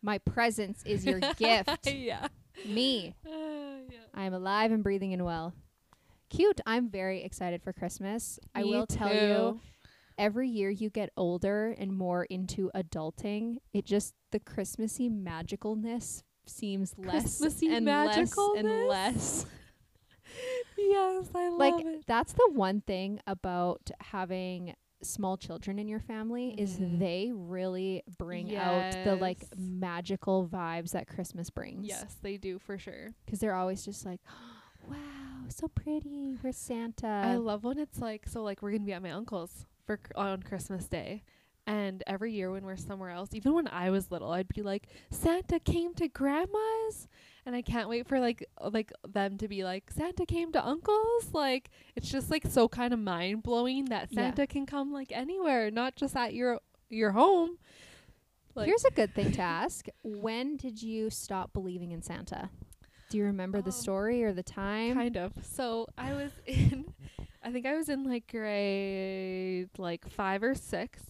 My 0.01 0.19
presence 0.19 0.83
is 0.87 1.05
your 1.05 1.19
gift. 1.37 1.91
yeah. 1.91 2.29
Me. 2.65 3.15
Uh, 3.27 3.31
yeah. 3.91 3.99
I 4.15 4.25
am 4.25 4.35
alive 4.35 4.73
and 4.73 4.83
breathing 4.83 5.13
and 5.13 5.25
well. 5.25 5.53
Cute. 6.29 6.61
I'm 6.67 6.89
very 6.89 7.23
excited 7.23 7.63
for 7.63 7.73
Christmas. 7.73 8.39
I 8.55 8.63
Me 8.63 8.71
will 8.71 8.87
tell 8.87 9.15
you, 9.15 9.61
every 10.19 10.49
year 10.49 10.71
you 10.71 10.91
get 10.91 11.11
older 11.17 11.75
and 11.79 11.93
more 11.93 12.25
into 12.25 12.71
adulting, 12.75 13.59
it 13.73 13.85
just 13.85 14.15
the 14.33 14.41
Christmassy 14.41 15.09
magicalness 15.09 16.23
seems 16.47 16.95
less 16.99 17.39
Christmassy 17.39 17.69
and 17.75 17.87
less 17.87 18.17
and 18.17 18.29
magicalness? 18.29 18.89
less. 18.89 19.47
Yes, 20.79 21.31
I 21.35 21.49
love 21.49 21.53
it. 21.53 21.59
like 21.59 21.87
it. 21.87 22.05
that's 22.07 22.33
the 22.35 22.51
one 22.53 22.83
thing 22.83 23.21
about 23.27 23.91
having 24.01 24.75
small 25.03 25.37
children 25.37 25.79
in 25.79 25.89
your 25.89 26.01
family 26.01 26.55
is 26.59 26.79
Mhm. 26.79 26.99
they 26.99 27.31
really 27.33 28.03
bring 28.19 28.57
out 28.57 28.93
the 29.05 29.15
like 29.17 29.47
magical 29.57 30.49
vibes 30.49 30.91
that 30.93 31.07
Christmas 31.07 31.51
brings. 31.51 31.87
Yes, 31.87 32.17
they 32.23 32.37
do 32.37 32.59
for 32.59 32.79
sure. 32.79 33.15
because 33.25 33.39
they're 33.41 33.55
always 33.55 33.85
just 33.85 34.05
like, 34.07 34.21
"Wow, 34.89 35.45
so 35.49 35.69
pretty. 35.69 36.39
We're 36.43 36.53
Santa." 36.53 37.07
I 37.07 37.37
love 37.37 37.65
when 37.65 37.79
it's 37.79 37.99
like 38.01 38.27
so 38.27 38.43
like 38.43 38.63
we're 38.63 38.73
gonna 38.73 38.85
be 38.85 38.93
at 38.93 39.03
my 39.03 39.11
uncle's 39.13 39.67
for 39.85 40.01
on 40.15 40.43
Christmas 40.43 40.89
Day, 40.89 41.23
and 41.67 42.03
every 42.07 42.33
year 42.33 42.51
when 42.51 42.65
we're 42.65 42.77
somewhere 42.77 43.11
else, 43.11 43.31
even 43.35 43.53
when 43.55 43.69
I 43.69 43.91
was 43.91 44.11
little, 44.11 44.31
I'd 44.33 44.49
be 44.49 44.63
like 44.63 44.89
Santa 45.11 45.61
came 45.61 45.95
to 45.95 46.09
grandma's, 46.09 47.07
and 47.47 47.55
I 47.57 47.63
can't 47.63 47.89
wait 47.89 48.07
for 48.07 48.21
like 48.21 48.45
uh, 48.61 48.69
like 48.73 48.93
them 49.09 49.39
to 49.39 49.49
be 49.49 49.65
like 49.65 49.91
Santa 49.91 50.27
came 50.27 50.53
to 50.53 50.63
uncle's. 50.67 51.33
Like 51.33 51.71
it's 51.95 52.11
just 52.11 52.31
like 52.31 52.45
so 52.49 52.69
kind 52.69 52.93
of 52.93 52.99
mind 53.01 53.43
blowing 53.45 53.87
that 53.87 54.09
Yeah. 54.11 54.23
Santa 54.33 54.47
can 54.47 54.67
come 54.67 54.93
like 54.93 55.13
anywhere, 55.13 55.71
not 55.71 55.97
just 55.97 56.15
at 56.17 56.35
your 56.35 56.61
your 56.91 57.13
home. 57.13 57.59
Like, 58.55 58.67
Here's 58.67 58.85
a 58.87 58.91
good 58.91 59.15
thing 59.15 59.33
to 59.33 59.43
ask: 59.43 59.87
When 60.03 60.57
did 60.57 60.83
you 60.83 61.11
stop 61.11 61.53
believing 61.53 61.93
in 61.93 62.03
Santa? 62.03 62.51
Do 63.11 63.19
you 63.19 63.25
remember 63.25 63.61
the 63.61 63.67
Um, 63.69 63.73
story 63.73 64.25
or 64.25 64.33
the 64.33 64.43
time? 64.43 64.95
Kind 64.95 65.17
of. 65.17 65.33
So 65.43 65.87
I 65.97 66.13
was 66.15 66.33
in, 66.47 66.87
I 67.43 67.53
think 67.53 67.67
I 67.67 67.77
was 67.77 67.89
in 67.89 68.03
like 68.05 68.27
grade 68.31 69.69
like 69.79 70.09
five 70.09 70.43
or 70.43 70.55
six 70.55 71.03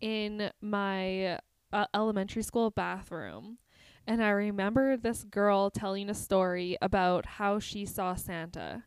in 0.00 0.50
my 0.60 1.38
uh, 1.72 1.86
elementary 1.92 2.42
school 2.42 2.70
bathroom. 2.70 3.58
And 4.06 4.22
I 4.22 4.28
remember 4.30 4.96
this 4.96 5.24
girl 5.24 5.70
telling 5.70 6.08
a 6.08 6.14
story 6.14 6.78
about 6.80 7.26
how 7.26 7.58
she 7.58 7.84
saw 7.84 8.14
Santa 8.14 8.84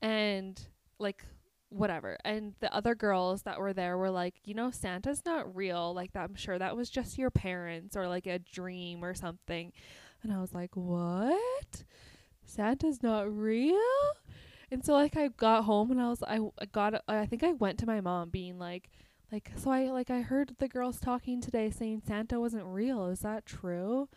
and 0.00 0.60
like 0.98 1.24
whatever. 1.68 2.16
And 2.24 2.54
the 2.60 2.72
other 2.72 2.94
girls 2.94 3.42
that 3.42 3.58
were 3.58 3.72
there 3.72 3.98
were 3.98 4.10
like, 4.10 4.34
you 4.44 4.54
know, 4.54 4.70
Santa's 4.70 5.24
not 5.24 5.54
real. 5.56 5.92
Like 5.94 6.10
I'm 6.14 6.34
sure 6.34 6.58
that 6.58 6.76
was 6.76 6.90
just 6.90 7.18
your 7.18 7.30
parents 7.30 7.96
or 7.96 8.06
like 8.06 8.26
a 8.26 8.38
dream 8.38 9.04
or 9.04 9.14
something. 9.14 9.72
And 10.22 10.32
I 10.32 10.40
was 10.40 10.54
like, 10.54 10.76
"What? 10.76 11.84
Santa's 12.44 13.02
not 13.02 13.32
real?" 13.32 13.76
And 14.70 14.84
so 14.84 14.92
like 14.94 15.16
I 15.16 15.28
got 15.28 15.64
home 15.64 15.90
and 15.90 16.00
I 16.00 16.08
was 16.08 16.22
I 16.22 16.38
got 16.70 17.02
I 17.08 17.26
think 17.26 17.42
I 17.42 17.52
went 17.52 17.78
to 17.80 17.86
my 17.86 18.00
mom 18.00 18.30
being 18.30 18.58
like 18.58 18.88
like 19.32 19.50
so 19.56 19.70
I 19.70 19.90
like 19.90 20.10
I 20.10 20.20
heard 20.20 20.54
the 20.58 20.68
girls 20.68 21.00
talking 21.00 21.40
today 21.40 21.70
saying 21.70 22.02
Santa 22.06 22.38
wasn't 22.38 22.66
real. 22.66 23.06
Is 23.06 23.20
that 23.20 23.46
true? 23.46 24.08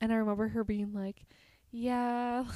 And 0.00 0.12
I 0.12 0.16
remember 0.16 0.48
her 0.48 0.64
being 0.64 0.92
like, 0.92 1.24
"Yeah." 1.70 2.44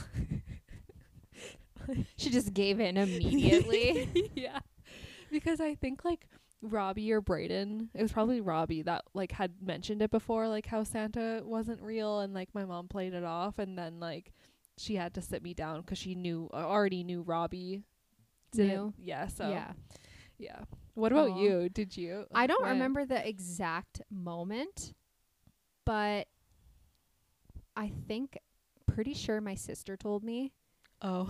She 2.16 2.30
just 2.30 2.54
gave 2.54 2.80
in 2.80 2.96
immediately. 2.96 4.30
yeah. 4.34 4.60
Because 5.30 5.60
I 5.60 5.74
think 5.74 6.02
like 6.04 6.26
Robbie 6.62 7.12
or 7.12 7.20
Brayden, 7.20 7.88
it 7.94 8.00
was 8.00 8.12
probably 8.12 8.40
Robbie 8.40 8.80
that 8.82 9.02
like 9.12 9.32
had 9.32 9.52
mentioned 9.60 10.00
it 10.00 10.10
before, 10.10 10.48
like 10.48 10.64
how 10.66 10.82
Santa 10.84 11.42
wasn't 11.44 11.82
real 11.82 12.20
and 12.20 12.32
like 12.32 12.48
my 12.54 12.64
mom 12.64 12.88
played 12.88 13.12
it 13.12 13.24
off 13.24 13.58
and 13.58 13.76
then 13.76 14.00
like 14.00 14.32
she 14.78 14.94
had 14.96 15.12
to 15.14 15.20
sit 15.22 15.42
me 15.42 15.52
down 15.52 15.82
'cause 15.82 15.98
she 15.98 16.14
knew 16.14 16.48
uh, 16.54 16.56
already 16.56 17.04
knew 17.04 17.20
Robbie 17.22 17.82
didn't 18.50 18.94
yeah 18.98 19.26
so 19.26 19.48
yeah. 19.50 19.72
yeah 20.38 20.60
what 20.94 21.12
about 21.12 21.30
Aw. 21.30 21.38
you 21.40 21.68
did 21.68 21.96
you 21.96 22.24
I 22.34 22.46
don't 22.46 22.62
when? 22.62 22.72
remember 22.72 23.04
the 23.04 23.28
exact 23.28 24.00
moment, 24.10 24.94
but 25.84 26.28
I 27.76 27.90
think 28.08 28.38
pretty 28.86 29.14
sure 29.14 29.40
my 29.40 29.54
sister 29.54 29.96
told 29.96 30.22
me. 30.24 30.52
oh 31.02 31.24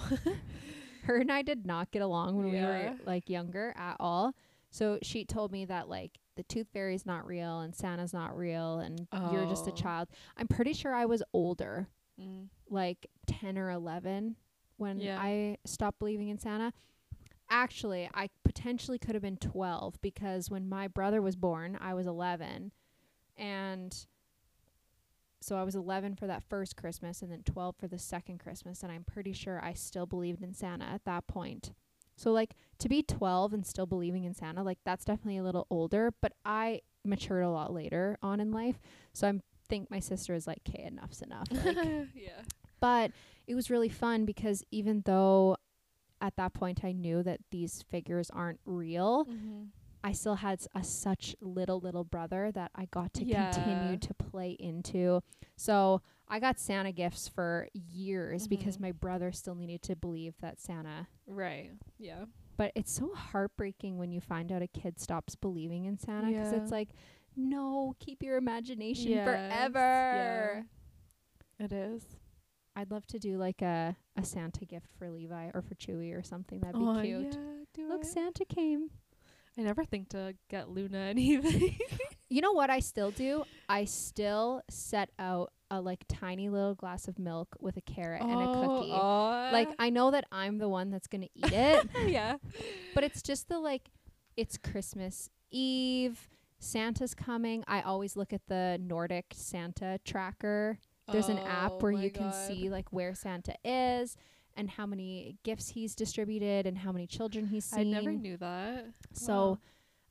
Her 1.05 1.19
and 1.19 1.31
I 1.31 1.43
did 1.43 1.67
not 1.67 1.91
get 1.91 2.01
along 2.03 2.37
when 2.37 2.51
we 2.51 2.61
were 2.61 2.95
like 3.05 3.29
younger 3.29 3.75
at 3.77 3.97
all. 4.01 4.35
So 4.71 4.99
she 5.03 5.25
told 5.25 5.53
me 5.53 5.67
that 5.67 5.89
like 5.89 6.13
the 6.37 6.43
tooth 6.45 6.67
fairy's 6.73 7.05
not 7.07 7.27
real 7.27 7.61
and 7.61 7.75
Santa's 7.75 8.13
not 8.15 8.37
real 8.37 8.79
and 8.81 9.07
you're 9.31 9.47
just 9.47 9.67
a 9.69 9.71
Oh. 9.71 9.75
child. 9.75 10.09
I'm 10.37 10.49
pretty 10.49 10.73
sure 10.73 10.95
I 10.95 11.05
was 11.05 11.23
older, 11.35 11.89
mm. 12.21 12.49
like 12.71 13.07
10 13.27 13.59
or 13.59 13.71
11 13.71 14.37
when 14.79 14.99
Yeah. 14.99 15.19
I 15.21 15.59
stopped 15.67 15.99
believing 15.99 16.29
in 16.31 16.39
Santa. 16.39 16.73
Actually, 17.51 18.09
I 18.15 18.31
potentially 18.43 18.99
could 18.99 19.15
have 19.15 19.23
been 19.23 19.37
12 19.37 20.01
because 20.01 20.51
when 20.51 20.69
my 20.69 20.89
brother 20.89 21.21
was 21.23 21.37
born, 21.37 21.77
I 21.81 21.93
was 21.95 22.07
11. 22.07 22.73
And 23.37 24.07
so 25.45 25.57
I 25.57 25.63
was 25.63 25.75
11 25.75 26.17
for 26.17 26.27
that 26.27 26.43
first 26.43 26.77
Christmas 26.77 27.23
and 27.23 27.31
then 27.31 27.43
12 27.45 27.77
for 27.77 27.87
the 27.87 27.99
second 27.99 28.39
Christmas. 28.39 28.83
And 28.83 28.91
I'm 28.91 29.05
pretty 29.05 29.33
sure 29.33 29.61
I 29.63 29.75
still 29.75 30.07
believed 30.07 30.43
in 30.43 30.55
Santa 30.55 30.85
at 30.87 31.05
that 31.05 31.27
point. 31.27 31.73
So, 32.17 32.33
like, 32.33 32.55
to 32.79 32.89
be 32.89 33.03
12 33.03 33.53
and 33.53 33.67
still 33.67 33.87
believing 33.87 34.25
in 34.25 34.35
Santa, 34.35 34.63
like, 34.63 34.79
that's 34.85 35.05
definitely 35.05 35.39
a 35.39 35.43
little 35.43 35.67
older. 35.69 36.13
But 36.23 36.33
I 36.45 36.83
matured 37.05 37.45
a 37.45 37.51
lot 37.51 37.73
later 37.73 38.17
on 38.23 38.41
in 38.41 38.53
life. 38.53 38.81
So 39.13 39.29
I 39.29 39.41
think 39.69 39.91
my 39.91 40.01
sister 40.01 40.33
is 40.35 40.47
like, 40.47 40.61
okay, 40.69 40.85
enough's 40.85 41.23
enough. 41.23 41.49
Like, 41.51 41.77
yeah 42.15 42.43
but 42.85 43.13
it 43.47 43.55
was 43.55 43.71
really 43.71 43.89
fun 43.89 44.27
because 44.27 44.63
even 44.71 45.01
though 45.07 45.57
at 46.21 46.37
that 46.37 46.53
point 46.53 46.85
I 46.85 46.93
knew 46.93 47.23
that 47.23 47.41
these 47.51 47.83
figures 47.91 48.29
aren't 48.29 48.61
real, 48.67 49.25
mm-hmm. 49.25 49.63
I 50.05 50.13
still 50.13 50.35
had 50.37 50.61
a 50.75 50.85
such 50.85 51.35
little 51.41 51.81
little 51.81 52.05
brother 52.05 52.53
that 52.53 52.71
I 52.75 52.85
got 52.87 53.15
to 53.15 53.25
Yeah. 53.25 53.51
continue 53.51 53.97
to 53.99 54.15
play 54.15 54.51
into. 54.53 55.23
So 55.57 56.03
I 56.29 56.39
got 56.41 56.59
Santa 56.59 56.93
gifts 56.93 57.27
for 57.27 57.69
years 57.73 58.47
because 58.47 58.77
Mhm. 58.77 58.81
my 58.83 58.93
brother 58.93 59.33
still 59.33 59.55
needed 59.55 59.81
to 59.83 59.97
believe 59.97 60.37
that 60.41 60.61
Santa. 60.61 61.09
right 61.27 61.71
yeah 61.99 62.27
But 62.59 62.73
it's 62.75 62.93
so 62.93 63.15
heartbreaking 63.15 63.97
when 63.99 64.13
you 64.13 64.21
find 64.21 64.53
out 64.53 64.61
a 64.63 64.67
kid 64.69 65.01
stops 65.01 65.35
believing 65.37 65.87
in 65.87 65.99
Santa 65.99 66.29
because 66.29 66.53
Yeah. 66.53 66.63
it's 66.63 66.71
like, 66.71 66.91
no, 67.35 67.97
keep 67.99 68.23
your 68.23 68.37
imagination 68.37 69.11
Yes, 69.13 69.27
forever. 69.27 70.67
it 71.59 71.73
is 71.73 72.17
I'd 72.77 72.91
love 72.91 73.07
to 73.07 73.19
do 73.19 73.39
like 73.39 73.63
a, 73.63 73.97
a 74.17 74.25
Santa 74.25 74.65
gift 74.67 74.89
for 74.99 75.09
Levi 75.11 75.51
or 75.55 75.63
for 75.63 75.77
Chewy 75.77 76.13
or 76.17 76.23
something. 76.25 76.59
That'd 76.61 76.75
be 76.79 76.85
oh, 76.87 77.01
cute. 77.03 77.33
yeah, 77.35 77.65
do 77.73 77.89
Look, 77.89 78.03
it. 78.03 78.07
Santa 78.07 78.45
came. 78.45 78.91
I 79.59 79.63
never 79.63 79.85
think 79.85 80.09
to 80.11 80.35
get 80.49 80.69
Luna 80.69 80.99
anything. 80.99 81.79
You 82.31 82.41
know 82.41 82.53
what 82.53 82.69
I 82.69 82.81
still 82.81 83.13
do? 83.13 83.45
I 83.69 83.85
still 83.85 84.63
set 84.69 85.11
out 85.21 85.53
a 85.71 85.81
like 85.81 86.05
tiny 86.09 86.49
little 86.49 86.75
glass 86.75 87.07
of 87.07 87.17
milk 87.17 87.55
with 87.61 87.77
a 87.77 87.81
carrot 87.81 88.23
and 88.23 88.33
a 88.33 88.49
oh, 88.49 88.79
cookie. 88.81 88.91
Like 88.91 89.69
I 89.79 89.91
know 89.91 90.11
that 90.11 90.25
I'm 90.33 90.59
the 90.59 90.69
one 90.69 90.91
that's 90.91 91.07
gonna 91.07 91.29
eat 91.35 91.53
it, 91.53 91.89
yeah. 92.09 92.39
but 92.93 93.05
it's 93.05 93.23
just 93.23 93.49
the 93.49 93.61
like 93.61 93.89
it's 94.37 94.57
Christmas 94.59 95.31
Eve. 95.53 96.29
Santa's 96.59 97.15
coming. 97.15 97.63
I 97.69 97.83
always 97.83 98.17
look 98.17 98.33
at 98.33 98.47
the 98.49 98.81
NORAD 98.85 99.25
Santa 99.33 100.01
tracker. 100.05 100.79
There's 101.13 101.29
an 101.29 101.39
Oh 101.39 101.47
app 101.47 101.83
where 101.83 101.93
my 101.93 102.03
you 102.03 102.11
can 102.11 102.31
God. 102.31 102.49
see 102.49 102.69
like 102.69 102.93
where 102.93 103.15
Santa 103.15 103.55
is 103.65 104.17
and 104.57 104.71
how 104.71 104.87
many 104.87 105.37
gifts 105.43 105.69
he's 105.71 105.95
distributed 105.95 106.67
and 106.67 106.79
how 106.79 106.93
many 106.93 107.07
children 107.07 107.47
he's 107.47 107.65
seen. 107.65 107.81
I 107.81 107.83
never 108.01 108.13
knew 108.13 108.37
that. 108.39 108.87
So 109.13 109.33
Wow. 109.51 109.59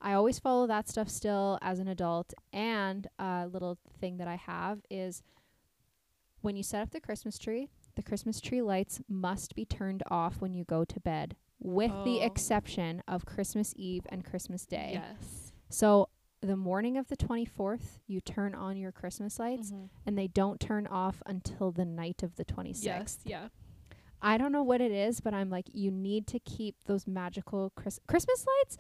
I 0.02 0.14
always 0.14 0.38
follow 0.39 0.68
that 0.68 0.89
stuff 0.89 1.10
still 1.10 1.58
as 1.62 1.80
an 1.80 1.88
adult. 1.88 2.34
And 2.52 3.08
a 3.20 3.48
little 3.52 3.78
thing 4.00 4.18
that 4.18 4.28
I 4.28 4.36
have 4.36 4.82
is 4.89 5.24
when 6.41 6.56
you 6.56 6.64
set 6.64 6.82
up 6.82 6.91
the 6.91 7.00
Christmas 7.00 7.38
tree, 7.38 7.70
the 7.96 8.04
Christmas 8.04 8.41
tree 8.41 8.62
lights 8.62 9.02
must 9.08 9.56
be 9.56 9.66
turned 9.66 10.04
off 10.10 10.41
when 10.41 10.54
you 10.54 10.66
go 10.66 10.84
to 10.84 11.00
bed, 11.00 11.36
with 11.60 11.91
the 12.04 12.20
Oh. 12.22 12.26
exception 12.26 13.02
of 13.08 13.26
Christmas 13.26 13.74
Eve 13.78 14.06
and 14.10 14.26
Christmas 14.26 14.66
Day. 14.66 14.91
Yes. 14.96 15.54
So 15.70 16.10
the 16.41 16.58
morning 16.58 16.98
of 16.98 17.08
the 17.08 17.16
24th, 17.16 18.00
you 18.06 18.20
turn 18.20 18.54
on 18.54 18.76
your 18.76 18.91
Christmas 18.91 19.39
lights 19.39 19.72
Mhm. 19.72 19.89
and 20.06 20.18
they 20.18 20.28
don't 20.28 20.60
turn 20.60 20.86
off 20.88 21.24
until 21.26 21.72
the 21.72 21.86
night 21.86 22.22
of 22.24 22.36
the 22.36 22.44
26th. 22.44 22.84
Yes. 22.86 23.20
Yeah. 23.24 23.50
I 24.24 24.38
don't 24.38 24.51
know 24.51 24.63
what 24.63 24.80
it 24.82 24.91
is, 24.91 25.19
but 25.19 25.34
I'm 25.34 25.49
like, 25.49 25.65
you 25.74 25.91
need 25.91 26.26
to 26.28 26.39
keep 26.39 26.76
those 26.86 27.05
magical 27.05 27.71
Chris- 27.76 27.99
Christmas 28.07 28.45
lights. 28.47 28.78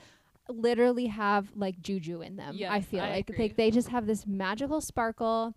literally 0.49 1.07
have 1.07 1.51
like 1.55 1.81
juju 1.81 2.21
in 2.21 2.35
them. 2.37 2.57
I 2.67 2.81
feel 2.81 3.03
I 3.03 3.09
like 3.11 3.29
agree. 3.29 3.47
they 3.49 3.53
they 3.53 3.71
just 3.71 3.89
have 3.89 4.07
this 4.07 4.25
magical 4.27 4.81
sparkle. 4.81 5.53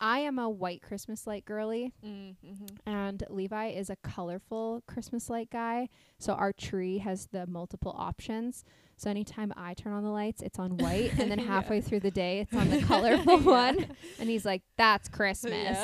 I 0.00 0.18
am 0.18 0.36
a 0.38 0.50
white 0.50 0.82
Christmas 0.82 1.26
light 1.28 1.44
girly 1.44 1.92
Mm, 2.04 2.34
hmm 2.44 2.66
and 2.86 3.22
Levi 3.30 3.68
is 3.68 3.88
a 3.88 3.96
colorful 3.96 4.82
Christmas 4.88 5.30
light 5.30 5.48
guy. 5.50 5.88
So 6.18 6.32
our 6.32 6.52
tree 6.52 6.98
has 6.98 7.26
the 7.28 7.46
multiple 7.46 7.94
options. 7.96 8.64
So 8.96 9.08
anytime 9.10 9.52
I 9.56 9.74
turn 9.74 9.92
on 9.92 10.02
the 10.02 10.10
lights, 10.10 10.42
it's 10.42 10.58
on 10.58 10.76
white 10.76 11.12
and 11.18 11.30
then 11.30 11.38
Yeah. 11.38 11.46
halfway 11.46 11.80
through 11.80 12.00
the 12.00 12.10
day 12.10 12.40
it's 12.40 12.54
on 12.54 12.68
the 12.68 12.82
colorful 12.92 13.38
one. 13.40 13.86
And 14.18 14.28
he's 14.28 14.44
like, 14.44 14.62
"That's 14.76 15.08
Christmas." 15.18 15.78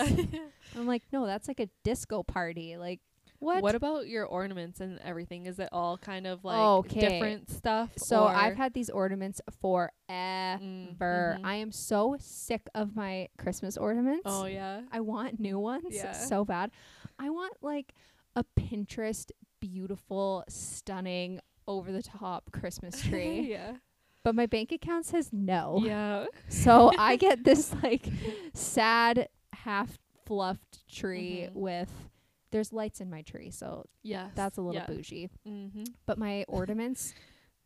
I'm 0.77 0.87
like, 0.87 1.03
"No, 1.13 1.25
that's 1.25 1.47
like 1.49 1.61
a 1.61 1.69
disco 1.85 2.23
party." 2.25 2.77
Like, 2.77 3.01
what? 3.41 3.63
What 3.63 3.75
about 3.75 4.09
your 4.09 4.25
ornaments 4.27 4.81
and 4.81 4.99
everything? 5.05 5.47
Is 5.47 5.59
it 5.59 5.69
all 5.73 5.97
kind 5.99 6.27
of 6.27 6.45
like 6.45 6.57
Okay. 6.59 7.01
different 7.01 7.51
stuff? 7.51 7.91
so 7.97 8.25
I've 8.25 8.57
had 8.57 8.75
these 8.75 8.91
ornaments 8.91 9.41
forever. 9.61 9.91
Mm, 10.11 10.97
mhm. 10.99 11.41
I 11.45 11.55
am 11.57 11.71
so 11.73 12.17
sick 12.19 12.69
of 12.75 12.97
my 12.97 13.29
Christmas 13.39 13.77
ornaments. 13.77 14.23
Oh 14.25 14.47
yeah. 14.47 14.83
I 14.91 15.01
want 15.01 15.39
new 15.41 15.59
ones 15.59 15.85
Yeah. 15.91 16.13
so 16.13 16.45
bad. 16.45 16.71
I 17.19 17.31
want 17.31 17.55
like 17.63 17.95
a 18.37 18.45
Pinterest 18.59 19.31
beautiful, 19.61 20.45
stunning, 20.49 21.41
over 21.67 21.93
the 21.93 22.03
top 22.03 22.51
Christmas 22.53 23.01
tree. 23.03 23.41
yeah. 23.51 23.77
but 24.25 24.35
my 24.35 24.47
bank 24.47 24.73
account 24.73 25.05
says 25.07 25.31
no. 25.33 25.81
Yeah. 25.85 26.27
So 26.49 26.91
I 26.99 27.17
get 27.17 27.45
this 27.45 27.73
like 27.83 28.09
sad 28.55 29.29
half 29.53 29.99
fluffed 30.27 30.87
tree 30.89 31.49
Mhm. 31.51 31.55
with 31.55 32.09
there's 32.51 32.73
lights 32.73 33.01
in 33.01 33.11
my 33.11 33.23
tree, 33.23 33.51
so 33.51 33.85
yeah, 34.03 34.29
that's 34.35 34.59
a 34.59 34.63
little 34.63 34.81
yeah. 34.81 34.87
bougie. 34.87 35.29
Mm-hmm. 35.47 35.85
But 36.07 36.19
my 36.19 36.45
ornaments, 36.49 37.15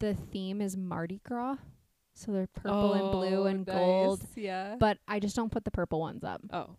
the 0.00 0.14
theme 0.14 0.60
is 0.60 0.76
Mardi 0.76 1.20
Gras. 1.24 1.56
So 2.14 2.30
they're 2.32 2.46
purple 2.46 2.92
and 2.92 3.10
blue 3.10 3.46
and 3.46 3.64
gold. 3.64 4.22
Yeah. 4.36 4.76
But 4.78 4.98
I 5.08 5.18
just 5.18 5.34
don't 5.34 5.50
put 5.50 5.64
the 5.64 5.70
purple 5.70 5.98
ones 6.00 6.22
up. 6.24 6.42
oh. 6.52 6.76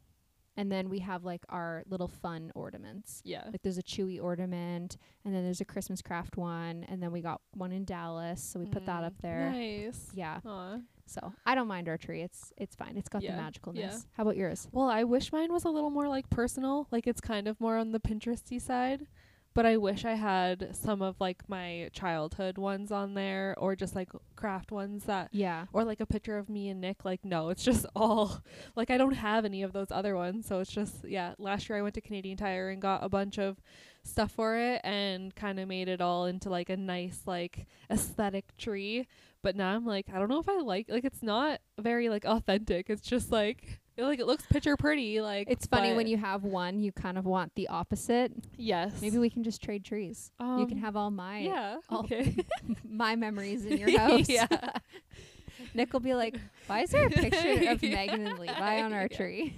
And 0.55 0.71
then 0.71 0.87
we 0.89 0.99
have 0.99 1.23
like 1.23 1.41
our 1.49 1.81
little 1.89 2.07
fun 2.07 2.51
ornaments. 2.53 3.23
Yeah. 3.25 3.45
Like 3.51 3.63
there's 3.63 3.79
a 3.79 3.81
Chewy 3.83 4.21
ornament, 4.21 4.97
and 5.25 5.33
then 5.33 5.43
there's 5.43 5.61
a 5.61 5.65
Christmas 5.65 6.03
craft 6.03 6.37
one, 6.37 6.85
and 6.87 7.01
then 7.01 7.11
we 7.11 7.21
got 7.21 7.41
one 7.55 7.71
in 7.71 7.85
Dallas, 7.85 8.43
so 8.43 8.59
we 8.59 8.67
put 8.67 8.85
that 8.85 9.01
Mm, 9.01 9.07
up 9.07 9.13
there. 9.23 9.49
Nice. 9.51 10.11
Yeah. 10.13 10.41
Aw. 10.45 10.77
So 11.05 11.33
I 11.45 11.53
don't 11.55 11.67
mind 11.67 11.89
our 11.89 11.97
tree. 11.97 12.21
It's 12.21 12.53
it's 12.57 12.75
fine. 12.75 12.97
It's 12.97 13.09
got 13.09 13.21
Yeah, 13.21 13.35
the 13.35 13.41
magicalness. 13.41 13.75
yeah. 13.77 13.97
How 14.13 14.23
about 14.23 14.37
yours? 14.37 14.67
Well, 14.71 14.87
I 14.89 15.03
wish 15.03 15.31
mine 15.31 15.51
was 15.51 15.65
a 15.65 15.69
little 15.69 15.89
more 15.89 16.07
like 16.07 16.29
personal. 16.29 16.87
Like 16.91 17.07
it's 17.07 17.21
kind 17.21 17.47
of 17.47 17.59
more 17.59 17.77
on 17.77 17.91
the 17.91 17.99
Pinteresty 17.99 18.61
side. 18.61 19.07
But 19.55 19.67
I 19.67 19.77
wish 19.77 20.03
I 20.03 20.15
had 20.15 20.75
some 20.75 21.03
of 21.03 21.21
like 21.21 21.47
my 21.47 21.89
childhood 21.93 22.57
ones 22.57 22.91
on 22.91 23.13
there 23.13 23.53
or 23.59 23.75
just 23.75 23.93
like 23.95 24.09
craft 24.35 24.71
ones 24.71 25.03
that 25.03 25.29
Yeah. 25.31 25.65
or 25.71 25.83
like 25.83 25.99
a 25.99 26.07
picture 26.07 26.39
of 26.39 26.49
me 26.49 26.69
and 26.69 26.81
Nick. 26.81 27.05
Like 27.05 27.23
no, 27.23 27.49
it's 27.49 27.63
just 27.71 27.85
all 27.95 28.41
like 28.75 28.89
I 28.89 28.97
don't 28.97 29.13
have 29.13 29.45
any 29.45 29.61
of 29.61 29.71
those 29.71 29.91
other 29.91 30.15
ones. 30.15 30.47
So 30.47 30.59
it's 30.59 30.71
just 30.71 31.05
yeah, 31.05 31.35
last 31.37 31.69
year 31.69 31.77
I 31.77 31.83
went 31.83 31.93
to 31.95 32.01
Canadian 32.01 32.35
Tire 32.37 32.69
and 32.69 32.81
got 32.81 33.03
a 33.03 33.09
bunch 33.09 33.37
of 33.37 33.61
stuff 34.03 34.31
for 34.31 34.57
it 34.57 34.81
and 34.83 35.35
kind 35.35 35.59
of 35.59 35.67
made 35.67 35.87
it 35.87 36.01
all 36.01 36.25
into 36.25 36.49
like 36.49 36.69
a 36.69 36.77
nice 36.77 37.21
like 37.27 37.67
aesthetic 37.91 38.57
tree. 38.57 39.05
But 39.43 39.55
now 39.55 39.75
I'm 39.75 39.85
like 39.85 40.07
I 40.11 40.17
don't 40.17 40.29
know 40.29 40.39
if 40.39 40.49
I 40.49 40.59
like 40.61 40.87
like 40.89 41.03
it's 41.05 41.21
not 41.21 41.59
very 41.79 42.09
like 42.09 42.25
authentic. 42.25 42.89
It's 42.89 43.01
just 43.07 43.31
like 43.31 43.79
like 43.97 44.19
it 44.19 44.25
looks 44.25 44.45
picture 44.47 44.75
pretty 44.75 45.21
like 45.21 45.47
It's 45.51 45.67
funny 45.67 45.93
when 45.93 46.07
you 46.07 46.17
have 46.17 46.43
one, 46.43 46.79
you 46.79 46.91
kind 46.91 47.17
of 47.17 47.25
want 47.25 47.53
the 47.55 47.67
opposite. 47.67 48.31
Yes. 48.57 48.99
Maybe 49.01 49.19
we 49.19 49.29
can 49.29 49.43
just 49.43 49.61
trade 49.61 49.83
trees. 49.85 50.31
you 50.39 50.65
can 50.65 50.77
Um, 50.77 50.83
have 50.83 50.95
all 50.95 51.11
my 51.11 51.39
Yeah. 51.41 51.77
all- 51.89 51.99
Okay. 52.05 52.35
my 52.89 53.15
memories 53.15 53.65
in 53.65 53.77
your 53.77 53.91
house. 53.99 54.27
yeah. 54.29 54.47
Nick 55.75 55.93
will 55.93 55.99
be 55.99 56.15
like, 56.15 56.35
"Why 56.67 56.81
is 56.81 56.89
there 56.89 57.05
a 57.05 57.09
picture 57.11 57.69
of 57.69 57.81
Megan 57.83 58.25
and 58.25 58.39
Levi 58.39 58.81
on 58.81 58.91
our 58.93 59.07
Yeah. 59.11 59.17
tree?" 59.17 59.55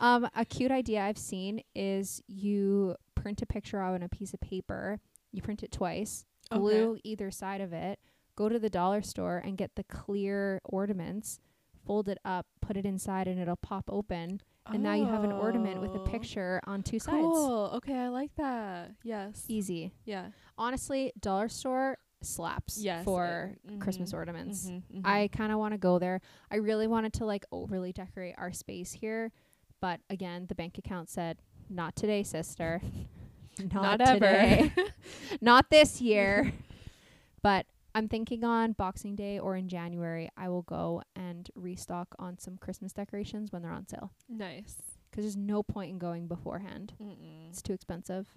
Um, 0.00 0.28
a 0.36 0.44
cute 0.44 0.70
idea 0.70 1.02
I've 1.02 1.18
seen 1.18 1.62
is 1.74 2.22
you 2.28 2.94
print 3.14 3.42
a 3.42 3.46
picture 3.46 3.80
out 3.80 3.94
on 3.94 4.02
a 4.02 4.08
piece 4.08 4.32
of 4.32 4.40
paper. 4.40 5.00
You 5.32 5.42
print 5.42 5.62
it 5.62 5.72
twice, 5.72 6.24
Okay. 6.52 6.60
glue 6.60 6.98
either 7.04 7.30
side 7.30 7.60
of 7.60 7.72
it, 7.72 7.98
go 8.38 8.48
to 8.48 8.58
the 8.60 8.70
dollar 8.70 9.02
store 9.02 9.38
and 9.44 9.58
get 9.58 9.74
the 9.74 9.82
clear 9.84 10.60
ornaments, 10.64 11.40
fold 11.84 12.08
it 12.08 12.18
up, 12.24 12.46
put 12.60 12.76
it 12.76 12.86
inside, 12.86 13.26
and 13.26 13.40
it'll 13.40 13.56
pop 13.56 13.84
open. 13.90 14.40
And 14.70 14.82
now 14.82 14.94
you 14.94 15.06
have 15.06 15.24
an 15.24 15.32
ornament 15.32 15.80
with 15.80 15.94
a 15.94 15.98
Oh. 16.00 16.04
picture 16.04 16.60
on 16.66 16.82
two 16.82 16.98
sides. 17.00 17.22
Cool. 17.26 17.70
Okay, 17.76 17.94
I 17.98 18.08
like 18.08 18.34
that. 18.36 18.92
Yes. 19.02 19.44
Easy. 19.48 19.92
Yeah. 20.04 20.26
Honestly, 20.56 21.10
dollar 21.18 21.48
store 21.48 21.96
slaps 22.22 22.78
Yes, 22.78 23.04
for 23.04 23.54
uh, 23.66 23.78
Christmas 23.80 24.12
mhm, 24.12 24.18
ornaments. 24.18 24.66
Mhm, 24.66 24.82
mhm. 24.94 25.00
I 25.06 25.28
kind 25.28 25.52
of 25.52 25.58
want 25.58 25.72
to 25.72 25.78
go 25.78 25.98
there. 25.98 26.20
I 26.50 26.56
really 26.56 26.86
wanted 26.86 27.12
to 27.14 27.24
like 27.24 27.44
overly 27.50 27.92
decorate 27.92 28.34
our 28.38 28.52
space 28.52 28.92
here, 28.92 29.32
but 29.80 30.00
again, 30.10 30.46
the 30.48 30.54
bank 30.54 30.76
account 30.78 31.08
said, 31.08 31.38
"Not 31.70 31.96
today, 31.96 32.22
sister. 32.22 32.82
Not, 33.72 33.72
Not 33.72 34.00
ever. 34.02 34.14
today. 34.14 34.72
Not 35.40 35.70
this 35.70 36.00
year." 36.02 36.52
but 37.42 37.64
I'm 37.94 38.08
thinking 38.08 38.44
on 38.44 38.72
Boxing 38.72 39.16
Day 39.16 39.38
or 39.38 39.56
in 39.56 39.68
January, 39.68 40.28
I 40.36 40.48
will 40.48 40.62
go 40.62 41.02
and 41.16 41.50
restock 41.54 42.08
on 42.18 42.38
some 42.38 42.56
Christmas 42.58 42.92
decorations 42.92 43.50
when 43.52 43.62
they're 43.62 43.72
on 43.72 43.86
sale. 43.88 44.12
nice. 44.28 44.76
'Cause 45.10 45.24
there's 45.24 45.36
no 45.36 45.62
point 45.62 45.90
in 45.90 45.98
going 45.98 46.28
beforehand. 46.28 46.92
Mm-mm. 47.00 47.48
It's 47.48 47.62
too 47.62 47.72
expensive. 47.72 48.36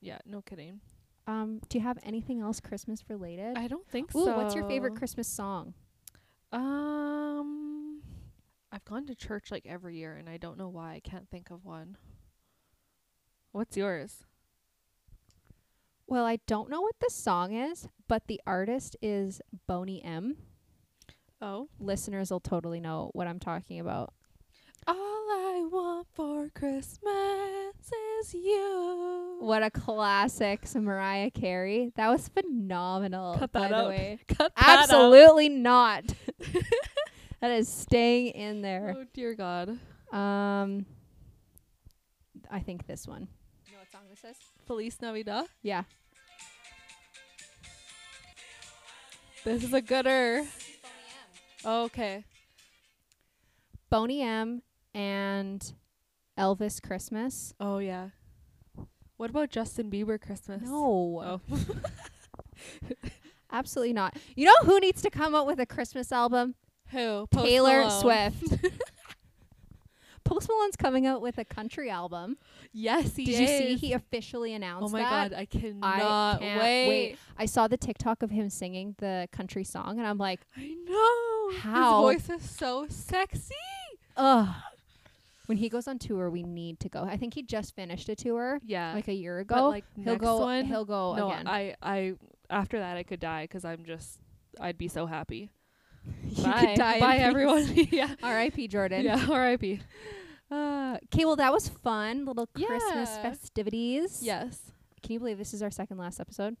Yeah. 0.00 0.18
No 0.24 0.40
kidding. 0.40 0.80
Um, 1.26 1.60
do 1.68 1.76
you 1.78 1.82
have 1.84 1.98
anything 2.04 2.40
else 2.40 2.60
Christmas 2.60 3.10
related? 3.10 3.58
I 3.58 3.66
don't 3.66 3.86
think 3.88 4.14
Ooh, 4.14 4.24
so. 4.24 4.36
what's 4.36 4.54
your 4.54 4.66
favorite 4.68 4.94
Christmas 4.94 5.26
song? 5.26 5.74
Um, 6.52 8.02
I've 8.70 8.84
gone 8.84 9.04
to 9.06 9.14
church 9.16 9.50
like 9.50 9.66
every 9.66 9.96
year, 9.96 10.14
and 10.16 10.28
I 10.28 10.36
don't 10.36 10.56
know 10.56 10.68
why 10.68 10.92
I 10.94 11.00
can't 11.00 11.28
think 11.28 11.50
of 11.50 11.64
one. 11.64 11.98
What's 13.50 13.76
yours? 13.76 14.24
Well, 16.08 16.24
I 16.24 16.38
don't 16.46 16.70
know 16.70 16.80
what 16.80 16.94
the 17.00 17.10
song 17.10 17.52
is, 17.52 17.88
but 18.06 18.28
the 18.28 18.40
artist 18.46 18.96
is 19.02 19.40
Boney 19.66 20.02
M. 20.04 20.36
Oh. 21.40 21.68
Listeners 21.80 22.30
will 22.30 22.40
totally 22.40 22.80
know 22.80 23.10
what 23.12 23.26
I'm 23.26 23.40
talking 23.40 23.80
about. 23.80 24.12
All 24.86 24.94
I 24.94 25.66
want 25.70 26.06
for 26.12 26.48
Christmas 26.54 27.74
is 28.20 28.34
you. 28.34 29.38
What 29.40 29.64
a 29.64 29.70
classic, 29.70 30.72
Mariah 30.76 31.32
Carey. 31.32 31.90
That 31.96 32.08
was 32.08 32.28
phenomenal. 32.28 33.36
Cut 33.38 33.50
by 33.50 33.68
that 33.68 33.82
the 33.82 33.88
way. 33.88 34.18
Cut 34.28 34.52
that 34.54 34.68
out. 34.68 34.82
Absolutely 34.84 35.48
not. 35.48 36.04
that 37.40 37.50
is 37.50 37.68
staying 37.68 38.28
in 38.28 38.62
there. 38.62 38.94
Oh 38.96 39.04
dear 39.12 39.34
God. 39.34 39.70
Um, 40.12 40.86
I 42.48 42.60
think 42.60 42.86
this 42.86 43.08
one. 43.08 43.26
You 43.66 43.72
know 43.72 43.80
what 43.80 43.90
song 43.90 44.02
this 44.08 44.22
is? 44.22 44.36
Feliz 44.66 45.00
Navidad. 45.00 45.46
Yeah. 45.62 45.84
This 49.44 49.62
is 49.62 49.72
a 49.72 49.80
gooder. 49.80 50.42
Okay. 51.64 52.24
Boney 53.90 54.22
M 54.22 54.62
and 54.92 55.72
Elvis 56.36 56.82
Christmas. 56.82 57.54
Oh 57.60 57.78
yeah. 57.78 58.08
What 59.16 59.30
about 59.30 59.50
Justin 59.50 59.90
Bieber 59.90 60.20
Christmas? 60.20 60.62
No. 60.64 61.40
Oh. 61.48 61.56
Absolutely 63.52 63.92
not. 63.92 64.16
You 64.34 64.46
know 64.46 64.56
who 64.64 64.80
needs 64.80 65.00
to 65.02 65.10
come 65.10 65.34
up 65.34 65.46
with 65.46 65.60
a 65.60 65.66
Christmas 65.66 66.10
album? 66.10 66.56
Who? 66.90 67.26
Post 67.30 67.46
Taylor 67.46 67.84
Malone. 67.84 68.32
Swift. 68.32 68.64
Post 70.26 70.48
Malone's 70.48 70.76
coming 70.76 71.06
out 71.06 71.20
with 71.22 71.38
a 71.38 71.44
country 71.44 71.88
album. 71.90 72.36
Yes, 72.72 73.16
he 73.16 73.24
Did 73.24 73.38
you 73.40 73.46
see 73.46 73.76
he 73.76 73.92
officially 73.92 74.52
announced 74.54 74.88
Oh 74.88 74.92
my 74.92 74.98
that? 75.00 75.30
god, 75.30 75.38
I 75.38 75.44
cannot 75.46 76.40
can't 76.40 76.60
wait. 76.60 76.88
wait. 76.88 77.16
I 77.38 77.46
saw 77.46 77.68
the 77.68 77.76
TikTok 77.76 78.22
of 78.22 78.30
him 78.30 78.50
singing 78.50 78.94
the 78.98 79.28
country 79.32 79.64
song 79.64 79.98
and 79.98 80.06
I'm 80.06 80.18
like, 80.18 80.40
I 80.56 80.74
know. 80.84 81.58
How? 81.60 82.08
His 82.08 82.22
voice 82.26 82.40
is 82.42 82.50
so 82.50 82.86
sexy. 82.88 83.54
ugh. 84.16 84.48
When 85.46 85.58
he 85.58 85.68
goes 85.68 85.86
on 85.86 86.00
tour, 86.00 86.28
we 86.28 86.42
need 86.42 86.80
to 86.80 86.88
go. 86.88 87.04
I 87.04 87.16
think 87.16 87.34
he 87.34 87.42
just 87.44 87.76
finished 87.76 88.08
a 88.08 88.16
tour 88.16 88.58
Yeah. 88.64 88.94
like 88.94 89.06
a 89.06 89.14
year 89.14 89.44
but 89.48 89.56
ago. 89.58 89.68
like 89.68 89.84
he'll 89.94 90.04
next 90.14 90.24
go 90.24 90.38
one. 90.40 90.64
he'll 90.64 90.84
go 90.84 91.14
no, 91.14 91.30
again. 91.30 91.46
I 91.46 91.76
I 91.80 92.14
after 92.50 92.78
that 92.80 92.96
I 92.96 93.04
could 93.04 93.20
die 93.20 93.46
cuz 93.46 93.64
I'm 93.64 93.84
just 93.84 94.18
I'd 94.60 94.76
be 94.78 94.88
so 94.88 95.06
happy. 95.06 95.50
You 96.30 96.44
Bye. 96.44 96.60
could 96.60 96.76
die 96.76 97.00
Bye 97.00 97.16
everyone. 97.18 97.66
yeah. 97.90 98.14
R.I.P. 98.22 98.68
Jordan. 98.68 99.04
Yeah, 99.04 99.26
R.I.P. 99.30 99.80
Uh, 100.50 100.96
okay, 101.04 101.24
well 101.24 101.36
that 101.36 101.52
was 101.52 101.68
fun. 101.68 102.24
Little 102.24 102.46
Christmas 102.46 103.10
Yeah. 103.16 103.22
festivities. 103.22 104.22
Yes. 104.22 104.72
Can 105.02 105.14
you 105.14 105.18
believe 105.18 105.38
this 105.38 105.54
is 105.54 105.62
our 105.62 105.70
second 105.70 105.98
last 105.98 106.20
episode? 106.20 106.56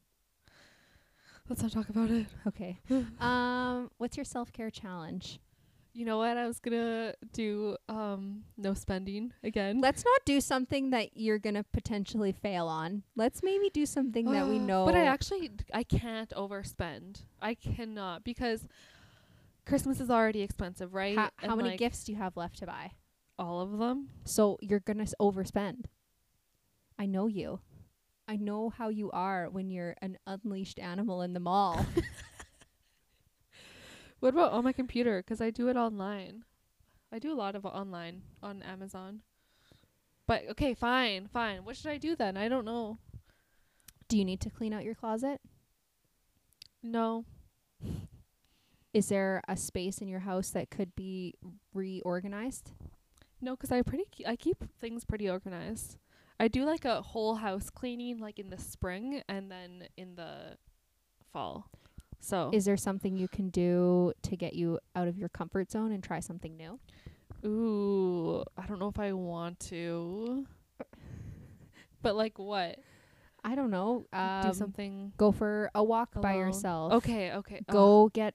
Let's 1.48 1.62
not 1.62 1.72
talk 1.72 1.88
about 1.88 2.10
it. 2.10 2.26
Okay. 2.46 2.80
um, 3.20 3.90
what's 3.98 4.16
your 4.16 4.24
self 4.24 4.52
care 4.52 4.70
challenge? 4.70 5.38
You 5.92 6.04
know 6.04 6.18
what? 6.18 6.36
I 6.36 6.46
was 6.46 6.58
gonna 6.60 7.14
do 7.32 7.76
um 7.88 8.42
no 8.58 8.74
spending 8.74 9.32
again. 9.42 9.80
Let's 9.80 10.04
not 10.04 10.20
do 10.26 10.40
something 10.42 10.90
that 10.90 11.16
you're 11.16 11.38
gonna 11.38 11.64
potentially 11.72 12.32
fail 12.32 12.66
on. 12.66 13.02
Let's 13.14 13.42
maybe 13.42 13.70
do 13.70 13.86
something 13.86 14.30
that 14.32 14.46
we 14.46 14.58
know. 14.70 14.84
But 14.84 14.94
I 14.96 15.04
actually 15.04 15.50
I 15.72 15.84
can't 15.84 16.30
overspend. 16.30 17.20
I 17.40 17.54
cannot 17.54 18.24
because 18.24 18.66
Christmas 19.66 20.00
is 20.00 20.10
already 20.10 20.42
expensive, 20.42 20.94
right? 20.94 21.16
How, 21.16 21.30
how 21.38 21.56
many 21.56 21.70
like, 21.70 21.78
gifts 21.78 22.04
do 22.04 22.12
you 22.12 22.18
have 22.18 22.36
left 22.36 22.58
to 22.60 22.66
buy? 22.66 22.92
All 23.38 23.60
of 23.60 23.78
them. 23.78 24.08
So 24.24 24.58
you're 24.60 24.80
gonna 24.80 25.02
s- 25.02 25.14
overspend. 25.20 25.86
I 26.98 27.06
know 27.06 27.26
you. 27.26 27.60
I 28.28 28.36
know 28.36 28.70
how 28.70 28.88
you 28.88 29.10
are 29.10 29.48
when 29.50 29.70
you're 29.70 29.94
an 30.00 30.18
unleashed 30.26 30.78
animal 30.78 31.22
in 31.22 31.32
the 31.34 31.40
mall. 31.40 31.86
What 34.20 34.32
about 34.34 34.52
on 34.52 34.64
my 34.64 34.72
computer? 34.72 35.22
Because 35.22 35.40
I 35.40 35.50
do 35.50 35.68
it 35.68 35.76
online. 35.76 36.44
I 37.12 37.18
do 37.18 37.32
a 37.32 37.36
lot 37.36 37.54
of 37.54 37.66
online 37.66 38.22
on 38.42 38.62
Amazon. 38.62 39.20
But 40.26 40.44
okay, 40.50 40.74
fine, 40.74 41.28
fine. 41.28 41.64
What 41.64 41.76
should 41.76 41.90
I 41.90 41.98
do 41.98 42.16
then? 42.16 42.36
I 42.36 42.48
don't 42.48 42.64
know. 42.64 42.98
do 44.08 44.16
you 44.18 44.24
need 44.24 44.40
to 44.40 44.50
clean 44.50 44.72
out 44.72 44.84
your 44.84 44.94
closet? 44.94 45.40
No. 46.82 47.24
Is 48.96 49.08
there 49.08 49.42
a 49.46 49.56
space 49.56 49.98
in 49.98 50.08
your 50.08 50.20
house 50.20 50.50
that 50.50 50.70
could 50.70 50.94
be 50.96 51.34
reorganized? 51.74 52.72
No, 53.40 53.54
'cause 53.56 53.70
I 53.70 53.82
pretty 53.82 54.04
ke- 54.04 54.26
I 54.26 54.36
keep 54.36 54.64
things 54.78 55.04
pretty 55.04 55.28
organized. 55.28 55.98
I 56.40 56.48
do 56.48 56.64
like 56.64 56.84
a 56.84 57.02
whole 57.02 57.36
house 57.36 57.68
cleaning 57.70 58.18
like 58.18 58.38
in 58.38 58.48
the 58.50 58.58
spring 58.58 59.22
and 59.28 59.50
then 59.50 59.88
in 59.96 60.16
the 60.16 60.56
fall. 61.32 61.70
So 62.20 62.50
Is 62.52 62.64
there 62.64 62.76
something 62.78 63.16
you 63.16 63.28
can 63.28 63.50
do 63.50 64.12
to 64.22 64.36
get 64.36 64.54
you 64.54 64.80
out 64.94 65.08
of 65.08 65.18
your 65.18 65.28
comfort 65.28 65.70
zone 65.70 65.92
and 65.92 66.02
try 66.02 66.20
something 66.20 66.56
new? 66.56 66.80
ooh, 67.44 68.42
I 68.56 68.66
don't 68.66 68.78
know 68.78 68.88
if 68.88 68.98
I 68.98 69.12
want 69.12 69.60
to. 69.68 70.46
But 72.02 72.14
like 72.16 72.38
what? 72.38 72.78
I 73.44 73.54
don't 73.54 73.70
know. 73.70 74.06
Um, 74.12 74.42
do 74.42 74.52
something 74.54 75.12
Go 75.16 75.32
for 75.32 75.70
a 75.74 75.82
walk 75.82 76.20
by 76.20 76.32
alone. 76.32 76.46
yourself. 76.46 76.92
Okay, 76.94 77.32
okay. 77.32 77.60
Go 77.70 78.08
get 78.10 78.34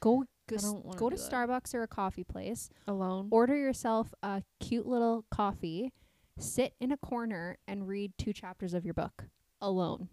go 0.00 0.24
go, 0.48 0.56
s- 0.56 0.74
go 0.96 1.10
to 1.10 1.16
that. 1.16 1.30
Starbucks 1.30 1.74
or 1.74 1.82
a 1.82 1.88
coffee 1.88 2.24
place. 2.24 2.70
alone. 2.88 3.28
Order 3.30 3.56
yourself 3.56 4.12
a 4.22 4.42
cute 4.58 4.86
little 4.86 5.24
coffee. 5.30 5.92
Sit 6.38 6.74
in 6.80 6.90
a 6.92 6.96
corner 6.96 7.58
and 7.68 7.86
read 7.86 8.12
two 8.18 8.32
chapters 8.32 8.72
of 8.74 8.84
your 8.84 8.94
book 8.94 9.24
alone. 9.60 10.08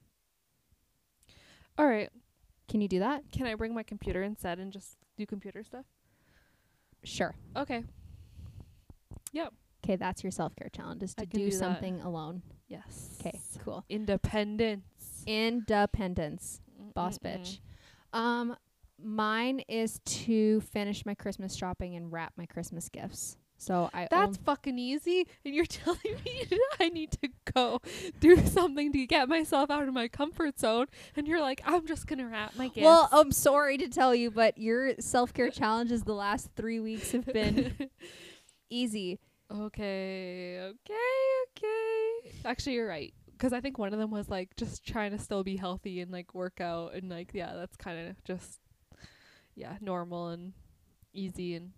All 1.78 1.88
right. 1.88 2.10
Can 2.68 2.82
you 2.82 2.88
do 2.88 3.00
that? 3.00 3.24
Can 3.32 3.46
I 3.48 3.56
bring 3.56 3.74
my 3.74 3.84
computer 3.84 4.24
instead 4.24 4.60
and 4.60 4.74
just 4.74 4.98
do 5.16 5.26
computer 5.26 5.64
stuff? 5.64 5.86
Sure. 7.04 7.34
Okay. 7.56 7.84
Yep. 9.32 9.54
Okay, 9.86 9.96
that's 9.96 10.24
your 10.24 10.32
self 10.32 10.56
care 10.56 10.70
challenge 10.76 11.04
is 11.04 11.16
I 11.18 11.22
to 11.22 11.28
can 11.28 11.40
do, 11.40 11.46
do 11.46 11.52
that. 11.52 11.58
something 11.58 12.02
alone. 12.02 12.42
Yes. 12.68 13.16
Okay, 13.22 13.40
cool. 13.64 13.86
Independence. 13.90 14.84
Independence. 15.26 16.60
boss 16.94 17.20
Mm-mm-mm. 17.20 17.40
bitch. 17.40 17.60
Um, 18.12 18.56
mine 19.04 19.62
is 19.68 20.00
to 20.06 20.62
finish 20.62 21.06
my 21.06 21.14
Christmas 21.16 21.56
shopping 21.56 21.96
and 21.96 22.12
wrap 22.12 22.34
my 22.38 22.46
Christmas 22.46 22.90
gifts. 22.90 23.38
So 23.60 23.90
I 23.92 24.08
That's 24.12 24.38
fucking 24.38 24.78
easy. 24.78 25.26
And 25.44 25.56
you're 25.56 25.66
telling 25.70 26.00
me 26.24 26.48
I 26.80 26.90
need 26.90 27.12
to 27.24 27.30
go 27.54 27.80
do 28.20 28.38
something 28.46 28.92
to 28.92 29.06
get 29.08 29.28
myself 29.28 29.72
out 29.72 29.88
of 29.88 29.94
my 29.94 30.08
comfort 30.08 30.60
zone. 30.60 30.86
And 31.16 31.28
you're 31.28 31.42
like, 31.42 31.62
I'm 31.66 31.88
just 31.88 32.06
going 32.08 32.20
to 32.20 32.28
wrap 32.28 32.56
my 32.56 32.68
gifts. 32.68 32.86
well. 32.86 33.10
I'm 33.12 33.32
sorry 33.32 33.78
to 33.80 33.88
tell 33.90 34.14
you, 34.14 34.30
but 34.30 34.58
your 34.60 34.94
self 35.00 35.34
care 35.34 35.50
challenges 35.50 36.04
the 36.04 36.14
last 36.14 36.50
three 36.56 36.80
weeks 36.80 37.12
have 37.14 37.26
been 37.26 37.90
easy. 38.70 39.20
okay. 39.52 40.60
Okay. 40.60 40.94
Okay. 41.58 42.36
Actually, 42.46 42.74
you're 42.74 42.88
right. 42.88 43.14
Because 43.32 43.54
I 43.54 43.62
think 43.62 43.78
one 43.78 43.94
of 43.94 44.00
them 44.00 44.12
was 44.12 44.30
like 44.30 44.56
just 44.56 44.84
trying 44.86 45.12
to 45.12 45.20
still 45.20 45.44
be 45.44 45.58
healthy 45.58 46.02
and 46.02 46.12
like 46.12 46.34
work 46.36 46.60
out. 46.62 46.94
And 46.94 47.10
like, 47.10 47.32
yeah, 47.34 47.54
that's 47.56 47.76
kind 47.76 48.08
of 48.08 48.24
just, 48.24 48.60
yeah, 49.58 49.76
normal 49.82 50.30
and 50.30 50.54
easy. 51.14 51.56
And 51.56 51.72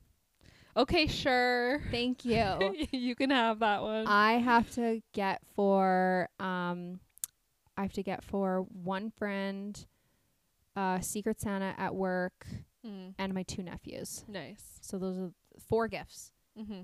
okay, 0.77 1.07
sure. 1.07 1.81
Thank 1.89 2.25
you. 2.25 2.85
you 2.91 3.15
can 3.15 3.29
have 3.31 3.59
that 3.59 3.81
one. 3.81 4.05
I 4.07 4.33
have 4.33 4.69
to 4.75 5.01
get 5.13 5.41
for 5.55 6.29
um, 6.39 6.99
I 7.77 7.81
have 7.83 7.93
to 7.93 8.03
get 8.03 8.23
for 8.23 8.65
one 8.83 9.09
friend, 9.09 9.83
uh, 10.75 10.99
Secret 10.99 11.39
Santa 11.41 11.73
at 11.77 11.95
work, 11.95 12.45
mm, 12.85 13.13
and 13.17 13.33
my 13.33 13.43
two 13.43 13.63
nephews. 13.63 14.25
nice. 14.27 14.61
So 14.81 14.97
those 14.99 15.17
are 15.17 15.31
four 15.67 15.87
gifts. 15.87 16.31
Mm-hmm. 16.59 16.81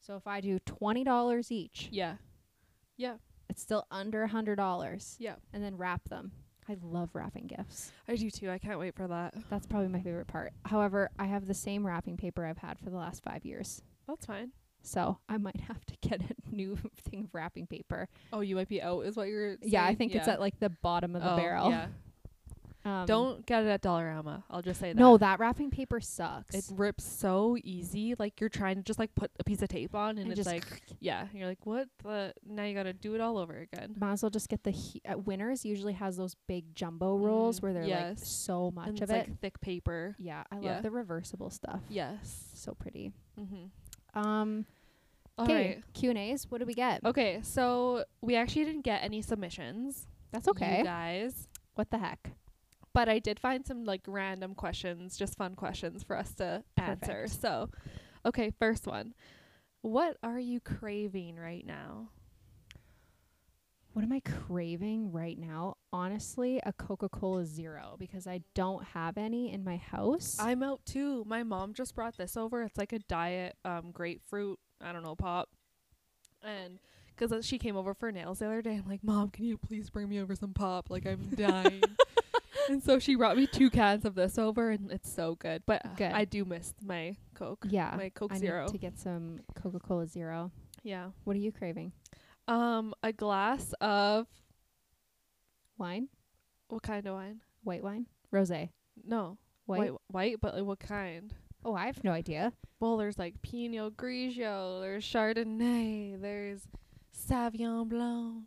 So 0.00 0.16
if 0.16 0.26
I 0.26 0.40
do 0.40 0.58
twenty 0.60 1.04
dollars 1.04 1.52
each, 1.52 1.88
Yeah. 1.92 2.16
Yeah. 2.96 3.16
it's 3.48 3.60
still 3.62 3.86
under 3.90 4.22
a 4.22 4.28
hundred 4.28 4.56
dollars. 4.56 5.16
Yeah. 5.20 5.34
And 5.52 5.62
then 5.62 5.76
wrap 5.76 6.08
them. 6.08 6.32
I 6.68 6.76
love 6.82 7.10
wrapping 7.14 7.48
gifts. 7.48 7.90
I 8.08 8.14
do 8.16 8.30
too. 8.30 8.50
I 8.50 8.58
can't 8.58 8.78
wait 8.78 8.94
for 8.94 9.08
that. 9.08 9.34
That's 9.50 9.66
probably 9.66 9.88
my 9.88 10.00
favorite 10.00 10.28
part. 10.28 10.52
However, 10.64 11.10
I 11.18 11.24
have 11.26 11.46
the 11.46 11.54
same 11.54 11.86
wrapping 11.86 12.16
paper 12.16 12.44
I've 12.46 12.58
had 12.58 12.78
for 12.78 12.90
the 12.90 12.96
last 12.96 13.22
five 13.24 13.44
years. 13.44 13.82
That's 14.06 14.26
fine. 14.26 14.52
So 14.82 15.18
I 15.28 15.38
might 15.38 15.60
have 15.68 15.84
to 15.86 15.96
get 16.08 16.20
a 16.22 16.34
new 16.54 16.76
thing 17.10 17.24
of 17.24 17.34
wrapping 17.34 17.66
paper. 17.66 18.08
Oh, 18.32 18.40
you 18.40 18.54
might 18.56 18.68
be 18.68 18.80
out, 18.80 19.00
is 19.06 19.16
what 19.16 19.28
you're. 19.28 19.56
Saying? 19.60 19.72
Yeah, 19.72 19.84
I 19.84 19.94
think 19.94 20.14
it's 20.14 20.28
at 20.28 20.40
like 20.40 20.58
the 20.60 20.70
bottom 20.70 21.16
of 21.16 21.22
the 21.22 21.32
Oh, 21.32 21.36
barrel. 21.36 21.70
Yeah. 21.70 21.86
Um, 22.84 23.06
Don't 23.06 23.46
get 23.46 23.62
it 23.62 23.68
at 23.68 23.80
Dollarama. 23.80 24.42
I'll 24.50 24.60
just 24.62 24.80
say 24.80 24.92
that. 24.92 24.98
No, 24.98 25.16
that 25.16 25.38
wrapping 25.38 25.70
paper 25.70 26.00
sucks. 26.00 26.52
It 26.54 26.64
rips 26.74 27.04
so 27.04 27.56
easy. 27.62 28.16
Like 28.18 28.40
you're 28.40 28.50
trying 28.50 28.74
to 28.76 28.82
just 28.82 28.98
like 28.98 29.14
put 29.14 29.30
a 29.38 29.44
piece 29.44 29.62
of 29.62 29.68
tape 29.68 29.94
on, 29.94 30.10
and, 30.18 30.20
And 30.20 30.30
it's 30.32 30.38
just 30.38 30.50
like, 30.50 30.64
yeah, 30.98 31.26
you're 31.32 31.46
like, 31.46 31.64
what 31.64 31.86
the? 32.02 32.34
Now 32.44 32.64
you 32.64 32.74
gotta 32.74 32.92
do 32.92 33.14
it 33.14 33.20
all 33.20 33.38
over 33.38 33.56
again. 33.56 33.94
might 34.00 34.12
as 34.14 34.22
well 34.24 34.30
just 34.30 34.48
get 34.48 34.64
the 34.64 34.72
he- 34.72 35.00
uh, 35.08 35.16
Winners 35.16 35.64
usually 35.64 35.92
has 35.92 36.16
those 36.16 36.34
big 36.48 36.74
jumbo 36.74 37.16
rolls 37.16 37.60
Mm, 37.60 37.62
where 37.62 37.72
they're 37.72 37.86
like 37.86 38.18
so 38.18 38.72
much 38.72 38.88
and 38.88 38.96
of 38.98 39.02
it's 39.02 39.12
it. 39.12 39.14
like 39.28 39.40
thick 39.40 39.60
paper. 39.60 40.16
yeah, 40.18 40.42
I 40.50 40.56
love 40.56 40.64
yeah. 40.64 40.80
the 40.80 40.90
reversible 40.90 41.50
stuff. 41.50 41.80
Yes. 41.88 42.46
So 42.54 42.74
pretty. 42.74 43.12
Mm-hmm. 43.40 44.18
Um 44.18 44.66
All 45.38 45.44
okay. 45.44 45.80
Q 45.94 46.10
and 46.10 46.18
A's. 46.18 46.50
What 46.50 46.58
do 46.58 46.66
we 46.66 46.74
get? 46.74 47.04
Okay, 47.04 47.40
so 47.42 48.04
we 48.20 48.34
actually 48.34 48.64
didn't 48.64 48.82
get 48.82 49.02
any 49.04 49.22
submissions. 49.22 50.08
That's 50.32 50.48
okay. 50.48 50.78
You 50.78 50.84
guys. 50.84 51.46
What 51.76 51.90
the 51.90 51.98
heck? 51.98 52.32
But 52.94 53.08
I 53.08 53.18
did 53.18 53.40
find 53.40 53.66
some 53.66 53.84
like 53.84 54.02
random 54.06 54.54
questions, 54.54 55.16
just 55.16 55.36
fun 55.36 55.54
questions 55.54 56.02
for 56.02 56.16
us 56.16 56.34
to 56.34 56.62
answer. 56.76 57.26
So, 57.28 57.70
okay, 58.26 58.52
first 58.58 58.86
one. 58.86 59.14
What 59.80 60.16
are 60.22 60.38
you 60.38 60.60
craving 60.60 61.36
right 61.36 61.66
now? 61.66 62.10
What 63.94 64.04
am 64.04 64.12
I 64.12 64.20
craving 64.20 65.12
right 65.12 65.38
now? 65.38 65.76
Honestly, 65.92 66.60
a 66.64 66.72
Coca-Cola 66.72 67.44
Zero 67.44 67.96
because 67.98 68.26
I 68.26 68.40
don't 68.54 68.82
have 68.84 69.18
any 69.18 69.52
in 69.52 69.64
my 69.64 69.76
house. 69.76 70.36
I'm 70.40 70.62
out 70.62 70.80
too. 70.86 71.24
My 71.26 71.42
mom 71.42 71.74
just 71.74 71.94
brought 71.94 72.16
this 72.16 72.36
over. 72.36 72.62
It's 72.62 72.78
like 72.78 72.92
a 72.92 73.00
diet 73.00 73.56
um 73.64 73.90
grapefruit, 73.92 74.58
I 74.80 74.92
don't 74.92 75.02
know, 75.02 75.14
pop. 75.14 75.50
And 76.42 76.78
cuz 77.16 77.44
she 77.44 77.58
came 77.58 77.76
over 77.76 77.92
for 77.92 78.10
nails 78.10 78.38
the 78.38 78.46
other 78.46 78.62
day, 78.62 78.76
I'm 78.76 78.88
like, 78.88 79.04
"Mom, 79.04 79.28
can 79.28 79.44
you 79.44 79.58
please 79.58 79.90
bring 79.90 80.08
me 80.08 80.20
over 80.20 80.34
some 80.34 80.54
pop? 80.54 80.88
Like 80.88 81.06
I'm 81.06 81.28
dying." 81.36 81.82
And 82.68 82.82
so 82.82 82.98
she 82.98 83.14
brought 83.14 83.36
me 83.36 83.46
two 83.46 83.70
cans 83.70 84.04
of 84.04 84.14
this 84.14 84.38
over 84.38 84.70
and 84.70 84.90
it's 84.90 85.12
so 85.12 85.34
good. 85.36 85.62
But 85.66 85.82
Good. 85.96 86.12
I 86.12 86.24
do 86.24 86.44
miss 86.44 86.74
my 86.82 87.16
Coke. 87.34 87.66
yeah, 87.68 87.94
My 87.96 88.08
Coke 88.10 88.32
I 88.34 88.38
Zero. 88.38 88.68
to 88.68 88.78
get 88.78 88.98
some 88.98 89.40
Coca-Cola 89.54 90.06
Zero. 90.06 90.50
yeah. 90.82 91.08
What 91.24 91.36
are 91.36 91.40
you 91.40 91.52
craving? 91.52 91.92
Um 92.48 92.94
a 93.02 93.12
glass 93.12 93.72
of 93.80 94.26
Wine, 95.78 96.08
what 96.68 96.82
kind 96.82 97.06
of 97.06 97.14
wine? 97.14 97.40
white 97.64 97.82
wine, 97.82 98.06
rosé, 98.32 98.70
No. 99.04 99.38
white. 99.66 99.78
White 99.92 99.92
white, 100.08 100.40
but 100.40 100.54
like 100.54 100.64
what 100.64 100.80
kind? 100.80 101.32
Oh, 101.64 101.74
I 101.74 101.86
have 101.86 102.02
no 102.04 102.10
idea. 102.12 102.52
Well, 102.80 102.96
there's 102.96 103.18
like 103.18 103.40
Pinot 103.42 103.96
Grigio, 103.96 104.80
there's 104.80 105.04
Chardonnay, 105.04 106.20
there's 106.20 106.62
Sauvignon 107.16 107.88
Blanc. 107.88 108.44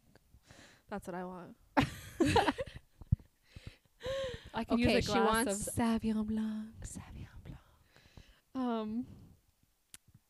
That's 0.89 1.07
what 1.07 1.15
I 1.15 1.23
want. 1.23 1.55
I 4.55 4.63
can 4.63 4.79
Okay, 4.81 4.95
use 4.95 5.05
she 5.05 5.11
a 5.11 5.15
glass 5.15 5.45
wants- 5.45 5.67
of 5.67 5.73
Sauvignon 5.75 6.25
Blanc. 6.25 6.67
Sauvignon 6.83 7.39
Blanc. 7.43 7.59
Um, 8.55 9.05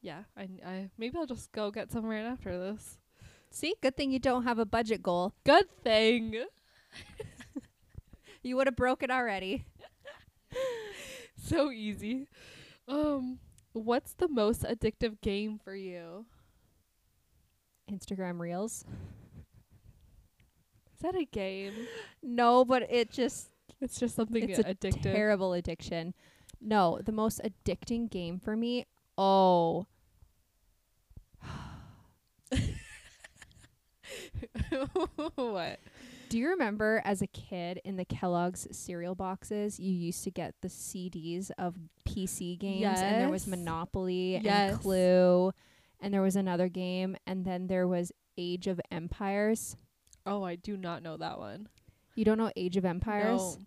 yeah, 0.01 0.23
I, 0.35 0.49
I 0.65 0.89
maybe 0.97 1.17
I'll 1.17 1.25
just 1.27 1.51
go 1.51 1.69
get 1.71 1.91
some 1.91 2.05
right 2.05 2.25
after 2.25 2.57
this. 2.59 2.97
See, 3.51 3.75
good 3.81 3.95
thing 3.95 4.11
you 4.11 4.19
don't 4.19 4.43
have 4.43 4.59
a 4.59 4.65
budget 4.65 5.01
goal. 5.03 5.33
Good 5.45 5.69
thing. 5.83 6.35
You 8.43 8.55
would 8.57 8.67
have 8.67 8.75
broke 8.75 9.01
it 9.03 9.09
already. 9.11 9.65
So 11.37 11.69
easy. 11.71 12.27
Um, 12.87 13.39
what's 13.73 14.13
the 14.13 14.27
most 14.27 14.61
addictive 14.63 15.19
game 15.21 15.59
for 15.63 15.75
you? 15.75 16.25
Instagram 17.91 18.39
Reels. 18.39 18.83
Is 20.93 21.01
that 21.01 21.15
a 21.15 21.25
game? 21.25 21.73
No, 22.23 22.65
but 22.65 22.83
it 22.89 23.11
just 23.11 23.49
It's 23.81 23.99
just 23.99 24.15
something 24.15 24.49
it's 24.49 24.59
a 24.59 24.63
addictive. 24.63 25.01
terrible 25.01 25.53
addiction. 25.53 26.13
No, 26.61 26.99
the 27.03 27.11
most 27.11 27.41
addicting 27.43 28.09
game 28.09 28.39
for 28.39 28.55
me. 28.55 28.85
Oh, 29.17 29.85
what? 35.35 35.79
do 36.29 36.37
you 36.39 36.49
remember 36.49 37.01
as 37.05 37.21
a 37.21 37.27
kid 37.27 37.79
in 37.83 37.97
the 37.97 38.05
Kellogg's 38.05 38.67
cereal 38.71 39.15
boxes, 39.15 39.79
you 39.79 39.91
used 39.93 40.23
to 40.23 40.31
get 40.31 40.55
the 40.61 40.67
CDs 40.67 41.51
of 41.57 41.75
PC 42.07 42.57
games, 42.57 42.99
and 42.99 43.21
there 43.21 43.29
was 43.29 43.45
Monopoly 43.47 44.39
Yes. 44.43 44.71
and 44.73 44.81
Clue, 44.81 45.51
and 46.01 46.13
there 46.13 46.21
was 46.21 46.35
another 46.35 46.67
game, 46.67 47.15
and 47.27 47.45
then 47.45 47.67
there 47.67 47.87
was 47.87 48.11
Age 48.37 48.67
of 48.67 48.81
Empires. 48.91 49.77
Oh, 50.25 50.43
I 50.43 50.55
do 50.55 50.75
not 50.77 51.03
know 51.03 51.17
that 51.17 51.37
one. 51.39 51.67
You 52.15 52.25
don't 52.25 52.37
know 52.37 52.51
Age 52.55 52.77
of 52.77 52.85
Empires? 52.85 53.57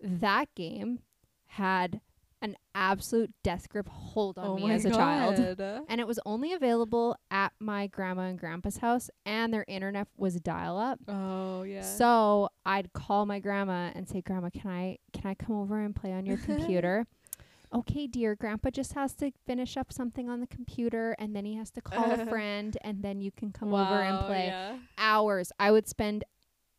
No. 0.00 0.18
That 0.20 0.54
game 0.54 1.00
had 1.46 2.00
an 2.40 2.56
absolute 2.74 3.32
death 3.42 3.68
grip 3.68 3.88
hold 3.88 4.38
on 4.38 4.46
oh 4.46 4.56
me 4.56 4.70
as 4.70 4.84
a 4.84 4.90
child. 4.90 5.38
And 5.88 6.00
it 6.00 6.06
was 6.06 6.20
only 6.24 6.52
available 6.52 7.16
at 7.30 7.52
my 7.58 7.86
grandma 7.88 8.22
and 8.22 8.38
grandpa's 8.38 8.78
house, 8.78 9.10
and 9.26 9.52
their 9.52 9.64
internet 9.66 10.08
was 10.16 10.36
dial 10.36 10.78
up. 10.78 11.00
Oh 11.08 11.62
yeah. 11.62 11.82
So 11.82 12.50
I'd 12.64 12.92
call 12.92 13.26
my 13.26 13.40
grandma 13.40 13.90
and 13.94 14.08
say, 14.08 14.20
"Grandma, 14.20 14.50
can 14.50 14.70
I 14.70 14.98
can 15.12 15.30
I 15.30 15.34
come 15.34 15.56
over 15.56 15.80
and 15.80 15.94
play 15.94 16.12
on 16.12 16.26
your 16.26 16.36
computer?" 16.36 17.06
okay, 17.74 18.06
dear. 18.06 18.36
Grandpa 18.36 18.70
just 18.70 18.92
has 18.94 19.14
to 19.14 19.32
finish 19.46 19.76
up 19.76 19.92
something 19.92 20.28
on 20.28 20.40
the 20.40 20.46
computer, 20.46 21.16
and 21.18 21.34
then 21.34 21.44
he 21.44 21.56
has 21.56 21.70
to 21.72 21.80
call 21.80 22.12
a 22.12 22.26
friend, 22.26 22.76
and 22.82 23.02
then 23.02 23.20
you 23.20 23.32
can 23.32 23.50
come 23.50 23.74
over 23.74 24.00
and 24.00 24.26
play. 24.26 24.46
Yeah. 24.46 24.76
Hours. 24.96 25.50
I 25.58 25.72
would 25.72 25.88
spend 25.88 26.24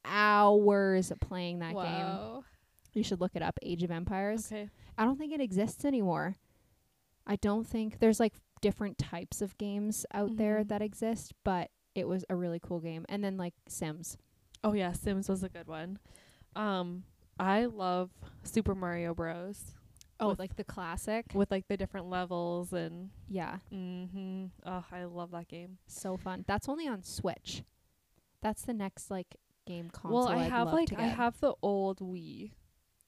hours 0.05 1.11
playing 1.21 1.59
that 1.59 1.73
game. 1.75 2.43
You 2.93 3.03
should 3.03 3.21
look 3.21 3.35
it 3.35 3.41
up. 3.41 3.59
Age 3.61 3.83
of 3.83 3.91
Empires. 3.91 4.47
Okay. 4.51 4.69
I 4.97 5.05
don't 5.05 5.17
think 5.17 5.33
it 5.33 5.41
exists 5.41 5.85
anymore. 5.85 6.35
I 7.27 7.35
don't 7.37 7.65
think 7.67 7.99
there's 7.99 8.19
like 8.19 8.33
different 8.61 8.97
types 8.97 9.41
of 9.41 9.57
games 9.57 10.05
out 10.13 10.35
there 10.37 10.63
Mhm. 10.63 10.67
that 10.69 10.81
exist, 10.81 11.33
but 11.43 11.69
it 11.95 12.07
was 12.07 12.25
a 12.29 12.35
really 12.35 12.59
cool 12.59 12.79
game. 12.79 13.05
And 13.07 13.23
then 13.23 13.37
like 13.37 13.53
Sims. 13.67 14.17
Oh 14.63 14.73
yeah, 14.73 14.91
Sims 14.91 15.29
was 15.29 15.43
a 15.43 15.49
good 15.49 15.67
one. 15.67 15.99
Um, 16.55 17.03
I 17.39 17.65
love 17.65 18.09
Super 18.43 18.75
Mario 18.75 19.13
Bros. 19.13 19.75
Oh, 20.21 20.35
like 20.37 20.57
the 20.57 20.65
classic. 20.65 21.27
with 21.33 21.49
like 21.51 21.67
the 21.69 21.77
different 21.77 22.07
levels 22.09 22.73
and 22.73 23.11
Yeah, 23.29 23.59
mm-hmm. 23.71 24.47
Oh, 24.65 24.83
I 24.91 25.05
love 25.05 25.31
that 25.31 25.47
game. 25.47 25.77
so 25.87 26.17
fun. 26.17 26.43
That's 26.47 26.67
only 26.67 26.87
on 26.87 27.03
Switch. 27.03 27.63
That's 28.41 28.63
the 28.63 28.73
next 28.73 29.09
like 29.09 29.37
game 29.69 29.89
console. 29.91 30.19
well, 30.25 30.27
I 30.27 30.43
I'd 30.45 30.51
have 30.51 30.73
like 30.73 30.89
I 30.97 31.03
have 31.03 31.39
the 31.39 31.53
old 31.61 31.99
Wii, 31.99 32.51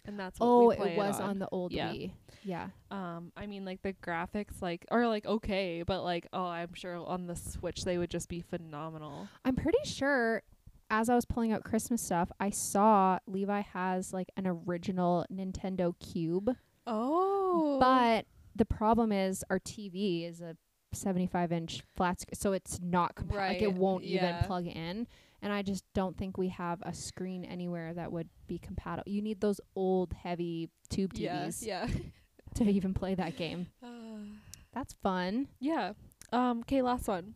and 0.06 0.20
that's 0.20 0.40
what 0.40 0.46
Oh, 0.48 0.68
we 0.70 0.76
play 0.76 0.92
it 0.94 0.98
was 0.98 1.20
on. 1.20 1.30
on 1.32 1.40
the 1.40 1.50
old 1.52 1.72
Yeah. 1.74 1.90
Wii. 1.92 2.12
Yeah. 2.44 2.68
Um, 2.92 3.32
I 3.36 3.48
mean, 3.48 3.66
like 3.66 3.82
the 3.82 3.94
graphics, 3.94 4.62
like 4.62 4.86
are 4.92 5.08
like 5.08 5.26
okay, 5.26 5.84
but 5.86 6.04
like 6.04 6.28
oh, 6.34 6.46
I'm 6.46 6.74
sure 6.74 6.96
on 6.98 7.28
the 7.28 7.36
Switch 7.36 7.84
they 7.84 7.98
would 7.98 8.10
just 8.12 8.30
be 8.30 8.42
phenomenal. 8.42 9.28
I'm 9.44 9.56
pretty 9.56 9.84
sure 9.84 10.44
as 10.90 11.10
I 11.10 11.16
was 11.16 11.26
pulling 11.26 11.52
out 11.54 11.64
Christmas 11.64 12.02
stuff, 12.02 12.32
I 12.40 12.50
saw 12.50 13.18
Levi 13.26 13.62
has 13.62 14.12
like 14.14 14.30
an 14.38 14.46
original 14.46 15.26
Nintendo 15.34 15.94
Cube. 16.00 16.56
Oh, 16.86 17.78
But 17.80 18.26
the 18.56 18.66
problem 18.66 19.12
is 19.12 19.44
our 19.50 19.60
TV 19.60 20.28
is 20.28 20.42
a 20.42 20.58
75 20.94 21.52
inch 21.54 21.82
flat 21.96 22.20
screen, 22.20 22.36
so 22.38 22.52
it's 22.52 22.80
not 22.82 23.16
compa- 23.16 23.36
like 23.36 23.62
it 23.62 23.74
won't 23.74 24.04
yeah. 24.04 24.18
even 24.40 24.44
plug 24.48 24.68
in. 24.68 25.08
And 25.42 25.52
I 25.52 25.64
just 25.64 25.84
don't 25.96 26.18
think 26.18 26.38
we 26.38 26.50
have 26.50 26.82
a 26.84 26.94
screen 26.94 27.44
anywhere 27.46 27.94
that 27.96 28.12
would 28.12 28.30
be 28.48 28.60
compatible. 28.60 29.12
You 29.12 29.22
need 29.24 29.42
those 29.42 29.60
old 29.76 30.14
heavy 30.14 30.70
tube 30.90 31.14
yeah, 31.16 31.46
TVs 31.46 31.66
yeah, 31.66 31.88
to 32.56 32.64
even 32.64 32.94
play 32.94 33.16
that 33.16 33.38
game. 33.38 33.68
That's 34.74 34.94
fun. 35.02 35.48
yeah. 35.60 35.94
Um, 36.32 36.60
okay, 36.62 36.82
last 36.82 37.08
one. 37.08 37.34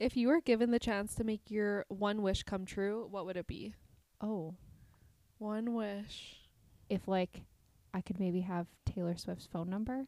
If 0.00 0.16
you 0.16 0.28
were 0.28 0.40
given 0.40 0.70
the 0.70 0.78
chance 0.78 1.14
to 1.16 1.24
make 1.24 1.50
your 1.50 1.84
one 1.88 2.22
wish 2.22 2.42
come 2.44 2.64
true, 2.64 3.06
what 3.10 3.26
would 3.26 3.36
it 3.36 3.46
be? 3.46 3.74
Oh, 4.20 4.54
One 5.38 5.74
wish. 5.74 6.36
if 6.88 7.06
like 7.06 7.42
I 7.94 8.00
could 8.00 8.18
maybe 8.18 8.40
have 8.40 8.66
Taylor 8.86 9.16
Swift's 9.16 9.46
phone 9.46 9.68
number. 9.70 10.06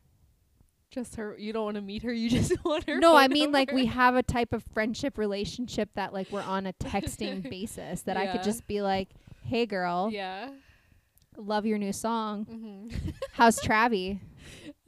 Just 0.91 1.17
her. 1.17 1.37
You 1.39 1.53
don't 1.53 1.65
want 1.65 1.77
to 1.77 1.81
meet 1.83 2.03
her. 2.03 2.13
You 2.13 2.29
just 2.39 2.53
want 2.65 2.89
her. 2.89 2.99
No, 2.99 3.17
I 3.17 3.29
mean 3.29 3.53
like 3.53 3.71
we 3.71 3.87
have 3.87 4.17
a 4.17 4.23
type 4.23 4.53
of 4.53 4.65
friendship 4.75 5.19
relationship 5.19 5.89
that 5.95 6.13
like 6.13 6.31
we're 6.33 6.43
on 6.43 6.67
a 6.67 6.73
texting 6.75 7.43
basis 7.51 8.03
that 8.03 8.17
I 8.17 8.27
could 8.27 8.43
just 8.43 8.67
be 8.67 8.83
like, 8.83 9.09
"Hey 9.45 9.67
girl, 9.67 10.11
Yeah. 10.13 10.51
love 11.37 11.65
your 11.67 11.79
new 11.79 11.93
song. 11.93 12.45
Mm-hmm. 12.47 13.09
How's 13.33 13.61
Travie? 13.65 14.19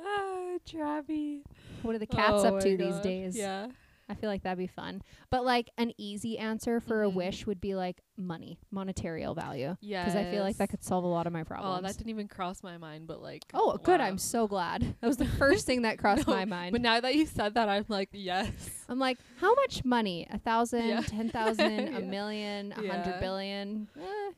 ah, 0.00 0.58
Travi. 0.68 1.42
What 1.82 1.94
are 1.94 1.98
the 1.98 2.06
cats 2.06 2.42
Oh 2.44 2.56
up 2.56 2.62
to 2.64 2.76
these 2.76 2.98
days?" 2.98 3.36
Yeah. 3.36 3.68
I 4.12 4.14
feel 4.14 4.28
like 4.30 4.42
that'd 4.42 4.58
be 4.58 4.66
fun. 4.66 5.02
But 5.30 5.44
like 5.44 5.70
an 5.78 5.92
easy 5.98 6.38
answer 6.38 6.80
for 6.80 7.02
a 7.02 7.08
Mhm. 7.10 7.14
wish 7.14 7.46
would 7.46 7.60
be 7.60 7.74
like 7.74 8.00
money, 8.16 8.58
monetary 8.70 9.24
value, 9.34 9.76
Yeah. 9.80 10.04
because 10.04 10.16
I 10.16 10.30
feel 10.30 10.42
like 10.44 10.58
that 10.58 10.68
could 10.68 10.84
solve 10.84 11.02
a 11.04 11.08
lot 11.08 11.26
of 11.26 11.32
my 11.32 11.42
problems. 11.44 11.78
Oh, 11.78 11.82
that 11.86 11.96
didn't 11.96 12.10
even 12.10 12.28
cross 12.28 12.62
my 12.62 12.76
mind, 12.78 13.06
but 13.06 13.20
like. 13.22 13.44
oh, 13.54 13.78
good. 13.78 14.00
I'm 14.00 14.18
so 14.18 14.46
glad. 14.46 14.82
That 15.00 15.06
was 15.06 15.16
the 15.16 15.24
first 15.26 15.66
thing 15.66 15.82
that 15.82 15.98
crossed 15.98 16.26
No, 16.28 16.34
my 16.34 16.44
mind. 16.44 16.72
But 16.72 16.82
now 16.82 17.00
that 17.00 17.14
you 17.14 17.26
said 17.26 17.54
that, 17.54 17.68
I'm 17.68 17.84
like, 17.88 18.10
yes. 18.12 18.50
I'm 18.88 18.98
like, 18.98 19.18
how 19.38 19.54
much 19.54 19.84
money? 19.84 20.26
A 20.30 20.38
thousand, 20.38 20.86
Yeah. 20.88 21.00
ten 21.00 21.28
thousand, 21.36 21.72
Yeah. 21.92 21.98
a 21.98 22.00
million, 22.02 22.72
a 22.76 22.82
Yeah. 22.82 22.92
hundred 23.02 23.18
billion? 23.20 23.88
Eh, 23.98 24.32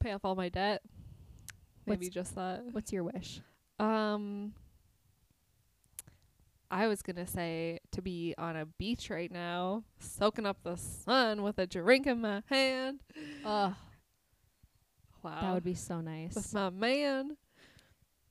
Pay 0.00 0.12
off 0.12 0.24
all 0.24 0.34
my 0.36 0.48
debt. 0.48 0.82
Maybe 1.86 2.06
What's- 2.06 2.14
just 2.14 2.34
that. 2.36 2.64
what's 2.72 2.92
your 2.92 3.04
wish? 3.04 3.40
Um. 3.78 4.54
I 6.70 6.86
was 6.86 7.00
gonna 7.02 7.26
say 7.26 7.78
to 7.92 8.02
be 8.02 8.34
on 8.36 8.56
a 8.56 8.66
beach 8.66 9.08
right 9.10 9.30
now, 9.32 9.84
soaking 9.98 10.46
up 10.46 10.58
the 10.62 10.76
sun 10.76 11.42
with 11.42 11.58
a 11.58 11.66
drink 11.66 12.06
in 12.06 12.20
my 12.20 12.42
hand. 12.48 13.00
Ugh, 13.44 13.74
Wow. 15.22 15.40
that 15.40 15.54
would 15.54 15.64
be 15.64 15.74
so 15.74 16.00
nice. 16.00 16.34
with 16.34 16.52
my 16.54 16.70
man. 16.70 17.36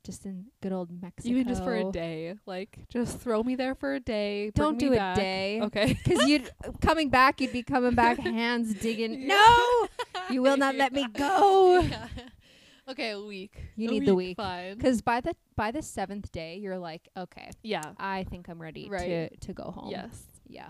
just 0.05 0.25
in 0.25 0.45
good 0.61 0.71
old 0.71 0.89
Mexico. 1.01 1.29
Even 1.29 1.47
just 1.49 1.63
for 1.63 1.75
a 1.75 1.91
day. 1.91 2.35
Like 2.45 2.79
just 2.89 3.19
throw 3.19 3.43
me 3.43 3.55
there 3.55 3.75
for 3.75 3.95
a 3.95 3.99
day. 3.99 4.51
Don't 4.55 4.79
do 4.79 4.93
a 4.93 4.95
back. 4.95 5.15
day. 5.17 5.59
Okay. 5.63 5.97
Because 6.05 6.27
you'd 6.29 6.49
uh, 6.65 6.71
coming 6.81 7.09
back, 7.09 7.41
you'd 7.41 7.51
be 7.51 7.63
coming 7.63 7.93
back, 7.93 8.17
hands 8.39 8.73
digging. 8.75 9.21
Yeah. 9.23 9.27
No, 9.29 9.87
you 10.29 10.41
will 10.41 10.55
not 10.57 10.75
let 10.75 10.93
me 10.93 11.07
go. 11.11 11.81
Yeah. 11.89 12.07
Okay, 12.89 13.11
a 13.11 13.21
week. 13.21 13.53
You 13.75 13.89
A 13.89 13.91
need 13.91 14.05
the 14.05 14.15
week. 14.15 14.37
Because 14.37 15.01
by 15.01 15.21
the 15.21 15.35
by 15.55 15.71
the 15.71 15.81
seventh 15.81 16.31
day, 16.31 16.57
you're 16.57 16.77
like, 16.79 17.07
okay, 17.17 17.49
Yeah. 17.63 17.81
I 17.97 18.23
think 18.23 18.47
I'm 18.49 18.61
ready 18.61 18.87
Right. 18.89 19.29
to 19.31 19.37
to 19.47 19.53
go 19.53 19.71
home. 19.71 19.89
Yes. 19.91 20.23
Yeah. 20.47 20.69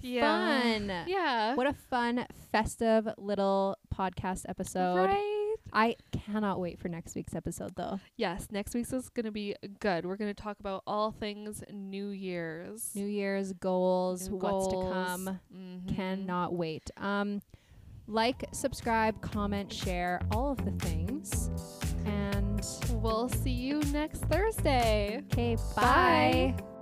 Yeah. 0.00 0.60
Fun. 0.62 0.92
Yeah. 1.06 1.54
What 1.56 1.66
a 1.66 1.74
fun, 1.74 2.26
festive 2.50 3.06
little 3.18 3.76
podcast 3.94 4.46
episode. 4.48 4.94
Right. 5.06 5.56
I 5.74 5.96
cannot 6.10 6.58
wait 6.58 6.78
for 6.80 6.88
next 6.88 7.14
week's 7.14 7.34
episode, 7.34 7.72
though. 7.76 8.00
Yes, 8.16 8.48
next 8.50 8.74
week's 8.74 8.92
is 8.94 9.10
going 9.10 9.26
to 9.26 9.30
be 9.30 9.54
good. 9.78 10.06
We're 10.06 10.16
going 10.16 10.34
to 10.34 10.42
talk 10.42 10.58
about 10.58 10.82
all 10.86 11.12
things 11.12 11.62
New 11.70 12.08
Year's. 12.08 12.92
New 12.94 13.06
Year's 13.06 13.52
goals, 13.52 14.30
New 14.30 14.36
what's 14.36 14.66
to 14.68 14.72
goals. 14.72 14.92
come. 14.92 15.40
Mhm. 15.54 15.94
Cannot 15.94 16.54
wait. 16.54 16.90
Um, 16.96 17.42
like, 18.10 18.44
subscribe, 18.52 19.20
comment, 19.20 19.72
share, 19.72 20.20
all 20.32 20.52
of 20.52 20.64
the 20.64 20.72
things. 20.84 21.50
And 22.04 22.60
We'll 23.02 23.28
see 23.28 23.50
you 23.50 23.80
next 23.92 24.20
Thursday. 24.24 25.22
okay, 25.32 25.56
Bye. 25.74 26.54
bye. 26.56 26.79